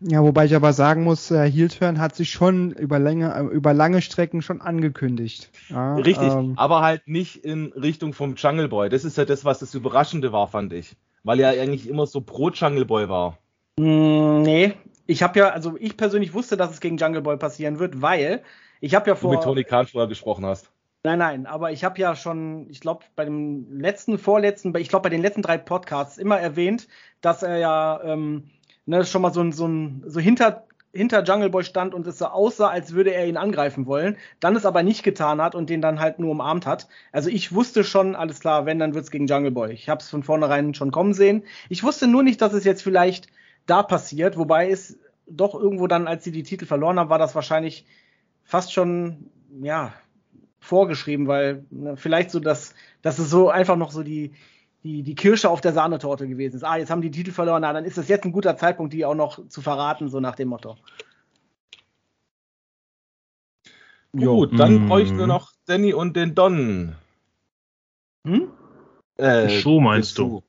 Ja, 0.00 0.22
wobei 0.22 0.44
ich 0.44 0.54
aber 0.54 0.72
sagen 0.72 1.02
muss, 1.02 1.30
äh, 1.30 1.50
Heel-Turn 1.50 1.98
hat 1.98 2.14
sich 2.14 2.30
schon 2.30 2.70
über, 2.72 2.98
Länge, 3.00 3.34
äh, 3.34 3.42
über 3.42 3.74
lange 3.74 4.00
Strecken 4.00 4.42
schon 4.42 4.60
angekündigt. 4.60 5.50
Ja, 5.70 5.96
Richtig, 5.96 6.32
ähm, 6.32 6.54
aber 6.56 6.82
halt 6.82 7.08
nicht 7.08 7.44
in 7.44 7.72
Richtung 7.72 8.12
vom 8.12 8.36
Jungle 8.36 8.68
Boy. 8.68 8.88
Das 8.88 9.04
ist 9.04 9.18
ja 9.18 9.24
das, 9.24 9.44
was 9.44 9.58
das 9.58 9.74
Überraschende 9.74 10.32
war, 10.32 10.46
fand 10.46 10.72
ich. 10.72 10.94
Weil 11.24 11.40
er 11.40 11.50
eigentlich 11.50 11.88
immer 11.88 12.06
so 12.06 12.20
pro 12.20 12.50
Jungle 12.50 12.84
Boy 12.84 13.08
war. 13.08 13.38
Mm, 13.76 14.42
nee, 14.42 14.74
ich 15.06 15.22
habe 15.22 15.38
ja, 15.40 15.48
also 15.48 15.76
ich 15.78 15.96
persönlich 15.96 16.32
wusste, 16.32 16.56
dass 16.56 16.70
es 16.70 16.80
gegen 16.80 16.96
Jungle 16.96 17.22
Boy 17.22 17.36
passieren 17.36 17.80
wird, 17.80 18.00
weil 18.00 18.42
ich 18.80 18.94
habe 18.94 19.10
ja 19.10 19.16
vor. 19.16 19.30
Du 19.30 19.36
mit 19.36 19.44
Tony 19.44 19.64
Khan 19.64 19.86
vorher 19.86 20.08
gesprochen 20.08 20.46
hast. 20.46 20.70
Nein, 21.02 21.18
nein, 21.18 21.46
aber 21.46 21.72
ich 21.72 21.84
habe 21.84 21.98
ja 22.00 22.14
schon, 22.16 22.68
ich 22.70 22.80
glaube, 22.80 23.04
bei 23.16 23.24
dem 23.24 23.66
letzten, 23.70 24.18
vorletzten, 24.18 24.76
ich 24.76 24.88
glaube, 24.88 25.04
bei 25.04 25.08
den 25.08 25.22
letzten 25.22 25.42
drei 25.42 25.56
Podcasts 25.56 26.18
immer 26.18 26.38
erwähnt, 26.38 26.88
dass 27.20 27.42
er 27.42 27.56
ja 27.56 28.00
ähm, 28.02 28.50
ne, 28.88 29.04
schon 29.04 29.22
mal 29.22 29.32
so, 29.32 29.42
ein, 29.42 29.52
so, 29.52 29.68
ein, 29.68 30.02
so 30.06 30.18
hinter, 30.18 30.64
hinter 30.92 31.22
Jungle 31.22 31.50
Boy 31.50 31.62
stand 31.62 31.92
und 31.92 32.06
es 32.06 32.18
so 32.18 32.26
aussah, 32.26 32.68
als 32.68 32.94
würde 32.94 33.12
er 33.12 33.26
ihn 33.26 33.36
angreifen 33.36 33.86
wollen, 33.86 34.16
dann 34.40 34.56
es 34.56 34.64
aber 34.64 34.82
nicht 34.82 35.02
getan 35.02 35.42
hat 35.42 35.54
und 35.54 35.68
den 35.68 35.82
dann 35.82 36.00
halt 36.00 36.18
nur 36.18 36.30
umarmt 36.30 36.64
hat. 36.64 36.88
Also 37.12 37.28
ich 37.28 37.54
wusste 37.54 37.84
schon, 37.84 38.16
alles 38.16 38.40
klar, 38.40 38.64
wenn, 38.64 38.78
dann 38.78 38.94
wird's 38.94 39.10
gegen 39.10 39.26
Jungle 39.26 39.50
Boy. 39.50 39.72
Ich 39.72 39.90
habe 39.90 40.00
es 40.00 40.08
von 40.08 40.22
vornherein 40.22 40.72
schon 40.72 40.90
kommen 40.90 41.12
sehen. 41.12 41.44
Ich 41.68 41.84
wusste 41.84 42.06
nur 42.06 42.22
nicht, 42.22 42.40
dass 42.40 42.54
es 42.54 42.64
jetzt 42.64 42.82
vielleicht 42.82 43.28
da 43.66 43.82
passiert, 43.82 44.38
wobei 44.38 44.70
es 44.70 44.98
doch 45.26 45.54
irgendwo 45.54 45.86
dann, 45.86 46.08
als 46.08 46.24
sie 46.24 46.32
die 46.32 46.42
Titel 46.42 46.64
verloren 46.64 46.98
haben, 46.98 47.10
war 47.10 47.18
das 47.18 47.34
wahrscheinlich 47.34 47.84
fast 48.42 48.72
schon, 48.72 49.30
ja, 49.60 49.92
vorgeschrieben, 50.60 51.28
weil 51.28 51.66
ne, 51.70 51.96
vielleicht 51.98 52.30
so, 52.30 52.40
dass, 52.40 52.74
dass 53.02 53.18
es 53.18 53.28
so 53.28 53.50
einfach 53.50 53.76
noch 53.76 53.92
so 53.92 54.02
die, 54.02 54.32
die, 54.84 55.02
die 55.02 55.14
Kirsche 55.14 55.50
auf 55.50 55.60
der 55.60 55.72
Sahnetorte 55.72 56.28
gewesen 56.28 56.56
ist. 56.56 56.64
Ah, 56.64 56.76
jetzt 56.76 56.90
haben 56.90 57.02
die 57.02 57.10
Titel 57.10 57.32
verloren, 57.32 57.62
na, 57.62 57.72
dann 57.72 57.84
ist 57.84 57.98
es 57.98 58.08
jetzt 58.08 58.24
ein 58.24 58.32
guter 58.32 58.56
Zeitpunkt, 58.56 58.92
die 58.92 59.04
auch 59.04 59.14
noch 59.14 59.48
zu 59.48 59.60
verraten, 59.60 60.08
so 60.08 60.20
nach 60.20 60.36
dem 60.36 60.48
Motto. 60.48 60.76
Gut, 64.12 64.58
dann 64.58 64.86
mm. 64.86 64.88
bräuchten 64.88 65.18
wir 65.18 65.26
noch 65.26 65.52
Danny 65.66 65.92
und 65.92 66.16
den 66.16 66.34
Don. 66.34 66.94
Hm? 68.26 68.48
Äh, 69.16 69.48
Show 69.48 69.80
meinst 69.80 70.16
du? 70.18 70.42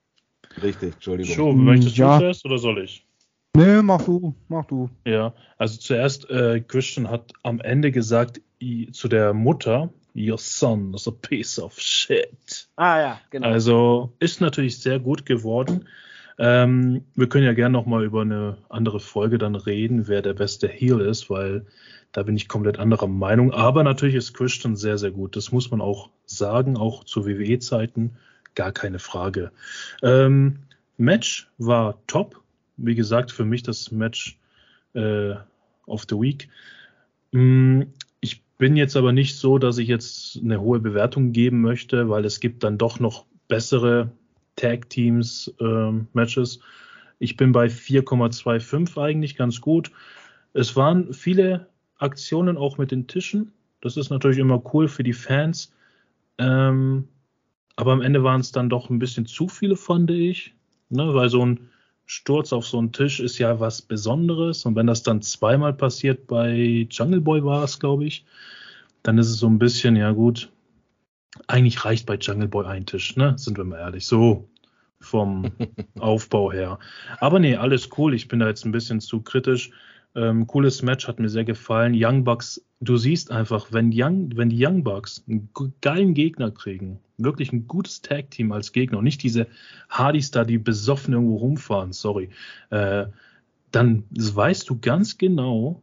Richtig, 0.61 0.93
Entschuldigung. 0.93 1.35
Show, 1.35 1.51
möchtest 1.51 1.97
ja. 1.97 2.13
du 2.13 2.23
zuerst 2.23 2.45
oder 2.45 2.57
soll 2.57 2.83
ich? 2.83 3.05
Nee, 3.55 3.81
mach 3.81 4.01
du, 4.03 4.35
mach 4.47 4.65
du. 4.65 4.89
Ja, 5.05 5.33
also 5.57 5.77
zuerst, 5.79 6.29
äh, 6.29 6.61
Christian 6.61 7.09
hat 7.09 7.33
am 7.43 7.59
Ende 7.59 7.91
gesagt 7.91 8.41
i, 8.61 8.91
zu 8.91 9.07
der 9.07 9.33
Mutter, 9.33 9.89
Your 10.19 10.37
son 10.37 10.93
is 10.93 11.07
a 11.07 11.11
piece 11.11 11.57
of 11.57 11.79
shit. 11.79 12.67
Ah 12.75 12.99
ja, 12.99 13.21
genau. 13.29 13.47
Also 13.47 14.13
ist 14.19 14.41
natürlich 14.41 14.79
sehr 14.79 14.99
gut 14.99 15.25
geworden. 15.25 15.87
Ähm, 16.37 17.05
wir 17.15 17.27
können 17.27 17.45
ja 17.45 17.53
gerne 17.53 17.73
nochmal 17.73 18.03
über 18.03 18.21
eine 18.21 18.57
andere 18.69 18.99
Folge 18.99 19.37
dann 19.37 19.55
reden, 19.55 20.07
wer 20.07 20.21
der 20.21 20.33
beste 20.33 20.67
Heel 20.67 20.99
ist, 20.99 21.29
weil 21.29 21.65
da 22.11 22.23
bin 22.23 22.35
ich 22.35 22.47
komplett 22.47 22.79
anderer 22.79 23.07
Meinung. 23.07 23.53
Aber 23.53 23.83
natürlich 23.83 24.15
ist 24.15 24.33
Christian 24.33 24.75
sehr, 24.75 24.97
sehr 24.97 25.11
gut. 25.11 25.35
Das 25.35 25.51
muss 25.51 25.71
man 25.71 25.81
auch 25.81 26.09
sagen, 26.25 26.77
auch 26.77 27.03
zu 27.03 27.25
WWE-Zeiten. 27.25 28.17
Gar 28.55 28.71
keine 28.71 28.99
Frage. 28.99 29.51
Ähm, 30.01 30.59
Match 30.97 31.49
war 31.57 32.01
top. 32.07 32.41
Wie 32.77 32.95
gesagt, 32.95 33.31
für 33.31 33.45
mich 33.45 33.63
das 33.63 33.91
Match 33.91 34.37
äh, 34.93 35.35
of 35.85 36.05
the 36.09 36.15
Week. 36.15 36.49
Bin 38.59 38.75
jetzt 38.75 38.97
aber 38.97 39.13
nicht 39.13 39.37
so, 39.37 39.57
dass 39.57 39.77
ich 39.77 39.87
jetzt 39.87 40.37
eine 40.43 40.59
hohe 40.59 40.81
Bewertung 40.81 41.31
geben 41.31 41.61
möchte, 41.61 42.09
weil 42.09 42.25
es 42.25 42.41
gibt 42.41 42.61
dann 42.65 42.77
doch 42.77 42.99
noch 42.99 43.25
bessere 43.47 44.11
Tag 44.57 44.89
Teams 44.89 45.53
äh, 45.61 45.91
Matches. 46.11 46.59
Ich 47.19 47.37
bin 47.37 47.53
bei 47.53 47.67
4,25 47.67 49.01
eigentlich 49.01 49.37
ganz 49.37 49.61
gut. 49.61 49.91
Es 50.51 50.75
waren 50.75 51.13
viele 51.13 51.69
Aktionen 51.99 52.57
auch 52.57 52.77
mit 52.77 52.91
den 52.91 53.07
Tischen. 53.07 53.53
Das 53.79 53.95
ist 53.95 54.09
natürlich 54.09 54.39
immer 54.39 54.61
cool 54.73 54.89
für 54.89 55.03
die 55.03 55.13
Fans. 55.13 55.73
Ähm, 56.37 57.07
aber 57.77 57.93
am 57.93 58.01
Ende 58.01 58.23
waren 58.25 58.41
es 58.41 58.51
dann 58.51 58.67
doch 58.67 58.89
ein 58.89 58.99
bisschen 58.99 59.25
zu 59.25 59.47
viele, 59.47 59.77
fand 59.77 60.11
ich. 60.11 60.53
Ne, 60.89 61.13
weil 61.13 61.29
so 61.29 61.45
ein 61.45 61.69
Sturz 62.11 62.53
auf 62.53 62.65
so 62.65 62.79
einen 62.79 62.91
Tisch 62.91 63.19
ist 63.19 63.37
ja 63.37 63.59
was 63.59 63.83
Besonderes. 63.83 64.65
Und 64.65 64.75
wenn 64.75 64.87
das 64.87 65.03
dann 65.03 65.21
zweimal 65.21 65.73
passiert, 65.73 66.25
bei 66.25 66.87
Jungle 66.89 67.21
Boy 67.21 67.43
war 67.43 67.63
es, 67.63 67.79
glaube 67.79 68.05
ich, 68.05 68.25
dann 69.03 69.19
ist 69.19 69.29
es 69.29 69.37
so 69.37 69.45
ein 69.45 69.59
bisschen, 69.59 69.95
ja 69.95 70.09
gut, 70.09 70.51
eigentlich 71.45 71.85
reicht 71.85 72.07
bei 72.07 72.15
Jungle 72.15 72.47
Boy 72.47 72.65
ein 72.65 72.87
Tisch, 72.87 73.15
ne? 73.15 73.35
Sind 73.37 73.57
wir 73.57 73.63
mal 73.63 73.77
ehrlich. 73.77 74.07
So 74.07 74.49
vom 74.99 75.51
Aufbau 75.99 76.51
her. 76.51 76.79
Aber 77.19 77.37
nee, 77.37 77.55
alles 77.55 77.89
cool. 77.99 78.15
Ich 78.15 78.27
bin 78.27 78.39
da 78.39 78.47
jetzt 78.47 78.65
ein 78.65 78.71
bisschen 78.71 79.01
zu 79.01 79.21
kritisch. 79.21 79.69
Ähm, 80.15 80.47
cooles 80.47 80.81
Match, 80.81 81.07
hat 81.07 81.19
mir 81.19 81.29
sehr 81.29 81.45
gefallen. 81.45 81.93
Young 81.95 82.23
Bucks, 82.23 82.63
du 82.79 82.97
siehst 82.97 83.31
einfach, 83.31 83.71
wenn, 83.71 83.91
Young, 83.93 84.35
wenn 84.35 84.49
die 84.49 84.65
Young 84.65 84.83
Bucks 84.83 85.23
einen 85.27 85.49
geilen 85.81 86.13
Gegner 86.13 86.51
kriegen, 86.51 86.99
wirklich 87.17 87.53
ein 87.53 87.67
gutes 87.67 88.01
Tag-Team 88.01 88.51
als 88.51 88.71
Gegner 88.71 88.97
und 88.97 89.03
nicht 89.03 89.21
diese 89.21 89.47
Hardys 89.89 90.31
da, 90.31 90.45
die 90.45 90.57
besoffen 90.57 91.13
irgendwo 91.13 91.37
rumfahren, 91.37 91.93
sorry, 91.93 92.29
äh, 92.71 93.05
dann 93.71 94.03
weißt 94.11 94.69
du 94.69 94.79
ganz 94.79 95.17
genau, 95.17 95.81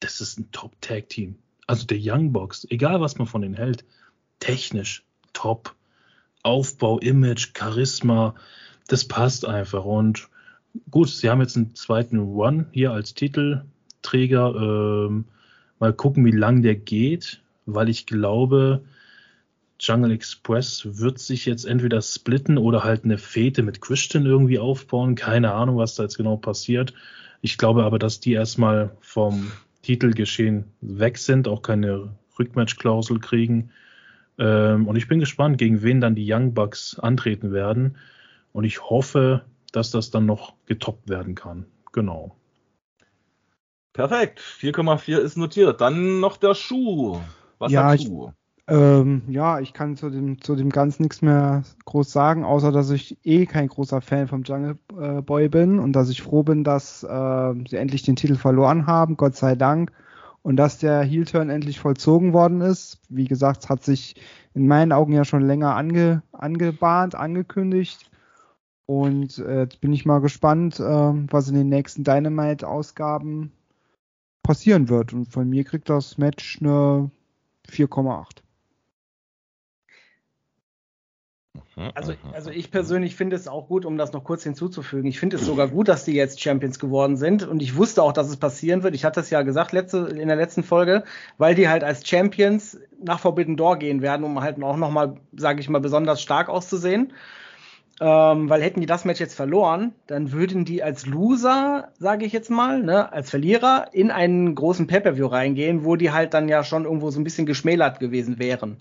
das 0.00 0.20
ist 0.20 0.38
ein 0.38 0.50
Top-Tag-Team. 0.52 1.36
Also 1.66 1.86
der 1.86 1.98
Young 2.00 2.32
Bucks, 2.32 2.66
egal 2.70 3.00
was 3.00 3.18
man 3.18 3.26
von 3.26 3.42
denen 3.42 3.54
hält, 3.54 3.84
technisch 4.40 5.04
top. 5.32 5.74
Aufbau, 6.42 6.98
Image, 7.00 7.52
Charisma, 7.56 8.34
das 8.86 9.06
passt 9.06 9.44
einfach. 9.44 9.84
Und 9.84 10.28
gut, 10.90 11.08
sie 11.08 11.30
haben 11.30 11.40
jetzt 11.40 11.56
einen 11.56 11.74
zweiten 11.74 12.18
Run 12.18 12.66
hier 12.72 12.92
als 12.92 13.14
Titelträger. 13.14 14.54
Ähm, 14.54 15.24
mal 15.78 15.92
gucken, 15.92 16.24
wie 16.24 16.30
lang 16.32 16.62
der 16.62 16.74
geht, 16.74 17.42
weil 17.66 17.88
ich 17.88 18.06
glaube, 18.06 18.82
Jungle 19.80 20.10
Express 20.10 20.98
wird 20.98 21.18
sich 21.18 21.46
jetzt 21.46 21.64
entweder 21.64 22.02
splitten 22.02 22.58
oder 22.58 22.82
halt 22.82 23.04
eine 23.04 23.18
Fete 23.18 23.62
mit 23.62 23.80
Christian 23.80 24.26
irgendwie 24.26 24.58
aufbauen. 24.58 25.14
Keine 25.14 25.52
Ahnung, 25.52 25.76
was 25.76 25.94
da 25.94 26.02
jetzt 26.02 26.16
genau 26.16 26.36
passiert. 26.36 26.94
Ich 27.40 27.58
glaube 27.58 27.84
aber, 27.84 27.98
dass 27.98 28.18
die 28.18 28.32
erstmal 28.32 28.96
vom 29.00 29.52
Titelgeschehen 29.82 30.64
weg 30.80 31.18
sind, 31.18 31.46
auch 31.46 31.62
keine 31.62 32.10
Rückmatch-Klausel 32.38 33.20
kriegen. 33.20 33.70
Ähm, 34.38 34.88
und 34.88 34.96
ich 34.96 35.06
bin 35.06 35.20
gespannt, 35.20 35.58
gegen 35.58 35.82
wen 35.82 36.00
dann 36.00 36.16
die 36.16 36.32
Young 36.32 36.54
Bucks 36.54 36.98
antreten 36.98 37.52
werden. 37.52 37.96
Und 38.52 38.64
ich 38.64 38.82
hoffe, 38.82 39.42
dass 39.72 39.90
das 39.90 40.10
dann 40.10 40.26
noch 40.26 40.54
getoppt 40.66 41.08
werden 41.08 41.34
kann. 41.34 41.66
Genau. 41.92 42.36
Perfekt. 43.92 44.40
4,4 44.40 45.18
ist 45.18 45.36
notiert. 45.36 45.80
Dann 45.80 46.20
noch 46.20 46.36
der 46.36 46.54
Schuh. 46.54 47.18
Was 47.58 47.72
ja, 47.72 47.90
sagst 47.90 48.06
du? 48.06 48.32
Ähm, 48.68 49.22
ja, 49.28 49.60
ich 49.60 49.72
kann 49.72 49.96
zu 49.96 50.10
dem, 50.10 50.42
zu 50.42 50.54
dem 50.54 50.68
Ganzen 50.68 51.02
nichts 51.02 51.22
mehr 51.22 51.62
groß 51.86 52.12
sagen, 52.12 52.44
außer 52.44 52.70
dass 52.70 52.90
ich 52.90 53.16
eh 53.24 53.46
kein 53.46 53.68
großer 53.68 54.02
Fan 54.02 54.28
vom 54.28 54.42
Jungle 54.42 54.78
äh, 55.00 55.22
Boy 55.22 55.48
bin 55.48 55.78
und 55.78 55.94
dass 55.94 56.10
ich 56.10 56.22
froh 56.22 56.42
bin, 56.42 56.64
dass 56.64 57.02
äh, 57.02 57.54
sie 57.66 57.76
endlich 57.76 58.02
den 58.02 58.16
Titel 58.16 58.36
verloren 58.36 58.86
haben, 58.86 59.16
Gott 59.16 59.36
sei 59.36 59.54
Dank. 59.54 59.90
Und 60.42 60.56
dass 60.56 60.78
der 60.78 61.02
Heel-Turn 61.02 61.50
endlich 61.50 61.80
vollzogen 61.80 62.32
worden 62.32 62.60
ist. 62.60 63.00
Wie 63.08 63.24
gesagt, 63.24 63.68
hat 63.68 63.82
sich 63.82 64.14
in 64.54 64.66
meinen 64.68 64.92
Augen 64.92 65.12
ja 65.12 65.24
schon 65.24 65.42
länger 65.42 65.74
ange, 65.74 66.22
angebahnt, 66.32 67.14
angekündigt. 67.14 68.08
Und 68.88 69.36
äh, 69.36 69.64
jetzt 69.64 69.82
bin 69.82 69.92
ich 69.92 70.06
mal 70.06 70.22
gespannt, 70.22 70.80
äh, 70.80 70.82
was 70.82 71.46
in 71.46 71.54
den 71.54 71.68
nächsten 71.68 72.04
Dynamite-Ausgaben 72.04 73.52
passieren 74.42 74.88
wird. 74.88 75.12
Und 75.12 75.26
von 75.26 75.46
mir 75.46 75.64
kriegt 75.64 75.90
das 75.90 76.16
Match 76.16 76.58
eine 76.62 77.10
4,8. 77.68 78.38
Mhm, 81.76 81.90
also, 81.94 82.12
mhm, 82.12 82.18
also 82.32 82.48
ich 82.48 82.70
persönlich 82.70 83.14
finde 83.14 83.36
es 83.36 83.46
auch 83.46 83.68
gut, 83.68 83.84
um 83.84 83.98
das 83.98 84.14
noch 84.14 84.24
kurz 84.24 84.42
hinzuzufügen. 84.44 85.06
Ich 85.06 85.20
finde 85.20 85.36
es 85.36 85.44
sogar 85.44 85.68
gut, 85.68 85.88
dass 85.88 86.06
die 86.06 86.14
jetzt 86.14 86.40
Champions 86.40 86.78
geworden 86.78 87.18
sind. 87.18 87.46
Und 87.46 87.60
ich 87.60 87.76
wusste 87.76 88.02
auch, 88.02 88.14
dass 88.14 88.30
es 88.30 88.38
passieren 88.38 88.82
wird. 88.82 88.94
Ich 88.94 89.04
hatte 89.04 89.20
es 89.20 89.28
ja 89.28 89.42
gesagt 89.42 89.72
letzte, 89.72 89.98
in 89.98 90.28
der 90.28 90.36
letzten 90.38 90.62
Folge, 90.62 91.04
weil 91.36 91.54
die 91.54 91.68
halt 91.68 91.84
als 91.84 92.08
Champions 92.08 92.80
nach 93.04 93.20
Forbidden 93.20 93.58
Door 93.58 93.80
gehen 93.80 94.00
werden, 94.00 94.24
um 94.24 94.40
halt 94.40 94.62
auch 94.62 94.78
nochmal, 94.78 95.20
sage 95.36 95.60
ich 95.60 95.68
mal, 95.68 95.78
besonders 95.82 96.22
stark 96.22 96.48
auszusehen. 96.48 97.12
Ähm, 98.00 98.48
weil 98.48 98.62
hätten 98.62 98.80
die 98.80 98.86
das 98.86 99.04
Match 99.04 99.18
jetzt 99.18 99.34
verloren, 99.34 99.92
dann 100.06 100.30
würden 100.30 100.64
die 100.64 100.84
als 100.84 101.06
Loser, 101.06 101.88
sage 101.98 102.26
ich 102.26 102.32
jetzt 102.32 102.48
mal, 102.48 102.80
ne, 102.80 103.12
als 103.12 103.30
Verlierer 103.30 103.88
in 103.92 104.12
einen 104.12 104.54
großen 104.54 104.86
Pay-Per-View 104.86 105.26
reingehen, 105.26 105.84
wo 105.84 105.96
die 105.96 106.12
halt 106.12 106.32
dann 106.32 106.48
ja 106.48 106.62
schon 106.62 106.84
irgendwo 106.84 107.10
so 107.10 107.18
ein 107.20 107.24
bisschen 107.24 107.46
geschmälert 107.46 107.98
gewesen 107.98 108.38
wären. 108.38 108.76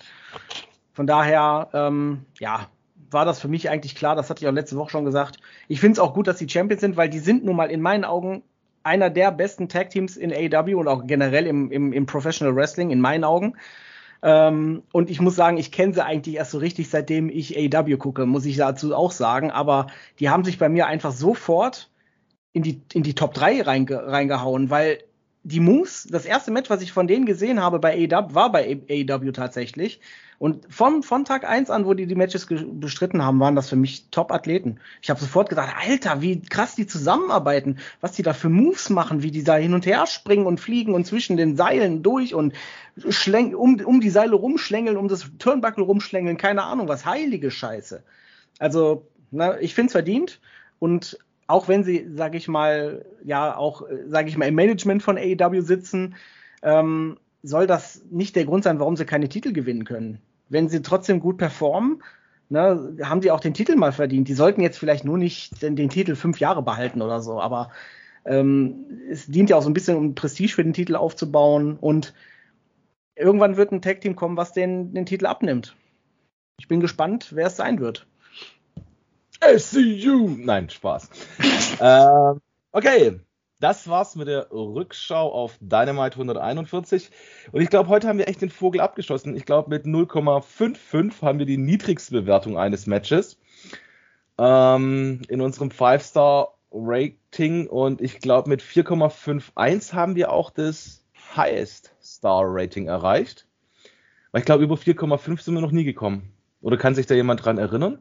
Von 0.94 1.08
daher, 1.08 1.70
ähm, 1.74 2.26
ja, 2.40 2.68
war 3.10 3.26
das 3.26 3.40
für 3.40 3.48
mich 3.48 3.70
eigentlich 3.70 3.96
klar, 3.96 4.16
das 4.16 4.30
hatte 4.30 4.44
ich 4.44 4.48
auch 4.48 4.54
letzte 4.54 4.78
Woche 4.78 4.92
schon 4.92 5.06
gesagt. 5.06 5.38
Ich 5.68 5.80
finde 5.80 5.94
es 5.94 6.00
auch 6.00 6.14
gut, 6.14 6.28
dass 6.28 6.38
die 6.38 6.50
Champions 6.50 6.82
sind, 6.82 6.98
weil 6.98 7.10
die 7.10 7.20
sind 7.20 7.44
nun 7.44 7.56
mal 7.56 7.72
in 7.72 7.82
meinen 7.82 8.04
Augen 8.04 8.44
einer 8.84 9.10
der 9.10 9.32
besten 9.32 9.68
Tag-Teams 9.68 10.16
in 10.16 10.32
AEW 10.32 10.80
und 10.80 10.88
auch 10.88 11.06
generell 11.08 11.48
im, 11.48 11.72
im, 11.72 11.92
im 11.92 12.06
Professional 12.06 12.56
Wrestling, 12.56 12.92
in 12.92 13.02
meinen 13.02 13.24
Augen. 13.24 13.56
Ähm, 14.24 14.84
und 14.92 15.10
ich 15.10 15.22
muss 15.22 15.36
sagen, 15.36 15.58
ich 15.58 15.72
kenne 15.72 15.94
sie 15.94 16.04
eigentlich 16.04 16.36
erst 16.36 16.52
so 16.52 16.58
richtig, 16.58 16.90
seitdem 16.90 17.30
ich 17.30 17.58
AEW 17.58 17.98
gucke, 17.98 18.26
muss 18.26 18.46
ich 18.46 18.58
dazu 18.58 18.96
auch 18.96 19.12
sagen. 19.12 19.52
Aber 19.52 19.88
die 20.20 20.30
haben 20.30 20.44
sich 20.44 20.58
bei 20.58 20.70
mir 20.70 20.88
einfach 20.88 21.12
sofort 21.12 21.90
in 22.54 22.64
die, 22.64 22.82
in 22.94 23.04
die 23.04 23.16
Top 23.16 23.34
3 23.34 23.62
reinge, 23.62 24.08
reingehauen, 24.08 24.70
weil 24.70 25.00
die 25.48 25.62
Moves, 25.62 26.06
das 26.10 26.26
erste 26.26 26.52
Match, 26.52 26.70
was 26.70 26.82
ich 26.82 26.92
von 26.92 27.08
denen 27.08 27.26
gesehen 27.26 27.62
habe 27.62 27.80
bei 27.80 27.94
AEW, 27.94 28.34
war 28.34 28.52
bei 28.52 28.82
AEW 28.90 29.32
tatsächlich. 29.32 30.02
Und 30.40 30.66
vom, 30.70 31.04
von 31.04 31.24
Tag 31.24 31.48
1 31.48 31.70
an, 31.70 31.86
wo 31.86 31.94
die 31.94 32.06
die 32.06 32.16
Matches 32.16 32.48
bestritten 32.48 33.24
haben, 33.24 33.40
waren 33.40 33.56
das 33.56 33.70
für 33.70 33.78
mich 33.78 34.10
Top-Athleten. 34.12 34.80
Ich 35.02 35.10
habe 35.10 35.22
sofort 35.22 35.48
gedacht, 35.48 35.74
Alter, 35.82 36.22
wie 36.22 36.42
krass 36.42 36.76
die 36.76 36.86
zusammenarbeiten, 36.86 37.78
was 38.02 38.12
die 38.12 38.24
da 38.24 38.34
für 38.34 38.50
Moves 38.50 38.90
machen, 38.90 39.24
wie 39.24 39.32
die 39.32 39.46
da 39.46 39.56
hin 39.56 39.74
und 39.74 39.86
her 39.86 40.06
springen 40.06 40.46
und 40.46 40.60
fliegen 40.60 40.94
und 40.94 41.08
zwischen 41.08 41.38
den 41.38 41.56
Seilen 41.56 42.04
durch 42.04 42.36
und 42.36 42.54
um, 43.56 43.80
um 43.80 44.02
die 44.02 44.10
Seile 44.10 44.36
rumschlängeln, 44.36 44.98
um 44.98 45.08
das 45.08 45.32
Turnbuckle 45.40 45.84
rumschlängeln, 45.84 46.38
keine 46.38 46.64
Ahnung, 46.64 46.90
was 46.90 47.06
heilige 47.06 47.52
Scheiße. 47.52 48.04
Also, 48.60 49.08
na, 49.32 49.58
ich 49.62 49.74
find's 49.74 49.94
verdient 49.94 50.42
und 50.80 51.18
auch 51.48 51.68
wenn 51.68 51.84
sie, 51.84 52.08
sage 52.14 52.38
ich 52.38 52.48
mal, 52.48 53.06
ja, 53.24 53.56
auch, 53.56 53.84
sage 54.08 54.30
ich 54.30 54.38
mal, 54.38 54.48
im 54.48 54.56
Management 54.56 55.02
von 55.02 55.18
AEW 55.18 55.62
sitzen, 55.62 56.16
ähm, 56.62 57.18
soll 57.44 57.68
das 57.68 58.04
nicht 58.12 58.36
der 58.36 58.46
Grund 58.46 58.64
sein, 58.64 58.80
warum 58.80 58.98
sie 58.98 59.06
keine 59.06 59.30
Titel 59.30 59.54
gewinnen 59.54 59.86
können. 59.86 60.20
Wenn 60.50 60.70
sie 60.70 60.82
trotzdem 60.82 61.20
gut 61.20 61.38
performen, 61.38 62.04
ne, 62.50 62.98
haben 63.04 63.22
sie 63.22 63.32
auch 63.32 63.40
den 63.40 63.54
Titel 63.54 63.76
mal 63.76 63.92
verdient. 63.92 64.28
Die 64.28 64.34
sollten 64.34 64.62
jetzt 64.62 64.78
vielleicht 64.78 65.06
nur 65.06 65.18
nicht 65.18 65.62
den, 65.62 65.76
den 65.76 65.90
Titel 65.90 66.16
fünf 66.16 66.40
Jahre 66.40 66.62
behalten 66.62 67.02
oder 67.02 67.22
so, 67.22 67.40
aber 67.40 67.72
ähm, 68.26 68.86
es 69.10 69.28
dient 69.28 69.50
ja 69.50 69.56
auch 69.56 69.62
so 69.62 69.70
ein 69.70 69.74
bisschen, 69.74 69.98
um 69.98 70.16
Prestige 70.16 70.54
für 70.54 70.64
den 70.64 70.74
Titel 70.74 70.96
aufzubauen 70.96 71.78
und 71.78 72.14
irgendwann 73.16 73.58
wird 73.58 73.72
ein 73.72 73.82
Tag-Team 73.82 74.16
kommen, 74.16 74.38
was 74.38 74.54
den, 74.54 74.94
den 74.94 75.06
Titel 75.06 75.26
abnimmt. 75.26 75.76
Ich 76.60 76.68
bin 76.68 76.80
gespannt, 76.80 77.30
wer 77.34 77.48
es 77.48 77.56
sein 77.56 77.80
wird. 77.80 78.08
SCU! 79.42 80.36
Nein, 80.38 80.70
Spaß. 80.70 81.10
ähm, 81.82 82.42
okay, 82.72 83.20
das 83.60 83.88
war's 83.88 84.16
mit 84.16 84.28
der 84.28 84.52
Rückschau 84.52 85.32
auf 85.32 85.58
Dynamite 85.60 86.16
141. 86.16 87.10
Und 87.52 87.62
ich 87.62 87.70
glaube, 87.70 87.90
heute 87.90 88.08
haben 88.08 88.20
wir 88.20 88.28
echt 88.28 88.42
den 88.42 88.52
Vogel 88.52 88.82
abgeschossen. 88.82 89.36
Ich 89.36 89.46
glaube, 89.46 89.70
mit 89.70 89.86
0,55 89.86 91.22
haben 91.22 91.40
wir 91.40 91.48
die 91.48 91.58
niedrigste 91.58 92.12
Bewertung 92.12 92.58
eines 92.58 92.86
Matches 92.86 93.40
ähm, 94.38 95.22
in 95.28 95.42
unserem 95.42 95.70
5-Star-Rating. 95.70 97.68
Und 97.68 98.02
ich 98.02 98.20
glaube, 98.20 98.50
mit 98.50 98.62
4,51 98.62 99.94
haben 99.94 100.16
wir 100.16 100.32
auch 100.32 100.52
das 100.52 101.04
Highest 101.36 101.96
Star-Rating 102.02 102.88
erreicht. 102.88 103.48
Weil 104.32 104.42
ich 104.42 104.46
glaube, 104.46 104.64
über 104.64 104.76
4,5 104.76 105.42
sind 105.42 105.56
wir 105.56 105.62
noch 105.62 105.72
nie 105.72 105.84
gekommen. 105.84 106.32
Oder 106.62 106.78
kann 106.78 106.94
sich 106.96 107.08
da 107.08 107.16
jemand 107.16 107.44
dran 107.44 107.58
erinnern? 107.58 107.98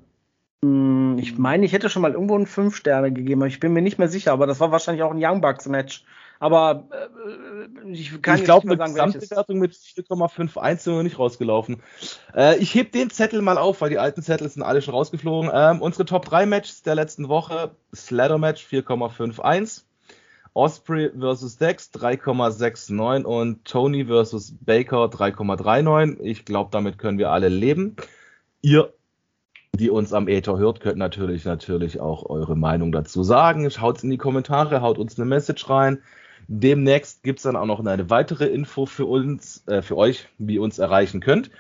Hm, 0.63 1.19
ich 1.19 1.37
meine, 1.39 1.65
ich 1.65 1.73
hätte 1.73 1.91
schon 1.91 2.03
mal 2.03 2.13
irgendwo 2.13 2.35
einen 2.35 2.47
5 2.47 2.75
Sterne 2.75 3.13
gegeben, 3.13 3.45
ich 3.45 3.61
bin 3.61 3.73
mir 3.73 3.83
nicht 3.83 3.99
mehr 3.99 4.09
sicher, 4.09 4.33
aber 4.33 4.47
das 4.47 4.61
war 4.61 4.73
wahrscheinlich 4.73 5.03
auch 5.03 5.13
ein 5.13 5.23
Young 5.23 5.41
Bucks 5.41 5.67
Match. 5.67 6.05
Aber 6.39 6.89
äh, 6.91 7.91
ich 7.91 8.21
kann 8.21 8.39
ich 8.39 8.45
glaube, 8.45 8.67
mit 8.69 8.79
Gesamtbewertung 8.79 9.59
mit 9.59 9.73
4,51 9.73 10.79
sind 10.79 10.97
wir 10.97 11.03
nicht 11.03 11.19
rausgelaufen. 11.19 11.83
Äh, 12.35 12.59
ich 12.59 12.75
heb 12.75 12.93
den 12.93 13.11
Zettel 13.11 13.41
mal 13.43 13.59
auf, 13.59 13.81
weil 13.81 13.91
die 13.91 13.99
alten 13.99 14.23
Zettel 14.23 14.49
sind 14.49 14.63
alle 14.63 14.83
schon 14.83 14.95
rausgeflogen. 14.95 15.51
Ähm, 15.53 15.81
unsere 15.81 16.05
Top 16.05 16.27
3 16.27 16.47
Matches 16.47 16.83
der 16.83 16.95
letzten 16.95 17.29
Woche: 17.29 17.71
Sladder 17.95 18.39
Match 18.39 18.67
4,51, 18.67 19.83
Osprey 20.53 21.11
vs. 21.11 21.57
Dex 21.57 21.91
3,69 21.95 23.25
und 23.25 23.65
Tony 23.65 24.05
vs. 24.05 24.57
Baker 24.61 25.07
3,39. 25.07 26.21
Ich 26.21 26.45
glaube, 26.45 26.69
damit 26.71 26.99
können 26.99 27.19
wir 27.19 27.31
alle 27.31 27.49
leben. 27.49 27.97
Ihr 28.61 28.93
die 29.77 29.91
uns 29.91 30.13
am 30.13 30.29
Äther 30.29 30.59
hört, 30.59 30.81
könnt 30.81 30.99
natürlich 30.99 31.45
natürlich 31.45 32.01
auch 32.01 32.29
eure 32.29 32.57
Meinung 32.57 32.93
dazu 32.93 33.23
sagen. 33.23 33.71
Schaut 33.71 34.03
in 34.03 34.11
die 34.11 34.19
Kommentare, 34.19 34.81
haut 34.81 34.99
uns 34.99 35.19
eine 35.19 35.27
Message 35.27 35.69
rein. 35.69 36.03
Demnächst 36.49 37.23
gibt 37.23 37.39
es 37.39 37.43
dann 37.43 37.57
auch 37.57 37.67
noch 37.67 37.85
eine 37.85 38.11
weitere 38.11 38.47
Info 38.47 38.87
für 38.87 39.07
uns, 39.07 39.67
äh, 39.67 39.83
für 39.83 39.97
euch, 39.97 40.29
wie 40.39 40.55
ihr 40.55 40.63
uns 40.63 40.79
erreichen 40.79 41.21
könnt. 41.21 41.51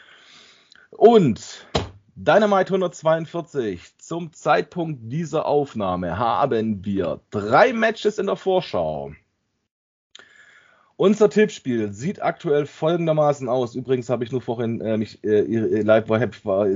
Und 0.90 1.66
Dynamite 2.14 2.72
142. 2.72 3.98
Zum 3.98 4.32
Zeitpunkt 4.32 5.12
dieser 5.12 5.44
Aufnahme 5.44 6.18
haben 6.18 6.84
wir 6.84 7.20
drei 7.30 7.72
Matches 7.72 8.18
in 8.18 8.26
der 8.26 8.36
Vorschau. 8.36 9.12
Unser 10.98 11.28
Tippspiel 11.28 11.92
sieht 11.92 12.22
aktuell 12.22 12.64
folgendermaßen 12.64 13.50
aus. 13.50 13.74
Übrigens 13.74 14.08
habe 14.08 14.24
ich 14.24 14.32
nur 14.32 14.40
vorhin 14.40 14.80
äh, 14.80 14.96
mich 14.96 15.22
äh, 15.24 15.82
live 15.82 16.08
war, 16.08 16.20
war 16.20 16.66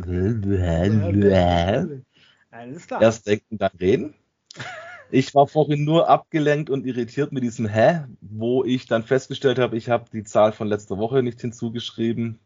erst 3.01 3.27
denken, 3.27 3.57
dann 3.57 3.71
reden. 3.81 4.15
Ich 5.11 5.35
war 5.35 5.47
vorhin 5.47 5.85
nur 5.85 6.09
abgelenkt 6.09 6.69
und 6.69 6.87
irritiert 6.87 7.33
mit 7.33 7.43
diesem 7.43 7.67
Hä, 7.67 8.05
wo 8.21 8.63
ich 8.63 8.87
dann 8.87 9.03
festgestellt 9.03 9.59
habe, 9.59 9.77
ich 9.77 9.89
habe 9.89 10.05
die 10.13 10.23
Zahl 10.23 10.53
von 10.53 10.69
letzter 10.69 10.99
Woche 10.99 11.23
nicht 11.23 11.41
hinzugeschrieben. 11.41 12.39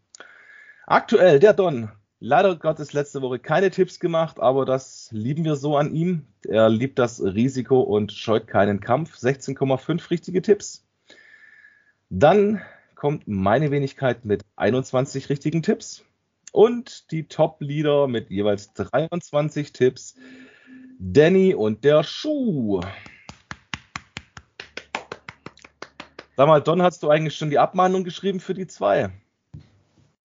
Aktuell 0.86 1.40
der 1.40 1.54
Don. 1.54 1.90
Leider 2.20 2.56
Gottes 2.56 2.92
letzte 2.94 3.20
Woche 3.20 3.38
keine 3.38 3.70
Tipps 3.70 4.00
gemacht, 4.00 4.40
aber 4.40 4.64
das 4.64 5.08
lieben 5.10 5.44
wir 5.44 5.56
so 5.56 5.76
an 5.76 5.94
ihm. 5.94 6.24
Er 6.46 6.70
liebt 6.70 6.98
das 6.98 7.22
Risiko 7.22 7.80
und 7.80 8.12
scheut 8.12 8.46
keinen 8.46 8.80
Kampf. 8.80 9.16
16,5 9.18 10.10
richtige 10.10 10.40
Tipps. 10.40 10.83
Dann 12.10 12.60
kommt 12.94 13.26
meine 13.26 13.70
Wenigkeit 13.70 14.24
mit 14.24 14.42
21 14.56 15.28
richtigen 15.28 15.62
Tipps 15.62 16.04
und 16.52 17.10
die 17.10 17.26
Top-Leader 17.28 18.06
mit 18.06 18.30
jeweils 18.30 18.72
23 18.72 19.72
Tipps. 19.72 20.16
Danny 20.98 21.54
und 21.54 21.84
der 21.84 22.04
Schuh. 22.04 22.82
Sag 26.36 26.48
mal, 26.48 26.60
Don, 26.60 26.82
hast 26.82 27.02
du 27.02 27.10
eigentlich 27.10 27.36
schon 27.36 27.50
die 27.50 27.58
Abmahnung 27.58 28.04
geschrieben 28.04 28.40
für 28.40 28.54
die 28.54 28.66
zwei? 28.66 29.10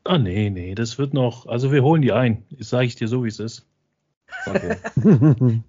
Ah, 0.03 0.17
nee, 0.17 0.49
nee, 0.49 0.73
das 0.73 0.97
wird 0.97 1.13
noch. 1.13 1.45
Also, 1.45 1.71
wir 1.71 1.83
holen 1.83 2.01
die 2.01 2.11
ein. 2.11 2.45
Das 2.49 2.69
sage 2.69 2.85
ich 2.85 2.95
dir 2.95 3.07
so, 3.07 3.23
wie 3.23 3.27
es 3.27 3.39
ist. 3.39 3.67
Okay. 4.45 4.77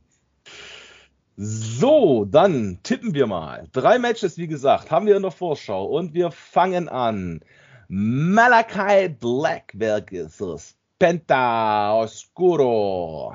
so, 1.43 2.27
dann 2.27 2.81
tippen 2.83 3.15
wir 3.15 3.27
mal. 3.27 3.67
Drei 3.73 3.99
Matches, 3.99 4.37
wie 4.37 4.47
gesagt, 4.47 4.91
haben 4.91 5.07
wir 5.07 5.17
in 5.17 5.23
der 5.23 5.31
Vorschau 5.31 5.87
und 5.87 6.13
wir 6.13 6.31
fangen 6.31 6.87
an. 6.91 7.41
Malachi 7.89 9.09
Black 9.09 9.75
versus 9.75 10.77
Penta 10.99 11.95
Oscuro. 11.95 13.35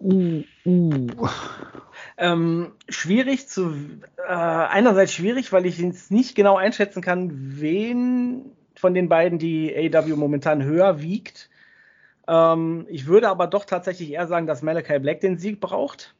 Uh, 0.00 0.42
uh. 0.64 1.28
Ähm, 2.16 2.72
schwierig 2.88 3.48
zu, 3.48 3.74
äh, 4.26 4.32
einerseits 4.32 5.12
schwierig, 5.12 5.52
weil 5.52 5.66
ich 5.66 5.76
jetzt 5.76 6.10
nicht 6.10 6.34
genau 6.34 6.56
einschätzen 6.56 7.02
kann, 7.02 7.32
wen 7.60 8.56
von 8.74 8.94
den 8.94 9.10
beiden 9.10 9.38
die 9.38 9.76
AW 9.94 10.16
momentan 10.16 10.64
höher 10.64 11.02
wiegt. 11.02 11.50
Ähm, 12.26 12.86
ich 12.88 13.06
würde 13.06 13.28
aber 13.28 13.46
doch 13.46 13.66
tatsächlich 13.66 14.10
eher 14.10 14.26
sagen, 14.26 14.46
dass 14.46 14.62
Malachi 14.62 14.98
Black 15.00 15.20
den 15.20 15.36
Sieg 15.36 15.60
braucht. 15.60 16.15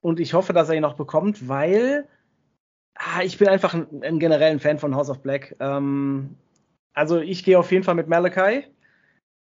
Und 0.00 0.20
ich 0.20 0.34
hoffe, 0.34 0.52
dass 0.52 0.68
er 0.68 0.76
ihn 0.76 0.82
noch 0.82 0.94
bekommt, 0.94 1.48
weil 1.48 2.06
ah, 2.94 3.22
ich 3.22 3.38
bin 3.38 3.48
einfach 3.48 3.74
ein, 3.74 4.02
ein 4.02 4.18
generellen 4.18 4.60
Fan 4.60 4.78
von 4.78 4.94
House 4.94 5.10
of 5.10 5.20
Black. 5.20 5.56
Ähm, 5.60 6.36
also 6.94 7.20
ich 7.20 7.44
gehe 7.44 7.58
auf 7.58 7.70
jeden 7.72 7.84
Fall 7.84 7.94
mit 7.94 8.08
Malachi. 8.08 8.64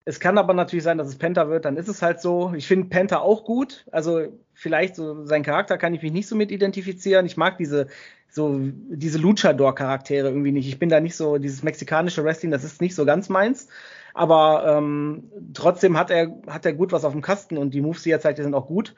Es 0.06 0.20
kann 0.20 0.39
aber 0.39 0.54
natürlich 0.54 0.84
sein, 0.84 0.97
dass 0.97 1.08
es 1.08 1.18
Penta 1.18 1.50
wird, 1.50 1.66
dann 1.66 1.78
ist 1.78 1.88
es 1.88 2.02
halt 2.02 2.20
so. 2.20 2.54
Ich 2.56 2.68
finde 2.68 2.89
Penta 2.89 3.20
auch 3.20 3.43
gut. 3.43 3.86
Also 3.91 4.39
vielleicht 4.54 4.95
so 4.95 5.26
sein 5.26 5.43
Charakter 5.43 5.78
kann 5.78 5.93
ich 5.93 6.02
mich 6.02 6.12
nicht 6.12 6.28
so 6.28 6.36
mit 6.36 6.52
identifizieren. 6.52 7.26
Ich 7.26 7.38
mag 7.38 7.58
diese 7.58 7.88
so 8.32 8.60
diese 8.60 9.20
Luchador-Charaktere 9.20 10.30
irgendwie 10.30 10.52
nicht. 10.52 10.68
Ich 10.68 10.80
bin 10.80 10.89
da 10.89 11.00
nicht 11.00 11.16
so 11.16 11.38
dieses 11.38 11.64
mexikanische 11.64 12.24
Wrestling, 12.24 12.52
das 12.52 12.64
ist 12.64 12.82
nicht 12.82 12.95
so 12.95 13.06
ganz 13.06 13.30
meins. 13.30 13.68
Aber 14.14 14.66
ähm, 14.68 15.32
trotzdem 15.54 15.97
hat 15.97 16.12
er 16.12 16.36
hat 16.47 16.66
er 16.66 16.74
gut 16.74 16.91
was 16.91 17.06
auf 17.06 17.14
dem 17.14 17.22
Kasten 17.22 17.58
und 17.58 17.74
die 17.74 17.82
Moves, 17.82 18.04
die 18.04 18.12
er 18.12 18.20
zeigt, 18.20 18.39
die 18.39 18.43
sind 18.43 18.56
auch 18.56 18.68
gut. 18.68 18.95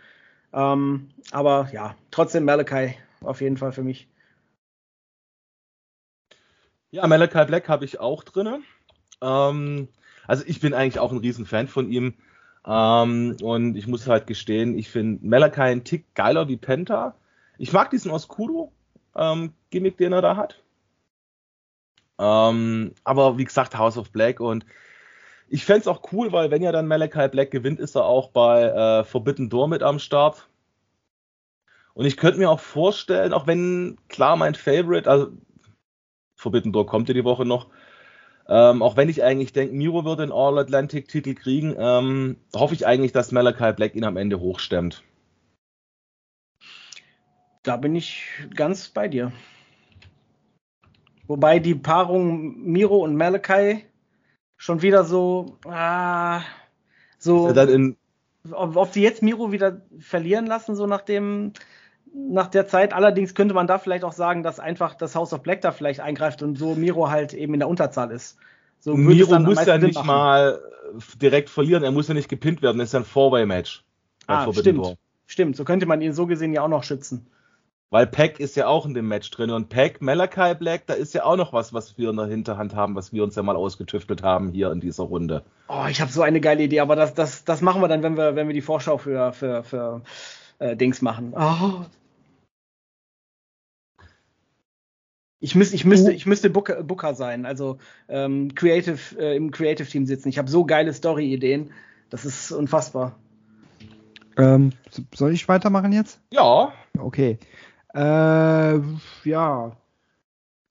Ähm, 0.54 1.10
aber 1.32 1.70
ja, 1.72 1.96
trotzdem 2.12 2.46
Malachi 2.46 2.96
auf 3.22 3.42
jeden 3.42 3.58
Fall 3.58 3.72
für 3.72 3.84
mich. 3.84 4.08
Ja, 6.92 7.08
Malachi 7.08 7.46
Black 7.46 7.70
habe 7.70 7.86
ich 7.86 8.00
auch 8.00 8.24
drinne. 8.24 8.62
Ähm, 9.22 9.88
also 10.28 10.44
ich 10.46 10.60
bin 10.60 10.74
eigentlich 10.74 11.00
auch 11.00 11.12
ein 11.12 11.20
Riesenfan 11.20 11.68
von 11.68 11.90
ihm. 11.90 12.16
Ähm, 12.66 13.38
und 13.42 13.76
ich 13.76 13.88
muss 13.88 14.08
halt 14.08 14.28
gestehen, 14.28 14.78
ich 14.78 14.90
finde 14.90 15.26
Malachi 15.26 15.62
einen 15.62 15.84
Tick 15.84 16.14
geiler 16.16 16.48
wie 16.48 16.58
Penta. 16.58 17.16
Ich 17.58 17.74
mag 17.74 17.90
diesen 17.90 18.12
Oscuro 18.12 18.72
ähm, 19.16 19.54
den 19.74 20.14
er 20.14 20.22
da 20.22 20.36
hat. 20.36 20.62
Ähm, 22.20 22.94
aber 23.04 23.38
wie 23.38 23.46
gesagt, 23.46 23.78
House 23.78 23.98
of 23.98 24.12
Black 24.12 24.40
und 24.40 24.66
ich 25.52 25.66
fände 25.66 25.82
es 25.82 25.88
auch 25.88 26.14
cool, 26.14 26.32
weil 26.32 26.50
wenn 26.50 26.64
ja 26.64 26.72
dann 26.72 26.88
Malachi 26.88 27.28
Black 27.28 27.52
gewinnt, 27.52 27.82
ist 27.82 27.96
er 27.96 28.06
auch 28.06 28.30
bei 28.30 28.64
äh, 28.64 29.04
Forbidden 29.04 29.50
Door 29.50 29.68
mit 29.68 29.84
am 29.84 30.00
Start. 30.00 30.48
Und 31.94 32.06
ich 32.06 32.16
könnte 32.16 32.40
mir 32.40 32.50
auch 32.50 32.62
vorstellen, 32.62 33.34
auch 33.34 33.48
wenn 33.48 33.98
klar 34.08 34.38
mein 34.38 34.56
Favorite, 34.56 35.10
also 35.10 35.34
Forbidden 36.38 36.72
Door 36.72 36.86
kommt 36.86 37.10
ja 37.10 37.14
die 37.14 37.26
Woche 37.26 37.44
noch, 37.44 37.68
ähm, 38.48 38.82
auch 38.82 38.96
wenn 38.96 39.10
ich 39.10 39.24
eigentlich 39.24 39.52
denke, 39.52 39.76
Miro 39.76 40.06
wird 40.06 40.22
den 40.22 40.32
All-Atlantic-Titel 40.32 41.36
kriegen, 41.36 41.76
ähm, 41.78 42.38
hoffe 42.56 42.74
ich 42.74 42.88
eigentlich, 42.88 43.12
dass 43.12 43.34
Malachi 43.34 43.74
Black 43.74 43.94
ihn 43.94 44.06
am 44.06 44.16
Ende 44.16 44.40
hochstemmt. 44.40 45.04
Da 47.64 47.76
bin 47.76 47.94
ich 47.94 48.26
ganz 48.56 48.88
bei 48.88 49.10
dir. 49.10 49.34
Wobei 51.28 51.60
die 51.60 51.76
Paarung 51.76 52.58
Miro 52.64 53.04
und 53.04 53.18
Malachi 53.18 53.86
schon 54.62 54.84
wieder 54.84 55.06
so, 55.06 55.58
ah, 55.66 56.42
so, 57.18 57.52
ob, 58.52 58.76
ob 58.76 58.92
die 58.92 59.02
jetzt 59.02 59.24
Miro 59.24 59.52
wieder 59.52 59.82
verlieren 59.98 60.46
lassen, 60.46 60.76
so 60.76 60.86
nach 60.86 61.02
dem, 61.02 61.54
nach 62.14 62.46
der 62.46 62.68
Zeit. 62.68 62.94
Allerdings 62.94 63.34
könnte 63.34 63.56
man 63.56 63.66
da 63.66 63.80
vielleicht 63.80 64.04
auch 64.04 64.14
sagen, 64.14 64.44
dass 64.44 64.60
einfach 64.60 64.94
das 64.94 65.16
House 65.16 65.34
of 65.34 65.42
Black 65.42 65.62
da 65.62 65.72
vielleicht 65.72 66.00
eingreift 66.00 66.44
und 66.44 66.60
so 66.60 66.76
Miro 66.76 67.10
halt 67.10 67.34
eben 67.34 67.56
in 67.56 67.60
der 67.60 67.70
Unterzahl 67.70 68.12
ist. 68.12 68.38
So 68.80 68.94
Miro 68.94 69.40
muss 69.40 69.66
ja 69.66 69.80
nicht 69.80 69.96
machen. 69.96 70.06
mal 70.06 70.62
direkt 71.20 71.50
verlieren, 71.50 71.84
er 71.84 71.92
muss 71.92 72.08
ja 72.08 72.14
nicht 72.14 72.30
gepinnt 72.30 72.62
werden, 72.62 72.78
das 72.78 72.90
ist 72.90 72.94
ja 72.94 73.00
ein 73.00 73.06
Four-Way-Match. 73.06 73.84
Ah, 74.28 74.54
stimmt. 74.54 74.96
Stimmt, 75.26 75.56
so 75.56 75.64
könnte 75.64 75.88
man 75.88 76.02
ihn 76.02 76.14
so 76.14 76.28
gesehen 76.28 76.54
ja 76.54 76.62
auch 76.62 76.68
noch 76.68 76.84
schützen. 76.84 77.26
Weil 77.92 78.08
Pack 78.08 78.40
ist 78.40 78.56
ja 78.56 78.68
auch 78.68 78.86
in 78.86 78.94
dem 78.94 79.10
Match 79.10 79.30
drin 79.32 79.52
und 79.52 79.68
Pack, 79.68 80.02
Malachi 80.02 80.56
Black, 80.56 80.88
da 80.88 80.94
ist 80.94 81.14
ja 81.14 81.26
auch 81.26 81.36
noch 81.36 81.52
was, 81.52 81.74
was 81.74 81.98
wir 81.98 82.10
in 82.10 82.16
der 82.16 82.28
Hinterhand 82.28 82.74
haben, 82.74 82.96
was 82.96 83.12
wir 83.12 83.22
uns 83.22 83.36
ja 83.36 83.44
mal 83.44 83.58
ausgetüftelt 83.58 84.24
haben 84.24 84.54
hier 84.54 84.72
in 84.72 84.80
dieser 84.80 85.04
Runde. 85.04 85.44
Oh, 85.68 85.86
ich 85.90 86.00
habe 86.00 86.10
so 86.10 86.22
eine 86.22 86.40
geile 86.40 86.64
Idee, 86.64 86.80
aber 86.80 86.96
das, 86.96 87.14
das, 87.14 87.44
das 87.44 87.60
machen 87.60 87.82
wir 87.82 87.90
dann, 87.90 88.02
wenn 88.02 88.16
wir, 88.16 88.38
wenn 88.38 88.48
wir 88.48 88.54
die 88.54 88.62
Vorschau 88.62 88.98
für, 88.98 89.34
für, 89.34 89.66
für 89.66 90.02
äh, 90.60 90.78
Dings 90.78 91.02
machen. 91.02 91.34
Oh. 91.36 91.84
Ich, 95.42 95.56
müß, 95.56 95.74
ich 95.74 95.84
müsste, 95.84 96.14
ich 96.14 96.26
müsste 96.26 96.50
Booker, 96.50 96.84
Booker 96.84 97.14
sein, 97.14 97.46
also 97.46 97.78
ähm, 98.08 98.56
Creative, 98.56 99.20
äh, 99.20 99.36
im 99.36 99.52
Creative 99.52 99.88
Team 99.88 100.06
sitzen. 100.06 100.30
Ich 100.30 100.38
habe 100.38 100.50
so 100.50 100.64
geile 100.64 100.94
Story-Ideen. 100.94 101.72
Das 102.10 102.24
ist 102.24 102.54
unfassbar. 102.54 103.18
Ähm, 104.38 104.72
soll 105.14 105.34
ich 105.34 105.50
weitermachen 105.50 105.92
jetzt? 105.92 106.22
Ja. 106.32 106.72
Okay. 106.98 107.38
Äh, 107.94 108.80
ja. 109.24 109.76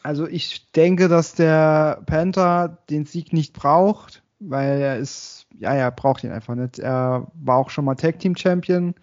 Also 0.02 0.26
ich 0.26 0.72
denke, 0.72 1.08
dass 1.08 1.34
der 1.34 2.02
Panther 2.06 2.78
den 2.88 3.04
Sieg 3.04 3.32
nicht 3.32 3.52
braucht, 3.52 4.22
weil 4.38 4.80
er 4.80 4.96
ist, 4.96 5.46
ja, 5.58 5.74
er 5.74 5.90
braucht 5.90 6.24
ihn 6.24 6.32
einfach 6.32 6.54
nicht. 6.54 6.78
Er 6.78 7.26
war 7.34 7.58
auch 7.58 7.70
schon 7.70 7.84
mal 7.84 7.96
Tag 7.96 8.18
Team 8.18 8.34
Champion 8.34 8.94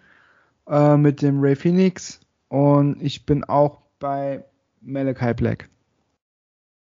äh, 0.68 0.96
mit 0.96 1.22
dem 1.22 1.40
Ray 1.40 1.54
Phoenix 1.54 2.20
und 2.48 3.00
ich 3.00 3.26
bin 3.26 3.44
auch 3.44 3.82
bei 4.00 4.44
Malachi 4.80 5.34
Black. 5.34 5.68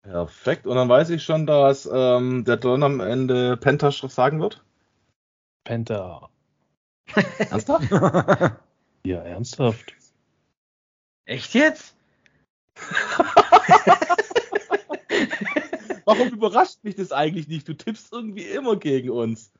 Perfekt. 0.02 0.66
Und 0.66 0.74
dann 0.74 0.88
weiß 0.88 1.10
ich 1.10 1.22
schon, 1.22 1.46
dass 1.46 1.88
ähm, 1.92 2.44
der 2.44 2.56
Don 2.56 2.82
am 2.82 2.98
Ende 2.98 3.56
Penta 3.56 3.92
sagen 3.92 4.40
wird. 4.40 4.64
Penta. 5.62 6.28
Ernsthaft? 7.38 7.88
ja, 9.04 9.18
ernsthaft. 9.20 9.94
Echt 11.24 11.54
jetzt? 11.54 11.94
Warum 16.04 16.28
überrascht 16.28 16.78
mich 16.82 16.96
das 16.96 17.12
eigentlich 17.12 17.48
nicht? 17.48 17.68
Du 17.68 17.74
tippst 17.74 18.12
irgendwie 18.12 18.44
immer 18.44 18.76
gegen 18.76 19.10
uns. 19.10 19.52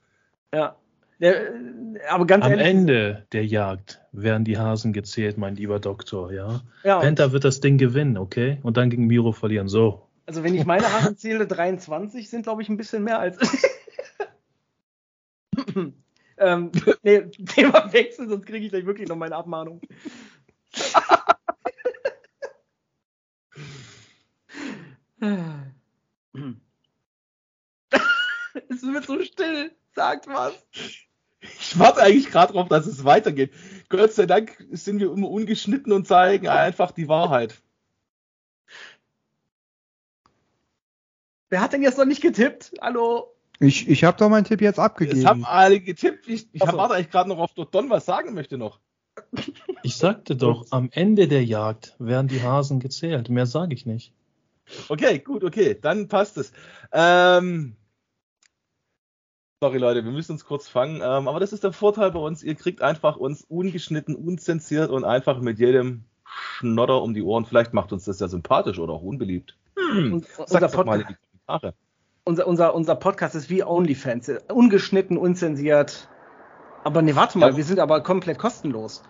Ja. 0.52 0.76
Der, 1.20 1.52
aber 2.08 2.26
ganz 2.26 2.44
Am 2.44 2.50
ehrlich, 2.50 2.66
Ende 2.66 3.26
der 3.30 3.46
Jagd 3.46 4.00
werden 4.10 4.44
die 4.44 4.58
Hasen 4.58 4.92
gezählt, 4.92 5.38
mein 5.38 5.54
lieber 5.54 5.78
Doktor, 5.78 6.32
ja. 6.32 6.62
ja, 6.82 6.98
Penta 6.98 7.30
wird 7.30 7.44
das 7.44 7.60
Ding 7.60 7.78
gewinnen, 7.78 8.18
okay? 8.18 8.58
Und 8.64 8.76
dann 8.76 8.90
gegen 8.90 9.06
Miro 9.06 9.30
verlieren. 9.30 9.68
So. 9.68 10.08
Also 10.26 10.42
wenn 10.42 10.56
ich 10.56 10.64
meine 10.64 10.92
Hasen 10.92 11.16
zähle, 11.16 11.46
23 11.46 12.28
sind, 12.28 12.42
glaube 12.42 12.62
ich, 12.62 12.68
ein 12.68 12.76
bisschen 12.76 13.04
mehr 13.04 13.20
als. 13.20 13.38
ähm, 16.38 16.72
nee, 17.04 17.20
Thema 17.20 17.92
wechseln, 17.92 18.28
sonst 18.28 18.46
kriege 18.46 18.64
ich 18.64 18.72
gleich 18.72 18.86
wirklich 18.86 19.08
noch 19.08 19.16
meine 19.16 19.36
Abmahnung. 19.36 19.80
es 29.03 29.09
wird 29.09 29.20
so 29.20 29.24
still. 29.24 29.72
Sagt 29.94 30.26
was. 30.26 30.55
Ich 31.40 31.78
warte 31.78 32.00
eigentlich 32.00 32.30
gerade 32.30 32.53
darauf, 32.53 32.68
dass 32.68 32.86
es 32.86 33.05
weitergeht. 33.05 33.53
Gott 33.88 34.12
sei 34.12 34.26
Dank 34.26 34.64
sind 34.70 35.00
wir 35.00 35.12
immer 35.12 35.28
ungeschnitten 35.28 35.92
und 35.92 36.07
zeigen 36.07 36.48
einfach 36.48 36.92
die 36.92 37.09
Wahrheit. 37.09 37.61
Wer 41.50 41.61
hat 41.61 41.72
denn 41.72 41.82
jetzt 41.82 41.98
noch 41.98 42.07
nicht 42.07 42.22
getippt? 42.22 42.72
Hallo? 42.80 43.34
Ich, 43.61 43.88
ich 43.88 44.05
habe 44.05 44.16
doch 44.16 44.28
meinen 44.28 44.44
Tipp 44.44 44.61
jetzt 44.61 44.78
abgegeben. 44.78 45.18
Es 45.18 45.26
haben 45.26 45.44
alle 45.44 45.80
getippt. 45.80 46.26
Ich, 46.26 46.48
ich 46.53 46.62
warte 46.62 46.94
eigentlich 46.94 47.11
gerade 47.11 47.28
noch 47.28 47.38
auf 47.38 47.53
Don, 47.55 47.90
was 47.90 48.07
sagen 48.07 48.34
möchte 48.34 48.57
noch. 48.57 48.80
Ich 49.84 49.96
sagte 49.96 50.36
doch, 50.36 50.66
am 50.70 50.90
Ende 50.92 51.26
der 51.26 51.44
Jagd 51.44 51.96
werden 51.98 52.28
die 52.28 52.40
Hasen 52.40 52.78
gezählt. 52.78 53.28
Mehr 53.28 53.46
sage 53.46 53.74
ich 53.74 53.84
nicht. 53.84 54.12
Okay, 54.88 55.18
gut, 55.18 55.42
okay, 55.42 55.76
dann 55.78 56.07
passt 56.07 56.36
es. 56.36 56.53
Ähm, 56.92 57.74
sorry 59.62 59.78
Leute, 59.78 60.04
wir 60.04 60.10
müssen 60.10 60.32
uns 60.32 60.44
kurz 60.44 60.66
fangen. 60.66 60.96
Ähm, 60.96 61.28
aber 61.28 61.38
das 61.38 61.52
ist 61.52 61.62
der 61.62 61.72
Vorteil 61.72 62.10
bei 62.10 62.18
uns. 62.18 62.42
Ihr 62.42 62.56
kriegt 62.56 62.82
einfach 62.82 63.16
uns 63.16 63.44
ungeschnitten, 63.44 64.16
unzensiert 64.16 64.90
und 64.90 65.04
einfach 65.04 65.38
mit 65.38 65.60
jedem 65.60 66.02
Schnodder 66.24 67.00
um 67.00 67.14
die 67.14 67.22
Ohren. 67.22 67.46
Vielleicht 67.46 67.72
macht 67.72 67.92
uns 67.92 68.04
das 68.04 68.18
ja 68.18 68.26
sympathisch 68.26 68.80
oder 68.80 68.94
auch 68.94 69.02
unbeliebt. 69.02 69.56
Hm, 69.76 70.24
Sagt 70.46 70.74
doch 70.74 70.84
mal 70.84 71.02
in 71.02 71.06
die 71.06 71.14
Kommentare. 71.14 71.74
Unser, 72.24 72.48
unser, 72.48 72.74
unser 72.74 72.96
Podcast 72.96 73.36
ist 73.36 73.50
wie 73.50 73.62
OnlyFans. 73.62 74.32
Ungeschnitten, 74.52 75.16
unzensiert. 75.16 76.08
Aber 76.82 77.00
nee, 77.00 77.14
warte 77.14 77.38
mal, 77.38 77.50
ja. 77.50 77.56
wir 77.56 77.62
sind 77.62 77.78
aber 77.78 78.02
komplett 78.02 78.38
kostenlos. 78.38 79.04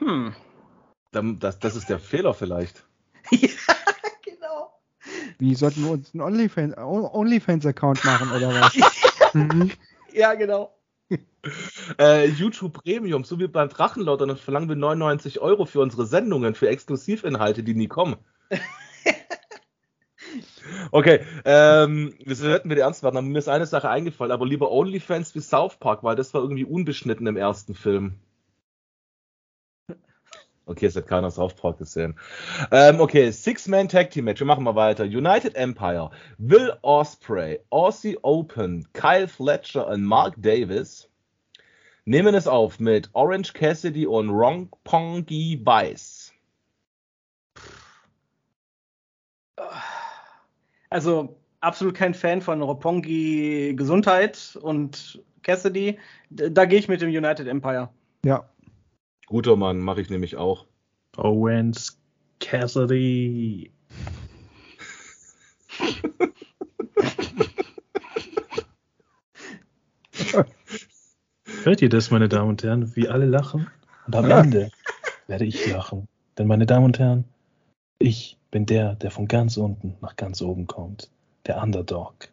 Hm. 0.00 0.34
Das, 1.12 1.58
das 1.60 1.76
ist 1.76 1.88
der 1.88 1.98
Fehler 1.98 2.34
vielleicht. 2.34 2.84
ja, 3.30 3.48
genau. 4.22 4.70
Wie 5.38 5.54
sollten 5.54 5.82
wir 5.82 5.92
uns 5.92 6.12
einen 6.12 6.22
OnlyFans- 6.22 6.76
OnlyFans-Account 6.76 8.04
machen 8.04 8.32
oder 8.32 8.50
was? 8.50 8.74
Mhm. 9.34 9.72
Ja, 10.14 10.34
genau. 10.34 10.74
Äh, 11.98 12.28
YouTube 12.28 12.82
Premium, 12.82 13.22
so 13.24 13.38
wie 13.38 13.46
beim 13.46 13.68
Drachenlord, 13.68 14.22
dann 14.22 14.36
verlangen 14.38 14.70
wir 14.70 14.76
99 14.76 15.40
Euro 15.40 15.66
für 15.66 15.80
unsere 15.80 16.06
Sendungen, 16.06 16.54
für 16.54 16.70
Exklusivinhalte, 16.70 17.62
die 17.62 17.74
nie 17.74 17.88
kommen. 17.88 18.16
Okay, 20.90 21.20
ähm, 21.44 22.14
wir 22.24 22.36
sollten 22.36 22.70
wieder 22.70 22.82
ernst 22.82 23.02
werden, 23.02 23.28
mir 23.28 23.38
ist 23.38 23.48
eine 23.48 23.66
Sache 23.66 23.90
eingefallen, 23.90 24.32
aber 24.32 24.46
lieber 24.46 24.70
OnlyFans 24.70 25.34
wie 25.34 25.40
South 25.40 25.76
Park, 25.78 26.02
weil 26.02 26.16
das 26.16 26.32
war 26.34 26.40
irgendwie 26.40 26.64
unbeschnitten 26.64 27.26
im 27.26 27.36
ersten 27.36 27.74
Film. 27.74 28.18
Okay, 30.66 30.86
es 30.86 30.96
hat 30.96 31.06
keiner 31.06 31.30
South 31.30 31.54
Park 31.54 31.78
gesehen. 31.78 32.18
Ähm, 32.70 33.00
okay, 33.00 33.30
Six-Man 33.30 33.88
Tag 33.88 34.10
Team 34.10 34.24
Match. 34.24 34.40
Wir 34.40 34.46
machen 34.46 34.64
mal 34.64 34.74
weiter. 34.74 35.04
United 35.04 35.54
Empire, 35.56 36.10
Will 36.38 36.72
Osprey, 36.82 37.60
Aussie 37.70 38.18
Open, 38.22 38.86
Kyle 38.94 39.28
Fletcher 39.28 39.86
und 39.88 40.02
Mark 40.04 40.34
Davis 40.38 41.08
nehmen 42.06 42.34
es 42.34 42.46
auf 42.46 42.80
mit 42.80 43.10
Orange 43.12 43.52
Cassidy 43.52 44.06
und 44.06 44.30
Ronpongi 44.30 45.60
Vice. 45.64 46.32
Also 50.90 51.36
absolut 51.60 51.94
kein 51.94 52.14
Fan 52.14 52.40
von 52.40 52.62
Roppongi 52.62 53.74
Gesundheit 53.76 54.58
und 54.62 55.22
Cassidy. 55.42 55.98
Da 56.30 56.64
gehe 56.64 56.78
ich 56.78 56.88
mit 56.88 57.00
dem 57.00 57.08
United 57.08 57.46
Empire. 57.46 57.90
Ja. 58.24 58.48
Guter 59.26 59.56
Mann, 59.56 59.78
mache 59.78 60.00
ich 60.00 60.10
nämlich 60.10 60.36
auch. 60.36 60.66
Owens 61.16 61.98
Cassidy. 62.40 63.70
Hört 71.62 71.80
ihr 71.80 71.88
das, 71.88 72.10
meine 72.10 72.28
Damen 72.28 72.50
und 72.50 72.62
Herren, 72.62 72.94
wie 72.94 73.08
alle 73.08 73.24
lachen? 73.24 73.70
Und 74.06 74.14
am. 74.14 74.30
Ende 74.30 74.70
werde 75.26 75.46
ich 75.46 75.66
lachen. 75.70 76.08
Denn, 76.36 76.46
meine 76.46 76.66
Damen 76.66 76.84
und 76.84 76.98
Herren, 76.98 77.24
ich 77.98 78.36
bin 78.50 78.66
der, 78.66 78.96
der 78.96 79.10
von 79.10 79.26
ganz 79.28 79.56
unten 79.56 79.96
nach 80.02 80.16
ganz 80.16 80.42
oben 80.42 80.66
kommt. 80.66 81.10
Der 81.46 81.62
Underdog. 81.62 82.28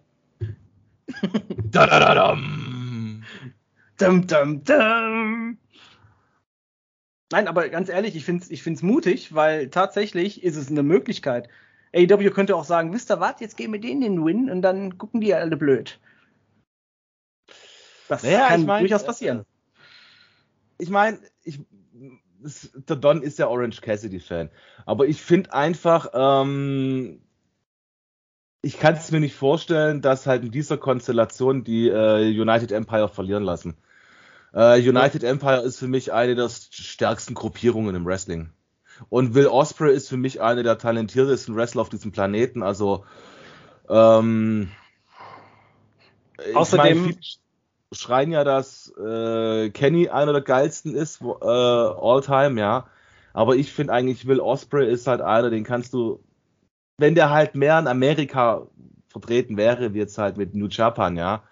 Da, 1.72 1.88
da, 1.88 2.00
da, 2.00 2.16
dam. 2.16 3.24
Dum, 3.98 4.28
dum, 4.28 4.64
dum. 4.64 5.58
Nein, 7.32 7.48
aber 7.48 7.70
ganz 7.70 7.90
ehrlich, 7.90 8.16
ich 8.16 8.26
finde 8.26 8.44
es 8.44 8.52
ich 8.52 8.62
find's 8.62 8.82
mutig, 8.82 9.34
weil 9.34 9.70
tatsächlich 9.70 10.44
ist 10.44 10.58
es 10.58 10.70
eine 10.70 10.84
Möglichkeit. 10.84 11.48
AEW 11.94 12.30
könnte 12.32 12.56
auch 12.56 12.66
sagen, 12.66 12.94
wisst 12.94 13.12
ihr 13.12 13.20
was, 13.20 13.40
jetzt 13.40 13.58
geben 13.58 13.74
wir 13.74 13.82
denen 13.82 14.02
den 14.02 14.26
Win 14.26 14.50
und 14.50 14.62
dann 14.62 14.98
gucken 14.98 15.22
die 15.22 15.34
alle 15.34 15.58
blöd. 15.58 16.00
Das 18.08 18.24
Naja, 18.24 18.48
kann 18.48 18.62
ich 18.62 18.68
mein, 18.68 18.80
durchaus 18.82 19.04
äh, 19.04 19.08
passieren. 19.08 19.46
ich 20.78 20.90
meine, 20.90 21.20
ich, 21.44 21.60
der 22.74 22.96
Don 22.98 23.22
ist 23.22 23.40
ja 23.40 23.48
Orange 23.48 23.82
Cassidy 23.82 24.20
Fan, 24.20 24.50
aber 24.86 25.08
ich 25.08 25.22
finde 25.22 25.54
einfach, 25.54 26.10
ähm, 26.14 27.22
ich 28.62 28.80
kann 28.80 28.96
es 28.96 29.12
mir 29.12 29.20
nicht 29.22 29.36
vorstellen, 29.36 30.02
dass 30.02 30.28
halt 30.28 30.44
in 30.44 30.52
dieser 30.52 30.78
Konstellation 30.78 31.64
die 31.64 31.88
äh, 31.88 32.40
United 32.40 32.72
Empire 32.72 33.08
verlieren 33.10 33.44
lassen. 33.44 33.78
Äh, 34.54 34.80
United 34.80 35.24
Empire 35.24 35.62
ist 35.62 35.80
für 35.80 35.88
mich 35.88 36.12
eine 36.12 36.36
der 36.36 36.50
stärksten 36.50 37.34
Gruppierungen 37.34 37.96
im 37.96 38.06
Wrestling. 38.06 38.52
Und 39.10 39.34
Will 39.34 39.48
Osprey 39.48 39.94
ist 39.96 40.10
für 40.10 40.18
mich 40.18 40.42
eine 40.42 40.64
der 40.64 40.78
talentiertesten 40.78 41.56
Wrestler 41.56 41.82
auf 41.82 41.90
diesem 41.90 42.12
Planeten. 42.12 42.62
Also 42.62 43.06
ähm, 43.90 44.70
Außerdem- 46.54 47.02
meine, 47.02 47.16
schreien 47.94 48.32
ja, 48.32 48.44
dass 48.44 48.94
äh, 48.98 49.70
Kenny 49.70 50.10
einer 50.10 50.34
der 50.34 50.42
geilsten 50.42 50.96
ist, 50.96 51.22
äh, 51.22 51.46
all 51.46 52.22
time, 52.22 52.60
ja. 52.60 52.88
Aber 53.34 53.56
ich 53.56 53.72
finde 53.72 53.94
eigentlich, 53.94 54.28
Will 54.28 54.40
Osprey 54.40 54.92
ist 54.92 55.08
halt 55.08 55.22
einer, 55.22 55.50
den 55.50 55.64
kannst 55.64 55.94
du, 55.94 56.24
wenn 56.98 57.16
der 57.16 57.30
halt 57.30 57.56
mehr 57.56 57.80
in 57.80 57.88
Amerika 57.88 58.68
vertreten 59.08 59.58
wäre, 59.58 59.94
wie 59.94 60.00
jetzt 60.00 60.18
halt 60.18 60.38
mit 60.38 60.56
New 60.56 60.68
Japan, 60.68 61.18
ja, 61.18 61.44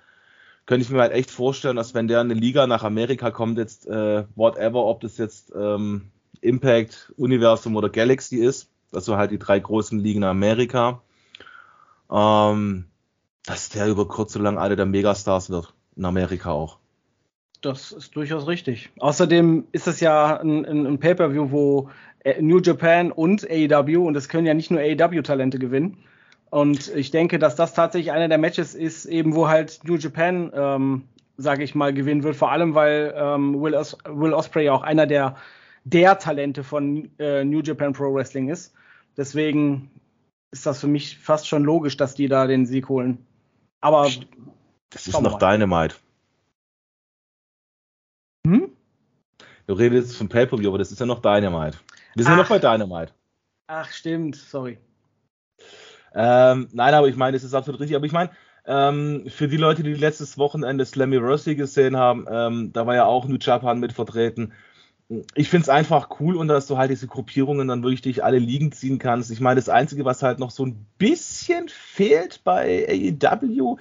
könnte 0.69 0.85
ich 0.85 0.91
mir 0.91 0.99
halt 0.99 1.13
echt 1.13 1.31
vorstellen, 1.31 1.77
dass 1.77 1.95
wenn 1.95 2.07
der 2.07 2.21
in 2.21 2.29
eine 2.29 2.39
Liga 2.39 2.67
nach 2.67 2.83
Amerika 2.83 3.31
kommt, 3.31 3.57
jetzt 3.57 3.87
äh, 3.87 4.25
whatever, 4.35 4.85
ob 4.85 5.01
das 5.01 5.17
jetzt 5.17 5.51
ähm, 5.55 6.11
Impact, 6.41 7.11
Universum 7.17 7.75
oder 7.75 7.89
Galaxy 7.89 8.35
ist, 8.35 8.69
also 8.91 9.17
halt 9.17 9.31
die 9.31 9.39
drei 9.39 9.57
großen 9.57 9.97
Ligen 9.97 10.19
in 10.19 10.29
Amerika, 10.29 11.01
ähm, 12.11 12.85
dass 13.47 13.69
der 13.69 13.87
über 13.87 14.07
kurz 14.07 14.35
oder 14.35 14.43
lang 14.43 14.59
einer 14.59 14.75
der 14.75 14.85
Megastars 14.85 15.49
wird, 15.49 15.73
in 15.95 16.05
Amerika 16.05 16.51
auch. 16.51 16.77
Das 17.61 17.91
ist 17.91 18.15
durchaus 18.15 18.45
richtig. 18.45 18.91
Außerdem 18.99 19.65
ist 19.71 19.87
es 19.87 19.99
ja 20.01 20.39
ein, 20.39 20.67
ein, 20.67 20.85
ein 20.85 20.99
Pay-Per-View, 20.99 21.49
wo 21.49 21.89
äh, 22.19 22.43
New 22.43 22.59
Japan 22.59 23.11
und 23.11 23.43
AEW, 23.49 24.05
und 24.05 24.15
es 24.15 24.29
können 24.29 24.45
ja 24.45 24.53
nicht 24.53 24.69
nur 24.69 24.81
AEW-Talente 24.81 25.57
gewinnen. 25.57 25.97
Und 26.49 26.87
ich 26.95 27.11
denke, 27.11 27.37
dass 27.39 27.55
das 27.55 27.73
tatsächlich 27.73 28.11
einer 28.11 28.27
der 28.27 28.37
Matches 28.37 28.73
ist, 28.73 29.05
eben 29.05 29.35
wo 29.35 29.47
halt 29.47 29.81
New 29.83 29.95
Japan, 29.95 30.51
ähm, 30.53 31.03
sage 31.37 31.63
ich 31.63 31.75
mal, 31.75 31.93
gewinnen 31.93 32.23
wird. 32.23 32.35
Vor 32.35 32.51
allem, 32.51 32.73
weil 32.73 33.13
ähm, 33.15 33.61
Will, 33.61 33.75
Os 33.75 33.97
Will 34.05 34.33
Osprey 34.33 34.65
ja 34.65 34.73
auch 34.73 34.81
einer 34.81 35.05
der, 35.05 35.35
der 35.83 36.17
Talente 36.17 36.63
von 36.63 37.09
äh, 37.19 37.43
New 37.43 37.61
Japan 37.61 37.93
Pro 37.93 38.13
Wrestling 38.13 38.49
ist. 38.49 38.73
Deswegen 39.15 39.91
ist 40.51 40.65
das 40.65 40.79
für 40.79 40.87
mich 40.87 41.19
fast 41.19 41.47
schon 41.47 41.63
logisch, 41.63 41.97
dass 41.97 42.15
die 42.15 42.27
da 42.27 42.47
den 42.47 42.65
Sieg 42.65 42.89
holen. 42.89 43.25
Aber 43.81 44.09
Das 44.89 45.07
ist 45.07 45.21
noch 45.21 45.39
mal. 45.39 45.57
Dynamite. 45.57 45.95
hm? 48.47 48.71
Du 49.67 49.73
redest 49.73 50.07
jetzt 50.09 50.17
von 50.17 50.29
Pay-Per-View, 50.29 50.67
aber 50.69 50.79
das 50.79 50.91
ist 50.91 50.99
ja 50.99 51.05
noch 51.05 51.21
Dynamite. 51.21 51.77
Wir 52.15 52.23
sind 52.23 52.31
ja 52.33 52.37
noch 52.37 52.45
Ach. 52.45 52.49
bei 52.49 52.59
Dynamite. 52.59 53.13
ach 53.67 53.91
stimmt, 53.91 54.35
sorry. 54.35 54.79
Ähm, 56.13 56.67
nein, 56.71 56.93
aber 56.93 57.07
ich 57.07 57.15
meine, 57.15 57.37
es 57.37 57.43
ist 57.43 57.53
absolut 57.53 57.79
richtig. 57.79 57.95
Aber 57.95 58.05
ich 58.05 58.11
meine, 58.11 58.31
ähm, 58.65 59.23
für 59.27 59.47
die 59.47 59.57
Leute, 59.57 59.83
die 59.83 59.93
letztes 59.93 60.37
Wochenende 60.37 60.85
Slammiversary 60.85 61.55
gesehen 61.55 61.97
haben, 61.97 62.25
ähm, 62.29 62.71
da 62.73 62.85
war 62.85 62.95
ja 62.95 63.05
auch 63.05 63.27
New 63.27 63.37
Japan 63.39 63.79
mit 63.79 63.93
vertreten. 63.93 64.53
Ich 65.33 65.49
finde 65.49 65.63
es 65.63 65.69
einfach 65.69 66.19
cool 66.19 66.35
und 66.35 66.49
dass 66.49 66.67
du 66.67 66.77
halt 66.77 66.91
diese 66.91 67.07
Gruppierungen 67.07 67.67
dann 67.67 67.81
wirklich 67.81 68.03
durch 68.03 68.23
alle 68.23 68.37
Ligen 68.37 68.71
ziehen 68.71 68.99
kannst. 68.99 69.31
Ich 69.31 69.39
meine, 69.39 69.59
das 69.59 69.67
Einzige, 69.67 70.05
was 70.05 70.21
halt 70.21 70.37
noch 70.37 70.51
so 70.51 70.63
ein 70.67 70.85
bisschen 70.99 71.67
fehlt 71.67 72.43
bei 72.43 72.85
AEW, 72.87 73.77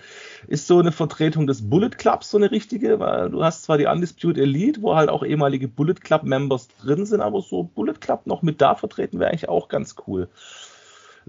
ist 0.47 0.67
so 0.67 0.79
eine 0.79 0.91
Vertretung 0.91 1.47
des 1.47 1.69
Bullet 1.69 1.91
Clubs, 1.91 2.31
so 2.31 2.39
eine 2.39 2.51
richtige, 2.51 2.99
weil 2.99 3.29
du 3.29 3.45
hast 3.45 3.65
zwar 3.65 3.77
die 3.77 3.85
Undisputed 3.85 4.39
Elite, 4.39 4.81
wo 4.81 4.97
halt 4.97 5.11
auch 5.11 5.23
ehemalige 5.23 5.69
Bullet 5.69 5.97
Club 5.97 6.23
Members 6.23 6.69
drin 6.83 7.05
sind, 7.05 7.21
aber 7.21 7.43
so 7.43 7.63
Bullet 7.63 8.01
Club 8.01 8.27
noch 8.27 8.41
mit 8.41 8.63
da 8.63 8.75
vertreten 8.75 9.21
wäre 9.21 9.29
eigentlich 9.29 9.51
auch 9.51 9.69
ganz 9.69 9.97
cool. 10.07 10.31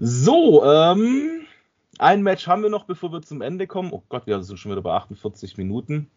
So, 0.02 0.64
ähm, 0.64 1.42
ein 1.98 2.22
Match 2.22 2.46
haben 2.46 2.62
wir 2.62 2.70
noch, 2.70 2.84
bevor 2.84 3.12
wir 3.12 3.20
zum 3.20 3.42
Ende 3.42 3.66
kommen. 3.66 3.92
Oh 3.92 4.02
Gott, 4.08 4.26
wir 4.26 4.42
sind 4.42 4.56
schon 4.56 4.72
wieder 4.72 4.80
bei 4.80 4.92
48 4.92 5.58
Minuten. 5.58 6.10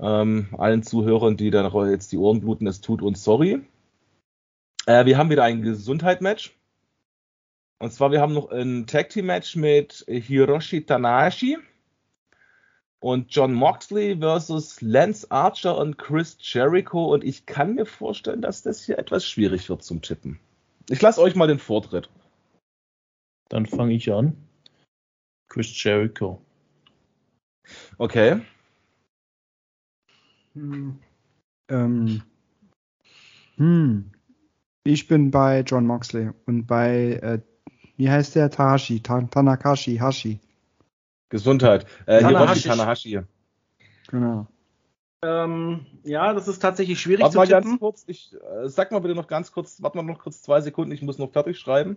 Ähm, 0.00 0.48
allen 0.58 0.82
Zuhörern, 0.82 1.36
die 1.36 1.52
dann 1.52 1.70
jetzt 1.88 2.10
die 2.10 2.16
Ohren 2.16 2.40
bluten, 2.40 2.66
es 2.66 2.80
tut 2.80 3.00
uns 3.00 3.22
sorry. 3.22 3.60
Äh, 4.86 5.06
wir 5.06 5.16
haben 5.16 5.30
wieder 5.30 5.44
ein 5.44 5.62
Gesundheit-Match. 5.62 6.52
Und 7.78 7.92
zwar, 7.92 8.10
wir 8.10 8.20
haben 8.20 8.34
noch 8.34 8.50
ein 8.50 8.88
Tag 8.88 9.10
Team 9.10 9.26
Match 9.26 9.54
mit 9.54 10.04
Hiroshi 10.08 10.84
Tanahashi 10.84 11.58
und 12.98 13.32
John 13.32 13.54
Moxley 13.54 14.16
versus 14.18 14.80
Lance 14.80 15.30
Archer 15.30 15.78
und 15.78 15.96
Chris 15.96 16.38
Jericho. 16.40 17.14
Und 17.14 17.22
ich 17.22 17.46
kann 17.46 17.76
mir 17.76 17.86
vorstellen, 17.86 18.42
dass 18.42 18.62
das 18.62 18.82
hier 18.84 18.98
etwas 18.98 19.24
schwierig 19.24 19.68
wird 19.68 19.84
zum 19.84 20.02
Tippen. 20.02 20.40
Ich 20.90 21.00
lasse 21.00 21.20
euch 21.20 21.36
mal 21.36 21.46
den 21.46 21.60
Vortritt. 21.60 22.10
Dann 23.48 23.66
fange 23.66 23.94
ich 23.94 24.12
an. 24.12 24.36
Chris 25.48 25.82
Jericho. 25.82 26.40
Okay. 27.98 28.40
Hm. 30.54 30.98
Ähm, 31.68 32.22
hm. 33.56 34.10
Ich 34.84 35.08
bin 35.08 35.30
bei 35.30 35.60
John 35.60 35.86
Moxley 35.86 36.30
und 36.46 36.66
bei, 36.66 37.20
äh, 37.22 37.40
wie 37.96 38.10
heißt 38.10 38.34
der? 38.34 38.50
Tanahashi, 38.50 39.00
Ta 39.00 39.22
Tanakashi, 39.22 39.96
Hashi. 39.96 40.40
Gesundheit. 41.30 41.86
Äh, 42.06 42.20
Tanahashi. 42.20 42.62
Hiroshi 42.62 42.68
Tanahashi. 42.68 43.20
Genau. 44.08 44.46
Ähm, 45.24 45.86
ja, 46.02 46.34
das 46.34 46.48
ist 46.48 46.58
tatsächlich 46.58 47.00
schwierig 47.00 47.22
Warte 47.22 47.32
zu 47.32 47.38
mal 47.38 47.46
tippen. 47.46 47.70
ganz 47.70 47.80
kurz, 47.80 48.04
ich 48.06 48.34
äh, 48.34 48.68
sag 48.68 48.92
mal 48.92 48.98
bitte 48.98 49.14
noch 49.14 49.26
ganz 49.26 49.52
kurz, 49.52 49.80
warte 49.82 49.96
mal 49.96 50.02
noch 50.02 50.18
kurz 50.18 50.42
zwei 50.42 50.60
Sekunden, 50.60 50.92
ich 50.92 51.00
muss 51.00 51.16
noch 51.16 51.32
fertig 51.32 51.58
schreiben. 51.58 51.96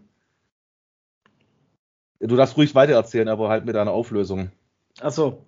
Du 2.19 2.35
darfst 2.35 2.57
ruhig 2.57 2.73
weitererzählen, 2.75 3.27
aber 3.27 3.49
halt 3.49 3.65
mit 3.65 3.75
einer 3.75 3.91
Auflösung. 3.91 4.51
Achso. 4.99 5.45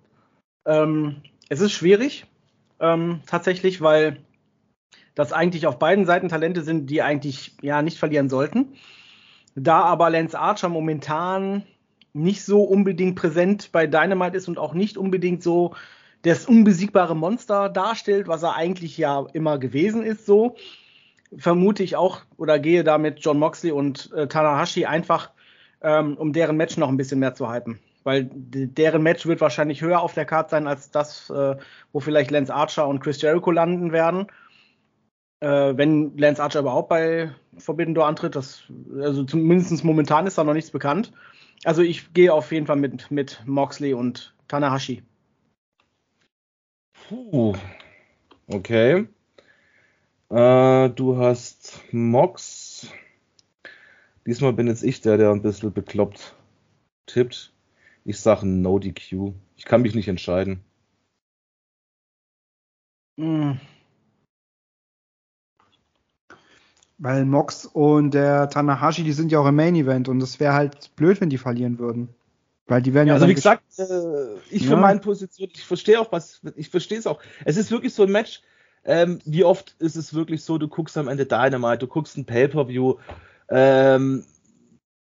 Ähm, 0.66 1.22
es 1.48 1.60
ist 1.60 1.72
schwierig, 1.72 2.26
ähm, 2.78 3.20
tatsächlich, 3.26 3.80
weil 3.80 4.18
das 5.14 5.32
eigentlich 5.32 5.66
auf 5.66 5.78
beiden 5.78 6.06
Seiten 6.06 6.28
Talente 6.28 6.62
sind, 6.62 6.88
die 6.88 7.02
eigentlich 7.02 7.56
ja 7.60 7.82
nicht 7.82 7.98
verlieren 7.98 8.28
sollten. 8.28 8.74
Da 9.54 9.80
aber 9.82 10.10
Lance 10.10 10.38
Archer 10.38 10.68
momentan 10.68 11.64
nicht 12.12 12.44
so 12.44 12.62
unbedingt 12.62 13.16
präsent 13.16 13.70
bei 13.72 13.86
Dynamite 13.86 14.36
ist 14.36 14.48
und 14.48 14.58
auch 14.58 14.74
nicht 14.74 14.96
unbedingt 14.96 15.42
so 15.42 15.74
das 16.22 16.46
unbesiegbare 16.46 17.16
Monster 17.16 17.68
darstellt, 17.68 18.28
was 18.28 18.42
er 18.42 18.54
eigentlich 18.54 18.98
ja 18.98 19.26
immer 19.32 19.58
gewesen 19.58 20.02
ist, 20.02 20.26
so 20.26 20.56
vermute 21.36 21.82
ich 21.82 21.96
auch 21.96 22.22
oder 22.36 22.58
gehe 22.58 22.84
da 22.84 22.98
mit 22.98 23.20
John 23.20 23.38
Moxley 23.38 23.72
und 23.72 24.12
äh, 24.12 24.26
Tanahashi 24.26 24.84
einfach, 24.84 25.30
ähm, 25.82 26.16
um 26.16 26.32
deren 26.32 26.56
Match 26.56 26.76
noch 26.76 26.88
ein 26.88 26.96
bisschen 26.96 27.20
mehr 27.20 27.34
zu 27.34 27.52
hypen. 27.52 27.78
Weil 28.02 28.30
deren 28.32 29.02
Match 29.02 29.26
wird 29.26 29.40
wahrscheinlich 29.40 29.82
höher 29.82 30.00
auf 30.00 30.14
der 30.14 30.24
Karte 30.24 30.50
sein 30.50 30.66
als 30.66 30.90
das, 30.90 31.28
äh, 31.30 31.56
wo 31.92 32.00
vielleicht 32.00 32.30
Lance 32.30 32.54
Archer 32.54 32.88
und 32.88 33.00
Chris 33.00 33.20
Jericho 33.20 33.50
landen 33.50 33.92
werden. 33.92 34.26
Äh, 35.40 35.76
wenn 35.76 36.16
Lance 36.16 36.42
Archer 36.42 36.60
überhaupt 36.60 36.88
bei 36.88 37.30
Forbidden 37.58 37.94
Door 37.94 38.06
antritt, 38.06 38.36
das, 38.36 38.62
also 38.98 39.24
zumindest 39.24 39.84
momentan 39.84 40.26
ist 40.26 40.38
da 40.38 40.44
noch 40.44 40.54
nichts 40.54 40.70
bekannt. 40.70 41.12
Also 41.64 41.82
ich 41.82 42.14
gehe 42.14 42.32
auf 42.32 42.52
jeden 42.52 42.66
Fall 42.66 42.76
mit, 42.76 43.10
mit 43.10 43.42
Moxley 43.44 43.92
und 43.92 44.34
Tanahashi. 44.48 45.02
Puh. 47.08 47.54
Okay. 48.46 49.06
Äh, 50.30 50.90
du 50.90 51.18
hast 51.18 51.80
Mox. 51.92 52.69
Diesmal 54.26 54.52
bin 54.52 54.66
jetzt 54.66 54.82
ich 54.82 55.00
der, 55.00 55.16
der 55.16 55.30
ein 55.30 55.42
bisschen 55.42 55.72
bekloppt 55.72 56.34
tippt. 57.06 57.52
Ich 58.04 58.18
sage 58.18 58.46
No 58.46 58.78
DQ. 58.78 59.32
Ich 59.56 59.64
kann 59.64 59.82
mich 59.82 59.94
nicht 59.94 60.08
entscheiden. 60.08 60.60
Mm. 63.16 63.52
Weil 66.98 67.24
Mox 67.24 67.64
und 67.66 68.12
der 68.12 68.50
Tanahashi, 68.50 69.04
die 69.04 69.12
sind 69.12 69.32
ja 69.32 69.40
auch 69.40 69.46
im 69.46 69.56
Main 69.56 69.74
Event 69.74 70.08
und 70.08 70.22
es 70.22 70.38
wäre 70.38 70.52
halt 70.52 70.94
blöd, 70.96 71.20
wenn 71.20 71.30
die 71.30 71.38
verlieren 71.38 71.78
würden. 71.78 72.10
Weil 72.66 72.82
die 72.82 72.94
werden 72.94 73.08
ja, 73.08 73.14
also 73.14 73.26
wie 73.26 73.34
gesagt, 73.34 73.64
äh, 73.78 73.84
ich 74.50 74.62
ja. 74.62 74.70
für 74.70 74.76
meine 74.76 75.00
Position, 75.00 75.48
ich 75.52 75.64
verstehe 75.64 75.98
auch 75.98 76.12
was, 76.12 76.40
ich 76.56 76.68
verstehe 76.68 76.98
es 76.98 77.06
auch. 77.06 77.20
Es 77.44 77.56
ist 77.56 77.70
wirklich 77.70 77.94
so 77.94 78.04
ein 78.04 78.12
Match, 78.12 78.42
ähm, 78.84 79.18
wie 79.24 79.44
oft 79.44 79.74
ist 79.78 79.96
es 79.96 80.14
wirklich 80.14 80.44
so, 80.44 80.56
du 80.56 80.68
guckst 80.68 80.96
am 80.96 81.08
Ende 81.08 81.26
Dynamite, 81.26 81.78
du 81.78 81.86
guckst 81.86 82.16
ein 82.16 82.26
Pay-Per-View, 82.26 82.96
ähm, 83.50 84.24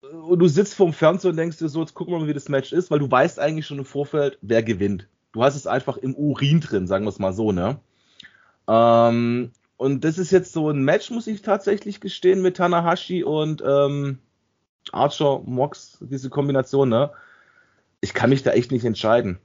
und 0.01 0.39
du 0.39 0.47
sitzt 0.47 0.75
vorm 0.75 0.93
Fernseher 0.93 1.31
und 1.31 1.37
denkst 1.37 1.57
dir 1.57 1.69
so, 1.69 1.81
jetzt 1.81 1.93
gucken 1.93 2.13
wir 2.13 2.19
mal, 2.19 2.27
wie 2.27 2.33
das 2.33 2.49
Match 2.49 2.71
ist, 2.73 2.91
weil 2.91 2.99
du 2.99 3.09
weißt 3.09 3.39
eigentlich 3.39 3.65
schon 3.65 3.79
im 3.79 3.85
Vorfeld, 3.85 4.37
wer 4.41 4.63
gewinnt. 4.63 5.07
Du 5.31 5.43
hast 5.43 5.55
es 5.55 5.67
einfach 5.67 5.97
im 5.97 6.15
Urin 6.15 6.61
drin, 6.61 6.87
sagen 6.87 7.05
wir 7.05 7.09
es 7.09 7.19
mal 7.19 7.33
so, 7.33 7.51
ne? 7.51 7.79
Ähm, 8.67 9.51
und 9.77 10.03
das 10.03 10.17
ist 10.17 10.31
jetzt 10.31 10.53
so 10.53 10.69
ein 10.69 10.83
Match, 10.83 11.11
muss 11.11 11.27
ich 11.27 11.41
tatsächlich 11.41 11.99
gestehen, 11.99 12.41
mit 12.41 12.57
Tanahashi 12.57 13.23
und 13.23 13.61
ähm, 13.65 14.19
Archer 14.91 15.41
Mox, 15.45 15.97
diese 16.01 16.29
Kombination, 16.29 16.89
ne? 16.89 17.11
Ich 18.01 18.13
kann 18.13 18.29
mich 18.29 18.43
da 18.43 18.51
echt 18.51 18.71
nicht 18.71 18.85
entscheiden. 18.85 19.39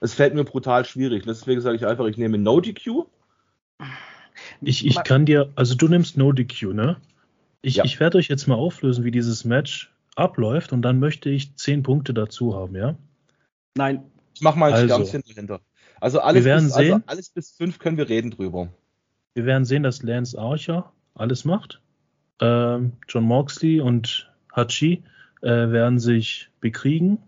Es 0.00 0.14
fällt 0.14 0.34
mir 0.34 0.44
brutal 0.44 0.84
schwierig. 0.84 1.24
Deswegen 1.26 1.60
sage 1.60 1.76
ich 1.76 1.86
einfach, 1.86 2.06
ich 2.06 2.16
nehme 2.16 2.38
No 2.38 2.60
DQ. 2.60 3.04
Ich, 4.60 4.84
ich 4.84 5.04
kann 5.04 5.26
dir, 5.26 5.52
also 5.54 5.74
du 5.76 5.88
nimmst 5.88 6.16
No 6.16 6.32
DQ, 6.32 6.72
ne? 6.72 6.96
Ich, 7.62 7.76
ja. 7.76 7.84
ich 7.84 8.00
werde 8.00 8.18
euch 8.18 8.28
jetzt 8.28 8.46
mal 8.48 8.56
auflösen, 8.56 9.04
wie 9.04 9.10
dieses 9.10 9.44
Match 9.44 9.94
abläuft 10.16 10.72
und 10.72 10.82
dann 10.82 10.98
möchte 10.98 11.30
ich 11.30 11.54
zehn 11.56 11.82
Punkte 11.82 12.12
dazu 12.12 12.54
haben, 12.54 12.74
ja? 12.74 12.96
Nein. 13.76 14.02
Ich 14.34 14.42
mach 14.42 14.56
mal 14.56 14.72
einen 14.72 14.90
also, 14.90 15.04
Sternchen 15.06 15.22
dahinter. 15.28 15.60
Also 16.00 16.20
alles, 16.20 16.44
wir 16.44 16.50
werden 16.50 16.64
bis, 16.64 16.72
also 16.74 16.84
sehen, 16.84 16.94
also 16.94 17.06
alles 17.06 17.30
bis 17.30 17.52
fünf 17.52 17.78
können 17.78 17.96
wir 17.96 18.08
reden 18.08 18.30
drüber. 18.32 18.68
Wir 19.34 19.46
werden 19.46 19.64
sehen, 19.64 19.84
dass 19.84 20.02
Lance 20.02 20.38
Archer 20.38 20.92
alles 21.14 21.44
macht. 21.44 21.80
Ähm, 22.40 22.92
John 23.08 23.24
Moxley 23.24 23.80
und 23.80 24.30
Hachi 24.54 25.04
äh, 25.42 25.48
werden 25.48 25.98
sich 25.98 26.50
bekriegen 26.60 27.18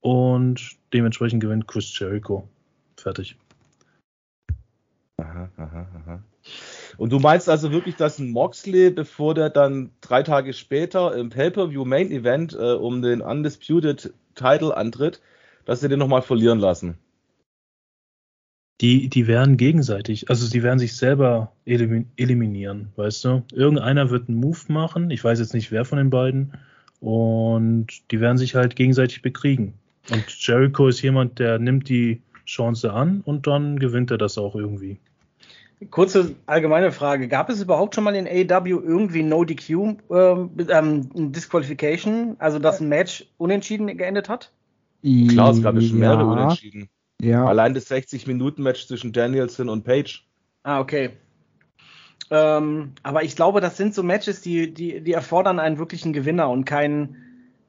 und 0.00 0.76
dementsprechend 0.92 1.40
gewinnt 1.40 1.68
Chris 1.68 1.96
Jericho. 1.98 2.48
Fertig. 2.96 3.36
Aha, 5.18 5.50
aha, 5.56 5.88
aha. 5.94 6.24
Und 7.00 7.14
du 7.14 7.18
meinst 7.18 7.48
also 7.48 7.72
wirklich, 7.72 7.96
dass 7.96 8.18
ein 8.18 8.28
Moxley, 8.28 8.90
bevor 8.90 9.32
der 9.32 9.48
dann 9.48 9.88
drei 10.02 10.22
Tage 10.22 10.52
später 10.52 11.16
im 11.16 11.30
Pay-Per-View 11.30 11.86
Main 11.86 12.10
Event 12.10 12.52
äh, 12.52 12.74
um 12.74 13.00
den 13.00 13.22
Undisputed 13.22 14.12
Title 14.34 14.76
antritt, 14.76 15.22
dass 15.64 15.80
sie 15.80 15.88
den 15.88 15.98
nochmal 15.98 16.20
verlieren 16.20 16.58
lassen? 16.58 16.98
Die, 18.82 19.08
die 19.08 19.26
werden 19.26 19.56
gegenseitig, 19.56 20.28
also 20.28 20.44
sie 20.44 20.62
werden 20.62 20.78
sich 20.78 20.94
selber 20.94 21.52
eliminieren, 21.64 22.92
weißt 22.96 23.24
du? 23.24 23.44
Irgendeiner 23.50 24.10
wird 24.10 24.28
einen 24.28 24.38
Move 24.38 24.60
machen, 24.68 25.10
ich 25.10 25.24
weiß 25.24 25.38
jetzt 25.38 25.54
nicht 25.54 25.72
wer 25.72 25.86
von 25.86 25.96
den 25.96 26.10
beiden, 26.10 26.52
und 27.00 27.86
die 28.10 28.20
werden 28.20 28.36
sich 28.36 28.54
halt 28.54 28.76
gegenseitig 28.76 29.22
bekriegen. 29.22 29.72
Und 30.10 30.26
Jericho 30.28 30.88
ist 30.88 31.00
jemand, 31.00 31.38
der 31.38 31.58
nimmt 31.58 31.88
die 31.88 32.20
Chance 32.44 32.92
an 32.92 33.22
und 33.24 33.46
dann 33.46 33.78
gewinnt 33.78 34.10
er 34.10 34.18
das 34.18 34.36
auch 34.36 34.54
irgendwie. 34.54 34.98
Kurze 35.90 36.36
allgemeine 36.46 36.92
Frage. 36.92 37.26
Gab 37.28 37.48
es 37.48 37.62
überhaupt 37.62 37.94
schon 37.94 38.04
mal 38.04 38.14
in 38.14 38.26
AEW 38.26 38.80
irgendwie 38.80 39.22
No 39.22 39.44
DQ 39.44 39.96
ähm, 40.10 40.50
ähm, 40.68 41.32
Disqualification, 41.32 42.36
also 42.38 42.58
dass 42.58 42.80
ein 42.80 42.88
Match 42.88 43.26
unentschieden 43.38 43.86
geendet 43.96 44.28
hat? 44.28 44.52
Klar, 45.02 45.52
es 45.52 45.62
gab 45.62 45.74
ja 45.74 45.80
schon 45.80 45.98
mehrere 45.98 46.26
Unentschieden. 46.26 46.90
Ja. 47.22 47.46
Allein 47.46 47.74
das 47.74 47.90
60-Minuten-Match 47.90 48.86
zwischen 48.86 49.12
Danielson 49.12 49.68
und 49.68 49.84
Page. 49.84 50.26
Ah, 50.62 50.80
okay. 50.80 51.10
Ähm, 52.30 52.92
aber 53.02 53.24
ich 53.24 53.34
glaube, 53.34 53.60
das 53.60 53.76
sind 53.76 53.94
so 53.94 54.02
Matches, 54.02 54.40
die, 54.40 54.72
die, 54.72 55.00
die 55.00 55.12
erfordern 55.12 55.58
einen 55.58 55.78
wirklichen 55.78 56.12
Gewinner 56.12 56.50
und 56.50 56.64
keinen. 56.64 57.16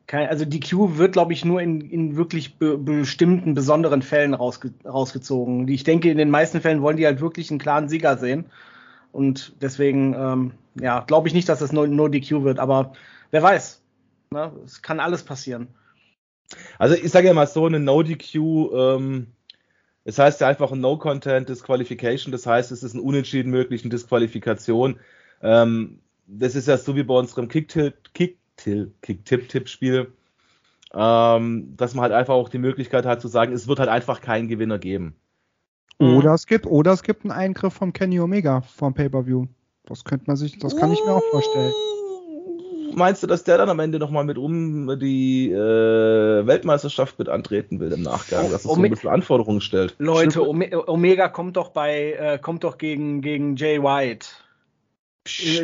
Kein, 0.07 0.27
also 0.27 0.45
die 0.45 0.59
Q 0.59 0.97
wird, 0.97 1.13
glaube 1.13 1.33
ich, 1.33 1.45
nur 1.45 1.61
in, 1.61 1.81
in 1.81 2.15
wirklich 2.17 2.57
be 2.57 2.77
bestimmten 2.77 3.53
besonderen 3.53 4.01
Fällen 4.01 4.33
rausge 4.33 4.73
rausgezogen. 4.85 5.67
Ich 5.67 5.83
denke, 5.83 6.11
in 6.11 6.17
den 6.17 6.29
meisten 6.29 6.61
Fällen 6.61 6.81
wollen 6.81 6.97
die 6.97 7.05
halt 7.05 7.21
wirklich 7.21 7.49
einen 7.49 7.59
klaren 7.59 7.87
Sieger 7.87 8.17
sehen. 8.17 8.45
Und 9.11 9.53
deswegen, 9.61 10.13
ähm, 10.13 10.51
ja, 10.75 11.01
glaube 11.01 11.27
ich 11.27 11.33
nicht, 11.33 11.49
dass 11.49 11.61
es 11.61 11.71
nur, 11.71 11.87
nur 11.87 12.09
DQ 12.09 12.43
wird, 12.43 12.59
aber 12.59 12.93
wer 13.31 13.43
weiß. 13.43 13.81
Ne? 14.31 14.51
Es 14.65 14.81
kann 14.81 14.99
alles 14.99 15.23
passieren. 15.23 15.67
Also 16.77 16.95
ich 16.95 17.11
sage 17.11 17.27
ja 17.27 17.33
mal 17.33 17.47
so, 17.47 17.65
eine 17.65 17.79
No-DQ 17.79 18.35
ähm, 18.73 19.27
es 20.03 20.17
heißt 20.17 20.41
ja 20.41 20.47
einfach 20.47 20.71
ein 20.71 20.81
No-Content 20.81 21.47
Disqualification, 21.49 22.31
das 22.31 22.45
heißt, 22.45 22.71
es 22.71 22.83
ist 22.83 22.93
ein 22.93 22.99
Unentschieden 22.99 23.51
möglich, 23.51 23.83
Disqualifikation. 23.83 24.99
Ähm, 25.41 25.99
das 26.25 26.55
ist 26.55 26.67
ja 26.67 26.77
so 26.77 26.95
wie 26.95 27.03
bei 27.03 27.13
unserem 27.13 27.47
Kick-Tipp-Tipp-Spiel, 29.01 30.11
ähm, 30.93 31.73
dass 31.77 31.93
man 31.93 32.03
halt 32.03 32.13
einfach 32.13 32.33
auch 32.33 32.49
die 32.49 32.57
Möglichkeit 32.57 33.05
hat 33.05 33.21
zu 33.21 33.27
sagen, 33.27 33.53
es 33.53 33.67
wird 33.67 33.79
halt 33.79 33.89
einfach 33.89 34.21
keinen 34.21 34.47
Gewinner 34.47 34.79
geben. 34.79 35.15
Oder 35.99 36.33
es 36.33 36.47
gibt, 36.47 36.65
oder 36.65 36.93
es 36.93 37.03
gibt 37.03 37.23
einen 37.23 37.31
Eingriff 37.31 37.73
vom 37.73 37.93
Kenny 37.93 38.19
Omega 38.19 38.61
vom 38.61 38.93
Pay-Per-View. 38.93 39.45
Das 39.85 40.03
könnte 40.03 40.25
man 40.27 40.35
sich, 40.35 40.57
das 40.57 40.75
kann 40.75 40.91
ich 40.91 41.03
mir 41.05 41.11
auch 41.11 41.23
vorstellen 41.29 41.73
meinst 42.95 43.23
du, 43.23 43.27
dass 43.27 43.43
der 43.43 43.57
dann 43.57 43.69
am 43.69 43.79
Ende 43.79 43.99
nochmal 43.99 44.23
mit 44.23 44.37
um 44.37 44.99
die 44.99 45.51
äh, 45.51 46.45
Weltmeisterschaft 46.45 47.19
mit 47.19 47.29
antreten 47.29 47.79
will 47.79 47.91
im 47.91 48.01
Nachgang, 48.01 48.51
dass 48.51 48.63
es 48.65 48.73
so 48.73 48.75
ein 48.75 48.89
bisschen 48.89 49.09
Anforderungen 49.09 49.61
stellt? 49.61 49.95
Leute, 49.97 50.47
Omega 50.47 51.29
kommt 51.29 51.57
doch 51.57 51.69
bei, 51.69 52.13
äh, 52.13 52.39
kommt 52.39 52.63
doch 52.63 52.77
gegen, 52.77 53.21
gegen 53.21 53.55
Jay 53.55 53.81
White. 53.81 54.27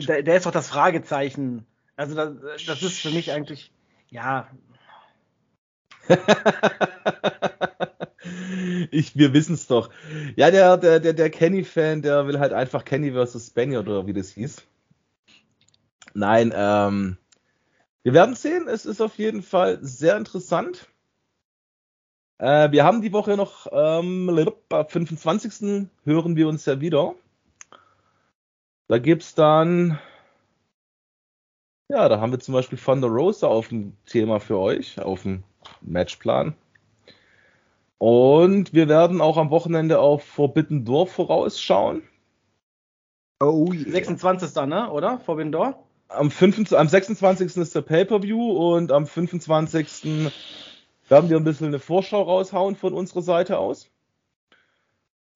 Der, 0.08 0.22
der, 0.22 0.38
ist 0.38 0.46
doch 0.46 0.52
das 0.52 0.68
Fragezeichen. 0.68 1.66
Also 1.98 2.16
das, 2.16 2.64
das 2.66 2.82
ist 2.84 3.02
für 3.02 3.10
mich 3.10 3.32
eigentlich, 3.32 3.72
ja. 4.10 4.48
ich, 8.92 9.18
wir 9.18 9.34
wissen 9.34 9.56
es 9.56 9.68
doch. 9.68 9.90
Ja, 10.36 10.52
der, 10.52 10.78
der, 10.78 11.00
der, 11.00 11.14
der 11.14 11.30
Kenny-Fan, 11.30 12.02
der 12.02 12.28
will 12.28 12.40
halt 12.40 12.54
einfach 12.54 12.86
Kenny 12.86 13.12
versus 13.12 13.48
Spaniard 13.48 13.88
oder 13.88 14.08
wie 14.08 14.14
das 14.14 14.30
hieß. 14.30 14.62
Nein, 16.14 16.54
ähm, 16.56 17.18
wir 18.04 18.14
werden 18.14 18.36
sehen. 18.36 18.68
Es 18.68 18.86
ist 18.86 19.02
auf 19.02 19.18
jeden 19.18 19.42
Fall 19.42 19.80
sehr 19.82 20.18
interessant. 20.18 20.88
Äh, 22.38 22.72
wir 22.72 22.84
haben 22.84 23.02
die 23.02 23.12
Woche 23.12 23.36
noch, 23.36 23.68
ähm, 23.72 24.30
am 24.70 24.88
25. 24.88 25.90
hören 26.06 26.36
wir 26.36 26.48
uns 26.48 26.66
ja 26.66 26.80
wieder. 26.80 27.16
Da 28.88 29.00
gibt 29.00 29.24
es 29.24 29.36
dann, 29.36 30.00
ja, 31.90 32.10
da 32.10 32.20
haben 32.20 32.32
wir 32.32 32.40
zum 32.40 32.54
Beispiel 32.54 32.78
Von 32.78 33.02
der 33.02 33.10
Rosa 33.10 33.48
auf 33.48 33.70
dem 33.70 33.94
Thema 34.06 34.40
für 34.40 34.58
euch, 34.58 35.00
auf 35.00 35.24
dem 35.24 35.44
Matchplan. 35.82 36.56
Und 37.98 38.74
wir 38.74 38.88
werden 38.88 39.22
auch 39.22 39.38
am 39.38 39.50
Wochenende 39.50 40.00
auf 40.00 40.24
Forbidden 40.24 40.86
Door 40.86 41.08
vorausschauen. 41.08 42.04
Oh, 43.42 43.72
yeah. 43.72 43.92
26. 43.92 44.56
ne, 44.66 44.92
oder? 44.92 45.20
Forbidden 45.20 45.52
Door? 45.52 45.88
am, 46.10 46.32
5, 46.32 46.74
am 46.74 46.88
26. 46.88 47.58
ist 47.58 47.76
der 47.76 47.82
Pay-Per-View 47.82 48.52
und 48.52 48.92
am 48.92 49.06
25. 49.06 50.32
werden 51.10 51.30
wir 51.30 51.38
ein 51.38 51.44
bisschen 51.44 51.68
eine 51.68 51.80
Vorschau 51.80 52.22
raushauen 52.22 52.76
von 52.76 52.94
unserer 52.94 53.22
Seite 53.22 53.58
aus. 53.58 53.90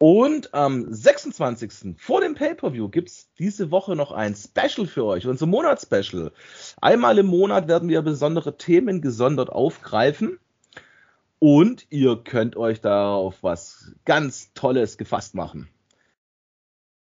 Und 0.01 0.55
am 0.55 0.91
26. 0.91 1.93
vor 1.95 2.21
dem 2.21 2.33
Pay-Per-View 2.33 2.89
gibt 2.89 3.09
es 3.09 3.29
diese 3.37 3.69
Woche 3.69 3.95
noch 3.95 4.11
ein 4.11 4.33
Special 4.33 4.87
für 4.87 5.05
euch, 5.05 5.27
unser 5.27 5.45
Monatsspecial. 5.45 6.31
Einmal 6.81 7.19
im 7.19 7.27
Monat 7.27 7.67
werden 7.67 7.87
wir 7.87 8.01
besondere 8.01 8.57
Themen 8.57 9.01
gesondert 9.01 9.51
aufgreifen. 9.51 10.39
Und 11.37 11.85
ihr 11.91 12.15
könnt 12.15 12.57
euch 12.57 12.81
darauf 12.81 13.43
was 13.43 13.91
ganz 14.03 14.51
Tolles 14.55 14.97
gefasst 14.97 15.35
machen. 15.35 15.69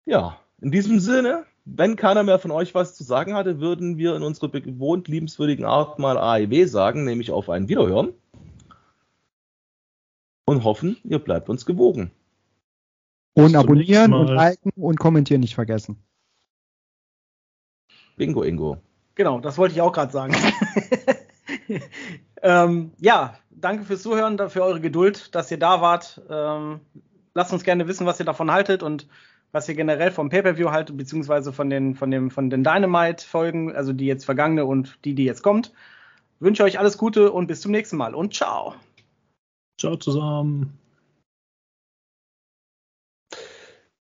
Ja, 0.05 0.41
in 0.61 0.73
diesem 0.73 0.99
Sinne, 0.99 1.45
wenn 1.65 1.95
keiner 1.95 2.25
mehr 2.25 2.41
von 2.41 2.51
euch 2.51 2.75
was 2.75 2.97
zu 2.97 3.05
sagen 3.05 3.35
hatte, 3.35 3.61
würden 3.61 3.99
wir 3.99 4.17
in 4.17 4.25
unserer 4.25 4.49
gewohnt 4.49 5.07
liebenswürdigen 5.07 5.65
Art 5.65 6.01
mal 6.01 6.19
AEW 6.19 6.67
sagen, 6.67 7.05
nämlich 7.05 7.31
auf 7.31 7.51
ein 7.51 7.69
Wiederhören. 7.69 8.15
Und 10.45 10.65
hoffen, 10.65 10.97
ihr 11.05 11.21
bleibt 11.21 11.49
uns 11.49 11.65
gewogen. 11.65 12.11
Und 13.45 13.57
abonnieren 13.57 14.13
und 14.13 14.29
liken 14.29 14.73
und 14.77 14.99
kommentieren 14.99 15.41
nicht 15.41 15.55
vergessen. 15.55 16.03
Bingo, 18.17 18.43
Ingo. 18.43 18.79
Genau, 19.15 19.41
das 19.41 19.59
wollte 19.59 19.75
ich 19.75 19.81
auch 19.81 19.93
gerade 19.93 20.13
sagen. 20.13 20.35
ähm, 22.43 22.93
ja, 22.99 23.35
danke 23.51 23.85
fürs 23.85 24.03
Zuhören, 24.03 24.39
für 24.51 24.63
eure 24.63 24.81
Geduld, 24.81 25.35
dass 25.35 25.51
ihr 25.51 25.59
da 25.59 25.81
wart. 25.81 26.21
Ähm, 26.29 26.81
lasst 27.35 27.53
uns 27.53 27.65
gerne 27.65 27.87
wissen, 27.89 28.07
was 28.07 28.21
ihr 28.21 28.27
davon 28.27 28.51
haltet 28.51 28.83
und 28.83 29.09
was 29.53 29.69
ihr 29.69 29.75
generell 29.75 30.11
vom 30.11 30.31
Pay-Per-View 30.31 30.71
haltet, 30.71 30.97
beziehungsweise 30.97 31.53
von 31.53 31.71
den, 31.71 31.95
von 31.95 32.11
dem, 32.11 32.31
von 32.31 32.51
den 32.51 32.63
Dynamite-Folgen, 32.63 33.75
also 33.75 33.93
die 33.93 34.07
jetzt 34.07 34.25
vergangene 34.25 34.65
und 34.65 34.99
die, 35.05 35.15
die 35.15 35.25
jetzt 35.25 35.43
kommt. 35.43 35.73
wünsche 36.39 36.63
euch 36.63 36.79
alles 36.79 36.99
Gute 36.99 37.33
und 37.33 37.47
bis 37.47 37.61
zum 37.61 37.73
nächsten 37.73 37.97
Mal 37.97 38.15
und 38.15 38.35
ciao. 38.35 38.75
Ciao 39.79 39.97
zusammen. 39.97 40.80